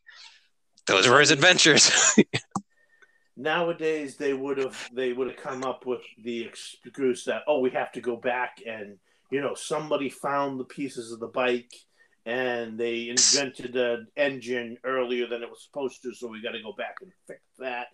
Those 0.86 1.08
were 1.08 1.20
his 1.20 1.30
adventures. 1.30 1.90
nowadays 3.36 4.16
they 4.16 4.32
would 4.32 4.58
have 4.58 4.88
they 4.92 5.12
would 5.12 5.26
have 5.26 5.36
come 5.36 5.64
up 5.64 5.86
with 5.86 6.02
the 6.22 6.42
excuse 6.44 7.24
that 7.24 7.42
oh 7.48 7.58
we 7.58 7.68
have 7.68 7.90
to 7.90 8.00
go 8.00 8.14
back 8.14 8.58
and 8.64 8.96
you 9.32 9.40
know 9.40 9.54
somebody 9.54 10.08
found 10.08 10.60
the 10.60 10.64
pieces 10.64 11.10
of 11.10 11.18
the 11.18 11.26
bike 11.26 11.72
and 12.26 12.78
they 12.78 13.08
invented 13.08 13.74
an 13.74 14.06
engine 14.16 14.78
earlier 14.84 15.26
than 15.26 15.42
it 15.42 15.50
was 15.50 15.64
supposed 15.64 16.00
to 16.00 16.14
so 16.14 16.28
we 16.28 16.40
got 16.40 16.52
to 16.52 16.62
go 16.62 16.72
back 16.74 16.94
and 17.02 17.10
fix 17.26 17.40
that 17.58 17.88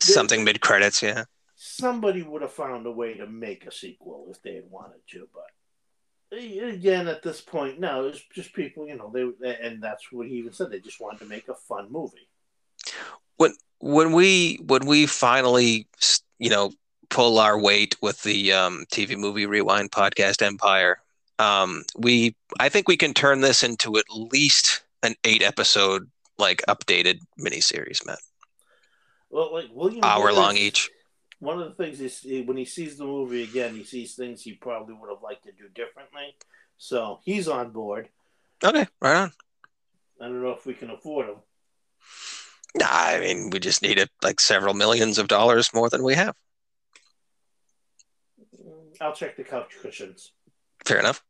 Something 0.00 0.44
mid 0.44 0.60
credits, 0.60 1.02
yeah. 1.02 1.24
Somebody 1.56 2.22
would 2.22 2.42
have 2.42 2.52
found 2.52 2.86
a 2.86 2.90
way 2.90 3.14
to 3.14 3.26
make 3.26 3.66
a 3.66 3.72
sequel 3.72 4.26
if 4.30 4.40
they 4.42 4.54
had 4.54 4.70
wanted 4.70 5.00
to 5.08 5.28
but 5.32 6.38
again 6.38 7.08
at 7.08 7.22
this 7.22 7.40
point 7.40 7.80
no 7.80 8.06
it's 8.06 8.22
just 8.34 8.52
people 8.52 8.86
you 8.86 8.96
know 8.96 9.10
they 9.12 9.56
and 9.56 9.82
that's 9.82 10.12
what 10.12 10.26
he 10.26 10.34
even 10.34 10.52
said 10.52 10.70
they 10.70 10.80
just 10.80 11.00
wanted 11.00 11.18
to 11.18 11.24
make 11.24 11.48
a 11.48 11.54
fun 11.54 11.90
movie 11.90 12.28
when 13.36 13.52
when 13.80 14.12
we 14.12 14.58
when 14.66 14.86
we 14.86 15.06
finally 15.06 15.86
you 16.38 16.50
know 16.50 16.72
pull 17.08 17.38
our 17.38 17.58
weight 17.58 17.96
with 18.02 18.22
the 18.22 18.52
um, 18.52 18.84
TV 18.90 19.16
movie 19.16 19.46
rewind 19.46 19.90
podcast 19.90 20.42
Empire, 20.42 20.98
um, 21.38 21.84
we 21.96 22.34
I 22.58 22.68
think 22.68 22.88
we 22.88 22.96
can 22.96 23.14
turn 23.14 23.40
this 23.40 23.62
into 23.62 23.96
at 23.96 24.04
least 24.10 24.82
an 25.02 25.14
eight 25.24 25.42
episode 25.42 26.10
like 26.38 26.62
updated 26.68 27.20
miniseries, 27.38 28.04
Matt. 28.04 28.18
well 29.30 29.52
like 29.52 29.68
william 29.72 30.04
Hour 30.04 30.32
long 30.32 30.56
each. 30.56 30.90
One 31.38 31.60
of 31.60 31.68
the 31.68 31.74
things 31.74 32.00
is 32.00 32.46
when 32.46 32.56
he 32.56 32.64
sees 32.64 32.96
the 32.96 33.04
movie 33.04 33.42
again, 33.42 33.74
he 33.74 33.84
sees 33.84 34.14
things 34.14 34.42
he 34.42 34.52
probably 34.54 34.94
would 34.94 35.10
have 35.10 35.22
liked 35.22 35.44
to 35.44 35.52
do 35.52 35.68
differently. 35.74 36.36
So 36.78 37.20
he's 37.24 37.48
on 37.48 37.70
board. 37.70 38.08
Okay, 38.64 38.86
right 39.00 39.16
on. 39.16 39.32
I 40.20 40.24
don't 40.24 40.42
know 40.42 40.50
if 40.50 40.64
we 40.64 40.74
can 40.74 40.90
afford 40.90 41.28
him. 41.28 41.36
Nah, 42.76 42.86
I 42.90 43.20
mean, 43.20 43.50
we 43.50 43.58
just 43.58 43.82
needed 43.82 44.08
uh, 44.08 44.26
like 44.26 44.40
several 44.40 44.74
millions 44.74 45.18
of 45.18 45.28
dollars 45.28 45.72
more 45.72 45.88
than 45.88 46.02
we 46.02 46.14
have. 46.14 46.34
Mm, 48.58 49.00
I'll 49.00 49.14
check 49.14 49.36
the 49.36 49.44
couch 49.44 49.72
cushions. 49.80 50.32
Fair 50.84 50.98
enough. 50.98 51.22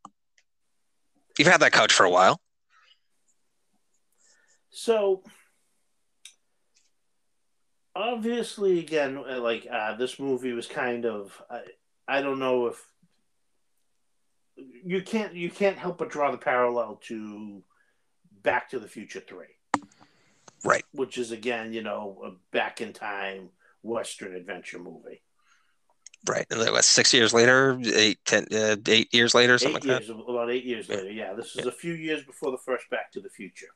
You've 1.38 1.48
had 1.48 1.60
that 1.60 1.72
couch 1.72 1.92
for 1.92 2.04
a 2.04 2.10
while. 2.10 2.40
So, 4.70 5.22
obviously, 7.96 8.78
again, 8.78 9.22
like 9.40 9.66
uh, 9.70 9.96
this 9.96 10.18
movie 10.18 10.52
was 10.52 10.66
kind 10.66 11.06
of 11.06 11.42
I, 11.50 11.62
I 12.06 12.22
don't 12.22 12.38
know 12.38 12.66
if 12.66 12.84
you 14.84 15.02
can't 15.02 15.34
you 15.34 15.50
can't 15.50 15.78
help 15.78 15.98
but 15.98 16.10
draw 16.10 16.30
the 16.30 16.38
parallel 16.38 17.00
to 17.04 17.62
Back 18.42 18.70
to 18.70 18.78
the 18.78 18.88
Future 18.88 19.20
Three, 19.20 19.56
right? 20.64 20.84
Which 20.92 21.18
is 21.18 21.32
again, 21.32 21.72
you 21.72 21.82
know, 21.82 22.22
a 22.24 22.30
back 22.52 22.80
in 22.80 22.92
time 22.92 23.50
western 23.82 24.34
adventure 24.34 24.78
movie. 24.78 25.22
Right, 26.28 26.46
and 26.50 26.58
was 26.72 26.86
six 26.86 27.14
years 27.14 27.32
later, 27.32 27.78
eight, 27.84 28.18
ten, 28.24 28.46
uh, 28.52 28.74
eight 28.88 29.14
years 29.14 29.32
later, 29.32 29.58
something 29.58 29.76
eight 29.76 29.88
like 29.88 30.00
years, 30.00 30.08
that. 30.08 30.24
About 30.28 30.50
eight 30.50 30.64
years 30.64 30.88
later, 30.88 31.10
yeah. 31.10 31.34
This 31.34 31.54
is 31.54 31.64
yeah. 31.64 31.68
a 31.68 31.72
few 31.72 31.92
years 31.92 32.24
before 32.24 32.50
the 32.50 32.58
first 32.58 32.90
Back 32.90 33.12
to 33.12 33.20
the 33.20 33.28
Future. 33.28 33.68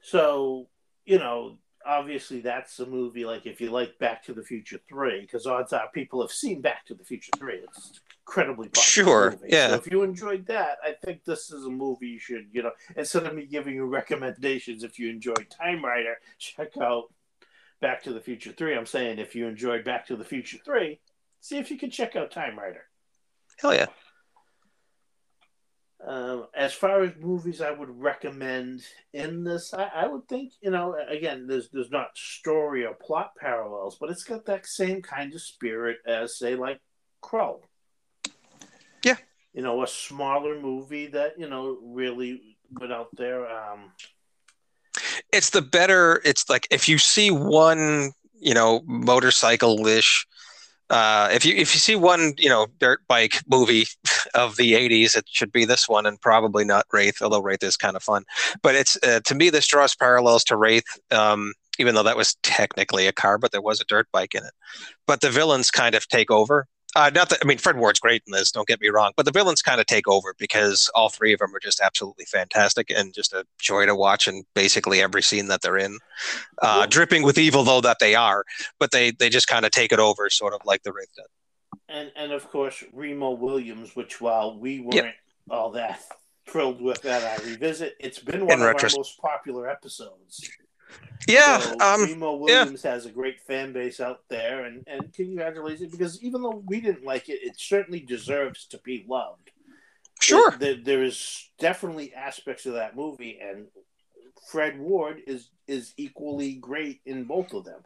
So, 0.00 0.68
you 1.04 1.18
know, 1.18 1.58
obviously 1.86 2.40
that's 2.40 2.78
a 2.80 2.86
movie 2.86 3.24
like 3.24 3.46
if 3.46 3.60
you 3.60 3.70
like 3.70 3.98
Back 3.98 4.24
to 4.24 4.34
the 4.34 4.42
Future 4.42 4.80
three, 4.88 5.20
because 5.20 5.46
odds 5.46 5.72
are 5.72 5.88
people 5.92 6.20
have 6.20 6.30
seen 6.30 6.60
Back 6.60 6.86
to 6.86 6.94
the 6.94 7.04
Future 7.04 7.32
three. 7.38 7.60
It's 7.62 8.00
incredibly 8.26 8.68
popular. 8.68 8.84
Sure, 8.84 9.30
movie. 9.32 9.48
yeah. 9.50 9.68
So 9.68 9.74
if 9.74 9.90
you 9.90 10.02
enjoyed 10.02 10.46
that, 10.46 10.78
I 10.82 10.92
think 10.92 11.24
this 11.24 11.50
is 11.50 11.64
a 11.64 11.70
movie 11.70 12.08
you 12.08 12.18
should, 12.18 12.46
you 12.52 12.62
know, 12.62 12.72
instead 12.96 13.26
of 13.26 13.34
me 13.34 13.46
giving 13.46 13.74
you 13.74 13.86
recommendations, 13.86 14.84
if 14.84 14.98
you 14.98 15.10
enjoyed 15.10 15.46
Time 15.50 15.84
Rider, 15.84 16.16
check 16.38 16.76
out 16.80 17.12
Back 17.80 18.02
to 18.04 18.12
the 18.12 18.20
Future 18.20 18.52
three. 18.52 18.76
I'm 18.76 18.86
saying 18.86 19.18
if 19.18 19.34
you 19.34 19.46
enjoyed 19.46 19.84
Back 19.84 20.06
to 20.06 20.16
the 20.16 20.24
Future 20.24 20.58
three, 20.64 21.00
see 21.40 21.58
if 21.58 21.70
you 21.70 21.78
can 21.78 21.90
check 21.90 22.16
out 22.16 22.30
Time 22.30 22.58
Rider. 22.58 22.84
Hell 23.58 23.74
yeah. 23.74 23.86
As 26.64 26.72
far 26.72 27.02
as 27.02 27.12
movies 27.20 27.60
I 27.60 27.70
would 27.70 27.90
recommend 27.90 28.84
in 29.12 29.44
this, 29.44 29.74
I, 29.74 29.90
I, 29.94 30.06
would 30.06 30.26
think 30.28 30.54
you 30.62 30.70
know 30.70 30.96
again 31.08 31.46
there's 31.46 31.68
there's 31.68 31.90
not 31.90 32.16
story 32.16 32.86
or 32.86 32.94
plot 32.94 33.32
parallels, 33.38 33.98
but 34.00 34.08
it's 34.08 34.24
got 34.24 34.46
that 34.46 34.64
same 34.64 35.02
kind 35.02 35.34
of 35.34 35.42
spirit 35.42 35.98
as 36.06 36.38
say 36.38 36.54
like 36.54 36.80
Crow. 37.20 37.60
Yeah, 39.04 39.16
you 39.52 39.60
know, 39.60 39.82
a 39.82 39.86
smaller 39.86 40.58
movie 40.58 41.08
that 41.08 41.38
you 41.38 41.50
know 41.50 41.76
really 41.82 42.56
went 42.80 42.94
out 42.94 43.10
there. 43.14 43.46
Um, 43.46 43.92
it's 45.34 45.50
the 45.50 45.60
better. 45.60 46.22
It's 46.24 46.48
like 46.48 46.66
if 46.70 46.88
you 46.88 46.96
see 46.96 47.30
one, 47.30 48.12
you 48.40 48.54
know, 48.54 48.80
motorcycle 48.86 49.86
ish 49.86 50.26
uh, 50.94 51.28
if 51.32 51.44
you 51.44 51.52
if 51.56 51.74
you 51.74 51.80
see 51.80 51.96
one 51.96 52.34
you 52.38 52.48
know 52.48 52.68
dirt 52.78 53.00
bike 53.08 53.42
movie 53.50 53.84
of 54.34 54.54
the 54.56 54.74
80s 54.74 55.16
it 55.16 55.24
should 55.28 55.50
be 55.50 55.64
this 55.64 55.88
one 55.88 56.06
and 56.06 56.20
probably 56.20 56.64
not 56.64 56.86
wraith 56.92 57.20
although 57.20 57.42
wraith 57.42 57.64
is 57.64 57.76
kind 57.76 57.96
of 57.96 58.02
fun. 58.02 58.24
But 58.62 58.76
it's 58.76 58.96
uh, 59.02 59.18
to 59.24 59.34
me 59.34 59.50
this 59.50 59.66
draws 59.66 59.96
parallels 59.96 60.44
to 60.44 60.56
wraith 60.56 60.86
um, 61.10 61.52
even 61.80 61.96
though 61.96 62.04
that 62.04 62.16
was 62.16 62.36
technically 62.44 63.08
a 63.08 63.12
car 63.12 63.38
but 63.38 63.50
there 63.50 63.60
was 63.60 63.80
a 63.80 63.84
dirt 63.86 64.06
bike 64.12 64.36
in 64.36 64.44
it. 64.44 64.52
But 65.04 65.20
the 65.20 65.30
villains 65.30 65.72
kind 65.72 65.96
of 65.96 66.06
take 66.06 66.30
over 66.30 66.68
uh, 66.96 67.10
not 67.14 67.28
that 67.28 67.40
I 67.42 67.46
mean 67.46 67.58
Fred 67.58 67.76
Ward's 67.76 68.00
great 68.00 68.22
in 68.26 68.32
this. 68.32 68.50
Don't 68.50 68.68
get 68.68 68.80
me 68.80 68.88
wrong, 68.88 69.12
but 69.16 69.24
the 69.24 69.32
villains 69.32 69.62
kind 69.62 69.80
of 69.80 69.86
take 69.86 70.08
over 70.08 70.34
because 70.38 70.90
all 70.94 71.08
three 71.08 71.32
of 71.32 71.40
them 71.40 71.54
are 71.54 71.60
just 71.60 71.80
absolutely 71.80 72.24
fantastic 72.24 72.90
and 72.90 73.12
just 73.12 73.32
a 73.32 73.44
joy 73.58 73.86
to 73.86 73.94
watch 73.94 74.28
in 74.28 74.44
basically 74.54 75.00
every 75.00 75.22
scene 75.22 75.48
that 75.48 75.62
they're 75.62 75.78
in. 75.78 75.98
Uh, 76.62 76.86
dripping 76.86 77.22
with 77.22 77.38
evil 77.38 77.64
though 77.64 77.80
that 77.80 77.98
they 78.00 78.14
are, 78.14 78.44
but 78.78 78.90
they 78.90 79.10
they 79.10 79.28
just 79.28 79.48
kind 79.48 79.64
of 79.64 79.70
take 79.70 79.92
it 79.92 79.98
over, 79.98 80.30
sort 80.30 80.54
of 80.54 80.60
like 80.64 80.82
the 80.82 80.92
Wraith 80.92 81.12
did. 81.16 81.26
And 81.88 82.12
and 82.16 82.32
of 82.32 82.48
course 82.50 82.82
Remo 82.92 83.32
Williams, 83.32 83.96
which 83.96 84.20
while 84.20 84.58
we 84.58 84.80
weren't 84.80 84.94
yep. 84.94 85.14
all 85.50 85.70
that 85.72 86.00
thrilled 86.48 86.80
with 86.80 87.02
that, 87.02 87.24
I 87.24 87.44
revisit. 87.44 87.96
It's 87.98 88.18
been 88.18 88.46
one 88.46 88.60
in 88.60 88.60
of 88.60 88.66
our 88.66 88.90
most 88.96 89.18
popular 89.20 89.68
episodes. 89.68 90.48
Yeah, 91.26 91.58
so 91.58 91.80
um, 91.80 92.04
Remo 92.04 92.36
Williams 92.36 92.84
yeah. 92.84 92.90
has 92.92 93.06
a 93.06 93.10
great 93.10 93.40
fan 93.40 93.72
base 93.72 94.00
out 94.00 94.20
there, 94.28 94.64
and 94.64 94.84
and 94.86 95.12
congratulations 95.12 95.90
because 95.90 96.22
even 96.22 96.42
though 96.42 96.62
we 96.66 96.80
didn't 96.80 97.04
like 97.04 97.28
it, 97.28 97.40
it 97.42 97.58
certainly 97.58 98.00
deserves 98.00 98.66
to 98.66 98.78
be 98.78 99.06
loved. 99.08 99.50
Sure, 100.20 100.50
there, 100.52 100.76
there 100.76 101.02
is 101.02 101.50
definitely 101.58 102.14
aspects 102.14 102.66
of 102.66 102.74
that 102.74 102.96
movie, 102.96 103.38
and 103.40 103.66
Fred 104.50 104.78
Ward 104.78 105.22
is 105.26 105.50
is 105.66 105.94
equally 105.96 106.54
great 106.54 107.00
in 107.06 107.24
both 107.24 107.52
of 107.54 107.64
them. 107.64 107.80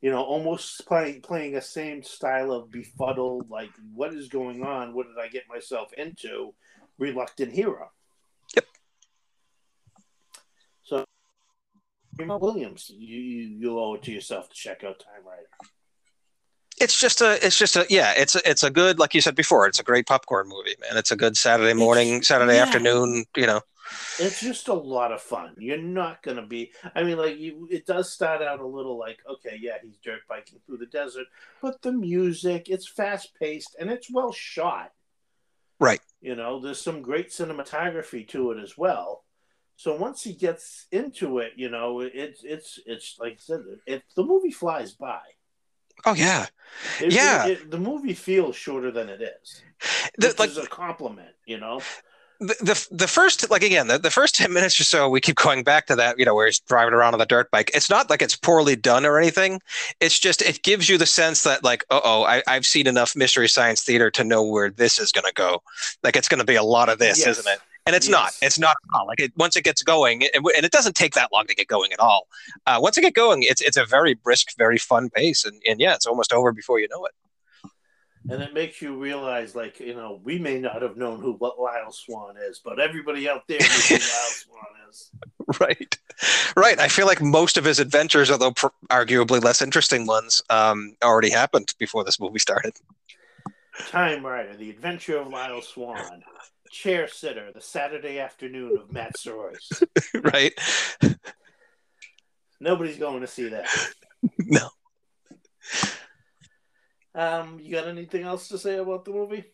You 0.00 0.10
know, 0.10 0.22
almost 0.22 0.84
playing 0.86 1.22
playing 1.22 1.56
a 1.56 1.62
same 1.62 2.02
style 2.02 2.50
of 2.50 2.72
befuddled, 2.72 3.48
like 3.48 3.70
what 3.94 4.12
is 4.12 4.28
going 4.28 4.64
on? 4.64 4.94
What 4.94 5.06
did 5.06 5.22
I 5.22 5.28
get 5.28 5.44
myself 5.48 5.92
into? 5.92 6.54
Reluctant 6.98 7.52
hero. 7.52 7.90
Remo 12.18 12.38
Williams. 12.38 12.90
You, 12.94 13.18
you 13.18 13.42
you 13.58 13.78
owe 13.78 13.94
it 13.94 14.02
to 14.02 14.12
yourself 14.12 14.48
to 14.48 14.54
check 14.54 14.84
out 14.84 14.98
Time 14.98 15.26
Rider. 15.26 15.46
It's 16.80 16.98
just 16.98 17.20
a, 17.20 17.44
it's 17.44 17.56
just 17.56 17.76
a, 17.76 17.86
yeah, 17.90 18.14
it's 18.16 18.34
a, 18.34 18.40
it's 18.48 18.62
a 18.62 18.70
good, 18.70 18.98
like 18.98 19.14
you 19.14 19.20
said 19.20 19.36
before, 19.36 19.66
it's 19.68 19.78
a 19.78 19.84
great 19.84 20.06
popcorn 20.06 20.48
movie, 20.48 20.74
man. 20.80 20.96
It's 20.96 21.12
a 21.12 21.16
good 21.16 21.36
Saturday 21.36 21.74
morning, 21.74 22.14
it's, 22.14 22.28
Saturday 22.28 22.56
yeah. 22.56 22.62
afternoon, 22.62 23.24
you 23.36 23.46
know. 23.46 23.60
It's 24.18 24.40
just 24.40 24.68
a 24.68 24.74
lot 24.74 25.12
of 25.12 25.20
fun. 25.20 25.54
You're 25.58 25.76
not 25.76 26.22
gonna 26.22 26.46
be. 26.46 26.72
I 26.94 27.02
mean, 27.02 27.18
like 27.18 27.38
you, 27.38 27.68
it 27.70 27.86
does 27.86 28.10
start 28.10 28.42
out 28.42 28.60
a 28.60 28.66
little 28.66 28.98
like, 28.98 29.18
okay, 29.28 29.58
yeah, 29.60 29.76
he's 29.82 29.98
dirt 29.98 30.20
biking 30.28 30.60
through 30.66 30.78
the 30.78 30.86
desert, 30.86 31.26
but 31.60 31.82
the 31.82 31.92
music, 31.92 32.68
it's 32.68 32.88
fast 32.88 33.34
paced 33.38 33.76
and 33.78 33.90
it's 33.90 34.10
well 34.10 34.32
shot. 34.32 34.92
Right. 35.78 36.00
You 36.20 36.36
know, 36.36 36.60
there's 36.60 36.80
some 36.80 37.02
great 37.02 37.30
cinematography 37.30 38.26
to 38.28 38.52
it 38.52 38.62
as 38.62 38.78
well. 38.78 39.21
So 39.82 39.96
once 39.96 40.22
he 40.22 40.32
gets 40.32 40.86
into 40.92 41.38
it, 41.38 41.54
you 41.56 41.68
know, 41.68 41.98
it's 41.98 42.44
it's 42.44 42.78
it's 42.86 43.16
like 43.18 43.32
I 43.32 43.36
said, 43.38 43.60
it, 43.84 44.04
the 44.14 44.22
movie 44.22 44.52
flies 44.52 44.92
by. 44.92 45.18
Oh 46.06 46.14
yeah, 46.14 46.46
it, 47.00 47.12
yeah. 47.12 47.48
It, 47.48 47.68
the 47.68 47.78
movie 47.78 48.14
feels 48.14 48.54
shorter 48.54 48.92
than 48.92 49.08
it 49.08 49.20
is, 49.20 49.60
the, 50.18 50.36
like, 50.38 50.50
is 50.50 50.58
a 50.58 50.68
compliment, 50.68 51.34
you 51.46 51.58
know. 51.58 51.80
The, 52.38 52.54
the, 52.60 52.88
the 52.92 53.08
first 53.08 53.50
like 53.50 53.62
again 53.64 53.86
the, 53.86 53.98
the 53.98 54.10
first 54.10 54.34
10 54.34 54.52
minutes 54.52 54.80
or 54.80 54.82
so 54.82 55.08
we 55.08 55.20
keep 55.20 55.36
going 55.36 55.62
back 55.62 55.86
to 55.86 55.94
that 55.94 56.18
you 56.18 56.24
know 56.24 56.34
where 56.34 56.46
he's 56.46 56.58
driving 56.58 56.92
around 56.92 57.12
on 57.12 57.20
the 57.20 57.26
dirt 57.26 57.48
bike 57.52 57.70
it's 57.72 57.88
not 57.88 58.10
like 58.10 58.20
it's 58.20 58.34
poorly 58.34 58.74
done 58.74 59.06
or 59.06 59.16
anything 59.16 59.60
it's 60.00 60.18
just 60.18 60.42
it 60.42 60.60
gives 60.64 60.88
you 60.88 60.98
the 60.98 61.06
sense 61.06 61.44
that 61.44 61.62
like 61.62 61.84
oh 61.90 62.24
I, 62.24 62.42
i've 62.48 62.66
seen 62.66 62.88
enough 62.88 63.14
mystery 63.14 63.48
science 63.48 63.84
theater 63.84 64.10
to 64.10 64.24
know 64.24 64.42
where 64.42 64.70
this 64.70 64.98
is 64.98 65.12
going 65.12 65.26
to 65.26 65.32
go 65.34 65.62
like 66.02 66.16
it's 66.16 66.26
going 66.26 66.40
to 66.40 66.44
be 66.44 66.56
a 66.56 66.64
lot 66.64 66.88
of 66.88 66.98
this 66.98 67.20
yes. 67.20 67.38
isn't 67.38 67.52
it 67.52 67.60
and 67.86 67.96
it's 67.96 68.08
yes. 68.08 68.12
not. 68.12 68.32
It's 68.42 68.58
not 68.58 68.76
like 69.06 69.20
it, 69.20 69.32
once 69.36 69.56
it 69.56 69.64
gets 69.64 69.82
going, 69.82 70.22
and 70.34 70.46
it 70.46 70.70
doesn't 70.70 70.94
take 70.94 71.14
that 71.14 71.30
long 71.32 71.46
to 71.46 71.54
get 71.54 71.66
going 71.66 71.92
at 71.92 71.98
all. 71.98 72.28
Uh, 72.66 72.78
once 72.80 72.96
it 72.96 73.02
get 73.02 73.14
going, 73.14 73.42
it's 73.42 73.60
it's 73.60 73.76
a 73.76 73.84
very 73.84 74.14
brisk, 74.14 74.56
very 74.56 74.78
fun 74.78 75.10
pace, 75.10 75.44
and, 75.44 75.60
and 75.68 75.80
yeah, 75.80 75.94
it's 75.94 76.06
almost 76.06 76.32
over 76.32 76.52
before 76.52 76.78
you 76.78 76.88
know 76.90 77.04
it. 77.04 77.12
And 78.30 78.40
it 78.40 78.54
makes 78.54 78.80
you 78.80 78.96
realize, 78.96 79.56
like 79.56 79.80
you 79.80 79.94
know, 79.94 80.20
we 80.22 80.38
may 80.38 80.60
not 80.60 80.82
have 80.82 80.96
known 80.96 81.20
who 81.20 81.32
what 81.32 81.58
Lyle 81.58 81.90
Swan 81.90 82.36
is, 82.36 82.60
but 82.64 82.78
everybody 82.78 83.28
out 83.28 83.42
there 83.48 83.58
knows 83.58 83.88
who 83.88 83.94
Lyle 83.94 84.00
Swan 84.30 84.64
is. 84.88 85.10
Right, 85.60 85.98
right. 86.56 86.78
I 86.78 86.86
feel 86.86 87.06
like 87.06 87.20
most 87.20 87.56
of 87.56 87.64
his 87.64 87.80
adventures, 87.80 88.30
although 88.30 88.52
pr- 88.52 88.68
arguably 88.90 89.42
less 89.42 89.60
interesting 89.60 90.06
ones, 90.06 90.40
um, 90.50 90.94
already 91.02 91.30
happened 91.30 91.74
before 91.80 92.04
this 92.04 92.20
movie 92.20 92.38
started. 92.38 92.74
Time 93.88 94.24
Rider: 94.24 94.56
The 94.56 94.70
Adventure 94.70 95.18
of 95.18 95.26
Lyle 95.26 95.60
Swan 95.60 96.22
chair 96.72 97.06
sitter 97.06 97.52
the 97.52 97.60
Saturday 97.60 98.18
afternoon 98.18 98.78
of 98.78 98.90
Matt 98.90 99.16
Soroyce. 99.16 99.84
right. 100.32 100.52
Nobody's 102.58 102.98
going 102.98 103.20
to 103.20 103.26
see 103.28 103.48
that. 103.50 103.68
No. 104.38 104.68
Um, 107.12 107.58
you 107.60 107.72
got 107.72 107.88
anything 107.88 108.22
else 108.22 108.46
to 108.48 108.58
say 108.58 108.78
about 108.78 109.04
the 109.04 109.10
movie? 109.10 109.44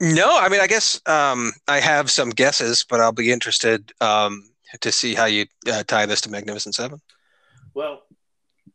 No, 0.00 0.36
I 0.36 0.48
mean, 0.48 0.60
I 0.60 0.66
guess 0.66 1.00
um, 1.06 1.52
I 1.68 1.78
have 1.78 2.10
some 2.10 2.30
guesses, 2.30 2.84
but 2.88 3.00
I'll 3.00 3.12
be 3.12 3.30
interested 3.30 3.92
um, 4.00 4.42
to 4.80 4.90
see 4.90 5.14
how 5.14 5.26
you 5.26 5.46
uh, 5.70 5.84
tie 5.84 6.04
this 6.06 6.20
to 6.22 6.30
Magnificent 6.30 6.74
Seven. 6.74 7.00
Well, 7.74 8.02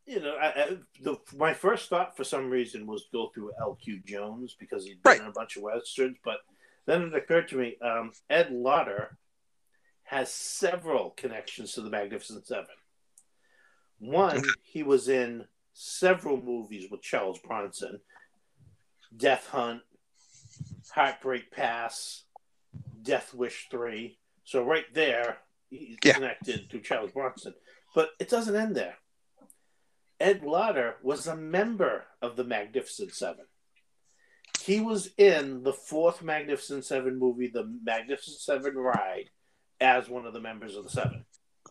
you 0.06 0.22
know, 0.22 0.36
I, 0.36 0.48
I, 0.48 0.78
the, 1.02 1.18
my 1.36 1.54
first 1.54 1.90
thought 1.90 2.16
for 2.16 2.24
some 2.24 2.50
reason 2.50 2.88
was 2.88 3.08
go 3.12 3.32
through 3.34 3.52
L.Q. 3.60 4.02
Jones 4.06 4.56
because 4.58 4.86
he'd 4.86 5.04
done 5.04 5.20
right. 5.20 5.28
a 5.28 5.32
bunch 5.32 5.58
of 5.58 5.64
westerns, 5.64 6.18
but 6.24 6.40
then 6.86 7.04
it 7.04 7.16
occurred 7.16 7.48
to 7.50 7.58
me 7.58 7.78
um, 7.82 8.12
Ed 8.30 8.52
Lauter 8.52 9.18
has 10.04 10.32
several 10.32 11.12
connections 11.12 11.74
to 11.74 11.82
the 11.82 11.90
Magnificent 11.90 12.46
Seven. 12.48 12.66
One, 14.00 14.44
he 14.64 14.84
was 14.84 15.08
in 15.08 15.46
several 15.74 16.42
movies 16.42 16.88
with 16.92 17.02
Charles 17.02 17.40
Bronson 17.40 18.00
Death 19.16 19.48
Hunt, 19.48 19.82
Heartbreak 20.94 21.52
Pass, 21.52 22.24
Death 23.02 23.34
Wish 23.34 23.68
3. 23.70 24.18
So 24.44 24.64
right 24.64 24.86
there, 24.94 25.38
he's 25.70 25.98
Yeah. 26.04 26.14
connected 26.14 26.70
to 26.70 26.80
Charles 26.80 27.12
Bronson. 27.12 27.54
But 27.94 28.10
it 28.20 28.30
doesn't 28.30 28.56
end 28.56 28.76
there. 28.76 28.98
Ed 30.20 30.44
Lauter 30.44 30.96
was 31.02 31.28
a 31.28 31.36
member 31.36 32.06
of 32.22 32.36
the 32.36 32.44
Magnificent 32.44 33.14
Seven. 33.14 33.46
He 34.66 34.80
was 34.80 35.10
in 35.18 35.64
the 35.64 35.74
fourth 35.74 36.22
Magnificent 36.22 36.86
Seven 36.86 37.18
movie, 37.18 37.48
The 37.48 37.72
Magnificent 37.84 38.38
Seven 38.40 38.76
Ride, 38.76 39.30
as 39.80 40.08
one 40.08 40.26
of 40.26 40.34
the 40.34 40.40
members 40.40 40.76
of 40.76 40.84
the 40.84 40.90
Seven. 40.90 41.26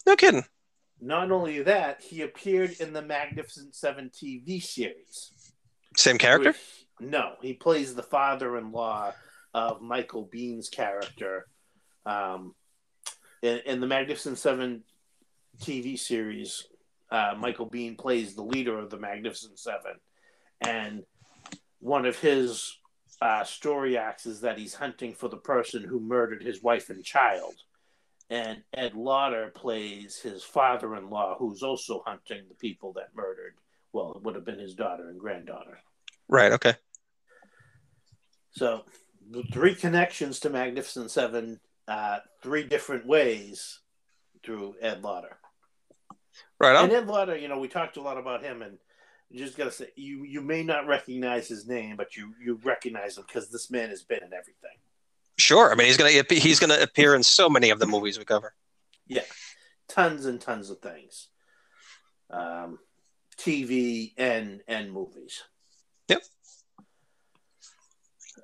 No 0.07 0.17
kidding. 0.17 0.45
Not 1.01 1.31
only 1.31 1.63
that, 1.63 2.03
he 2.03 2.23
appeared 2.23 2.73
in 2.81 2.93
the 2.93 3.03
Magnificent 3.03 3.75
Seven 3.75 4.11
TV 4.11 4.63
series. 4.63 5.31
Same 5.97 6.19
character? 6.19 6.51
which- 6.51 6.87
no, 7.01 7.35
he 7.41 7.55
plays 7.55 7.95
the 7.95 8.03
father-in-law 8.03 9.15
of 9.55 9.81
Michael 9.81 10.29
Biehn's 10.33 10.69
character. 10.69 11.47
Um, 12.05 12.55
in, 13.43 13.59
in 13.65 13.81
the 13.81 13.87
Magnificent 13.87 14.37
Seven 14.39 14.85
TV 15.63 15.99
series, 15.99 16.67
uh, 17.11 17.35
Michael 17.39 17.67
Bean 17.67 17.97
plays 17.97 18.35
the 18.35 18.43
leader 18.43 18.79
of 18.79 18.91
the 18.91 18.99
Magnificent 18.99 19.59
Seven, 19.59 19.95
and 20.61 21.05
one 21.79 22.05
of 22.05 22.19
his 22.19 22.77
uh, 23.21 23.45
story 23.45 23.97
acts 23.97 24.27
is 24.27 24.41
that 24.41 24.59
he's 24.59 24.75
hunting 24.75 25.15
for 25.15 25.29
the 25.29 25.37
person 25.37 25.85
who 25.85 26.01
murdered 26.01 26.43
his 26.43 26.63
wife 26.63 26.91
and 26.91 27.05
child. 27.05 27.55
And 28.31 28.63
Ed 28.73 28.95
Lauter 28.95 29.51
plays 29.55 30.19
his 30.19 30.45
father-in-law, 30.45 31.37
who's 31.39 31.63
also 31.63 32.03
hunting 32.07 32.45
the 32.49 32.55
people 32.55 32.93
that 32.95 33.15
murdered. 33.15 33.55
Well, 33.93 34.13
it 34.15 34.23
would 34.23 34.37
have 34.37 34.45
been 34.45 34.59
his 34.59 34.75
daughter 34.75 35.09
and 35.09 35.19
granddaughter. 35.19 35.81
Right. 36.29 36.53
Okay. 36.53 36.75
So, 38.53 38.85
the 39.29 39.43
three 39.53 39.75
connections 39.75 40.41
to 40.41 40.51
Magnificent 40.51 41.11
Seven, 41.11 41.61
uh, 41.89 42.21
three 42.43 42.63
different 42.63 43.07
ways 43.07 43.81
through 44.45 44.77
Ed 44.81 45.03
Lauter. 45.03 45.37
Right 46.59 46.77
on. 46.77 46.85
And 46.85 46.93
Ed 46.93 47.07
Lauter, 47.09 47.37
you 47.37 47.49
know, 47.49 47.59
we 47.59 47.69
talked 47.69 47.97
a 47.97 48.03
lot 48.03 48.17
about 48.19 48.45
him, 48.45 48.63
and 48.63 48.79
you 49.31 49.45
just 49.45 49.57
gotta 49.57 49.71
say, 49.71 49.89
you 49.97 50.25
you 50.25 50.41
may 50.41 50.63
not 50.63 50.87
recognize 50.87 51.49
his 51.49 51.67
name, 51.67 51.97
but 51.97 52.17
you 52.17 52.35
you 52.43 52.59
recognize 52.65 53.17
him 53.17 53.25
because 53.27 53.49
this 53.51 53.71
man 53.71 53.89
has 53.91 54.03
been 54.03 54.19
in 54.25 54.33
everything. 54.33 54.77
Sure. 55.39 55.71
I 55.73 55.75
mean, 55.75 55.87
he's 55.87 55.97
gonna 55.97 56.11
he's 56.29 56.59
gonna 56.59 56.81
appear 56.81 57.15
in 57.15 57.23
so 57.23 57.49
many 57.49 57.71
of 57.71 57.79
the 57.79 57.87
movies 57.87 58.19
we 58.19 58.25
cover. 58.25 58.55
Yeah, 59.07 59.23
tons 59.89 60.27
and 60.27 60.41
tons 60.41 60.69
of 60.71 60.81
things, 60.81 61.29
um, 62.31 62.79
TV 63.39 64.13
and 64.19 64.63
and 64.69 64.93
movies. 64.93 65.43
Yep. 66.09 66.23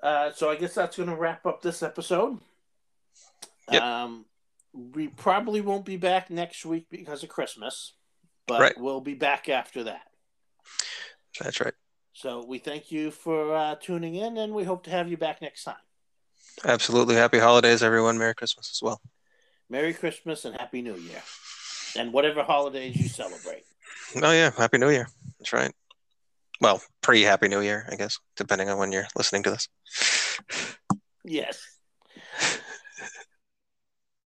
Uh, 0.02 0.30
so 0.32 0.50
I 0.50 0.56
guess 0.56 0.74
that's 0.74 0.96
going 0.96 1.08
to 1.08 1.16
wrap 1.16 1.46
up 1.46 1.62
this 1.62 1.82
episode. 1.82 2.38
Yep. 3.72 3.82
Um, 3.82 4.24
we 4.72 5.08
probably 5.08 5.60
won't 5.60 5.84
be 5.84 5.96
back 5.96 6.30
next 6.30 6.64
week 6.66 6.86
because 6.90 7.22
of 7.22 7.28
Christmas, 7.28 7.94
but 8.46 8.60
Right. 8.60 8.78
we'll 8.78 9.00
be 9.00 9.14
back 9.14 9.48
after 9.48 9.84
that. 9.84 10.05
That's 11.38 11.60
right. 11.60 11.74
So 12.12 12.44
we 12.46 12.58
thank 12.58 12.90
you 12.90 13.10
for 13.10 13.54
uh, 13.54 13.74
tuning 13.76 14.14
in, 14.14 14.38
and 14.38 14.54
we 14.54 14.64
hope 14.64 14.84
to 14.84 14.90
have 14.90 15.10
you 15.10 15.16
back 15.16 15.42
next 15.42 15.64
time. 15.64 15.76
Absolutely. 16.64 17.14
Happy 17.14 17.38
holidays, 17.38 17.82
everyone. 17.82 18.16
Merry 18.16 18.34
Christmas 18.34 18.70
as 18.72 18.80
well. 18.82 19.00
Merry 19.68 19.92
Christmas 19.92 20.44
and 20.44 20.56
Happy 20.56 20.80
New 20.80 20.96
Year, 20.96 21.22
and 21.96 22.12
whatever 22.12 22.42
holidays 22.42 22.96
you 22.96 23.08
celebrate. 23.08 23.64
Oh 24.16 24.32
yeah, 24.32 24.50
Happy 24.56 24.78
New 24.78 24.90
Year. 24.90 25.08
That's 25.38 25.52
right. 25.52 25.72
Well, 26.60 26.80
pre 27.02 27.22
Happy 27.22 27.48
New 27.48 27.60
Year, 27.60 27.86
I 27.90 27.96
guess, 27.96 28.18
depending 28.36 28.70
on 28.70 28.78
when 28.78 28.92
you're 28.92 29.08
listening 29.16 29.42
to 29.42 29.50
this. 29.50 29.68
Yes. 31.24 31.60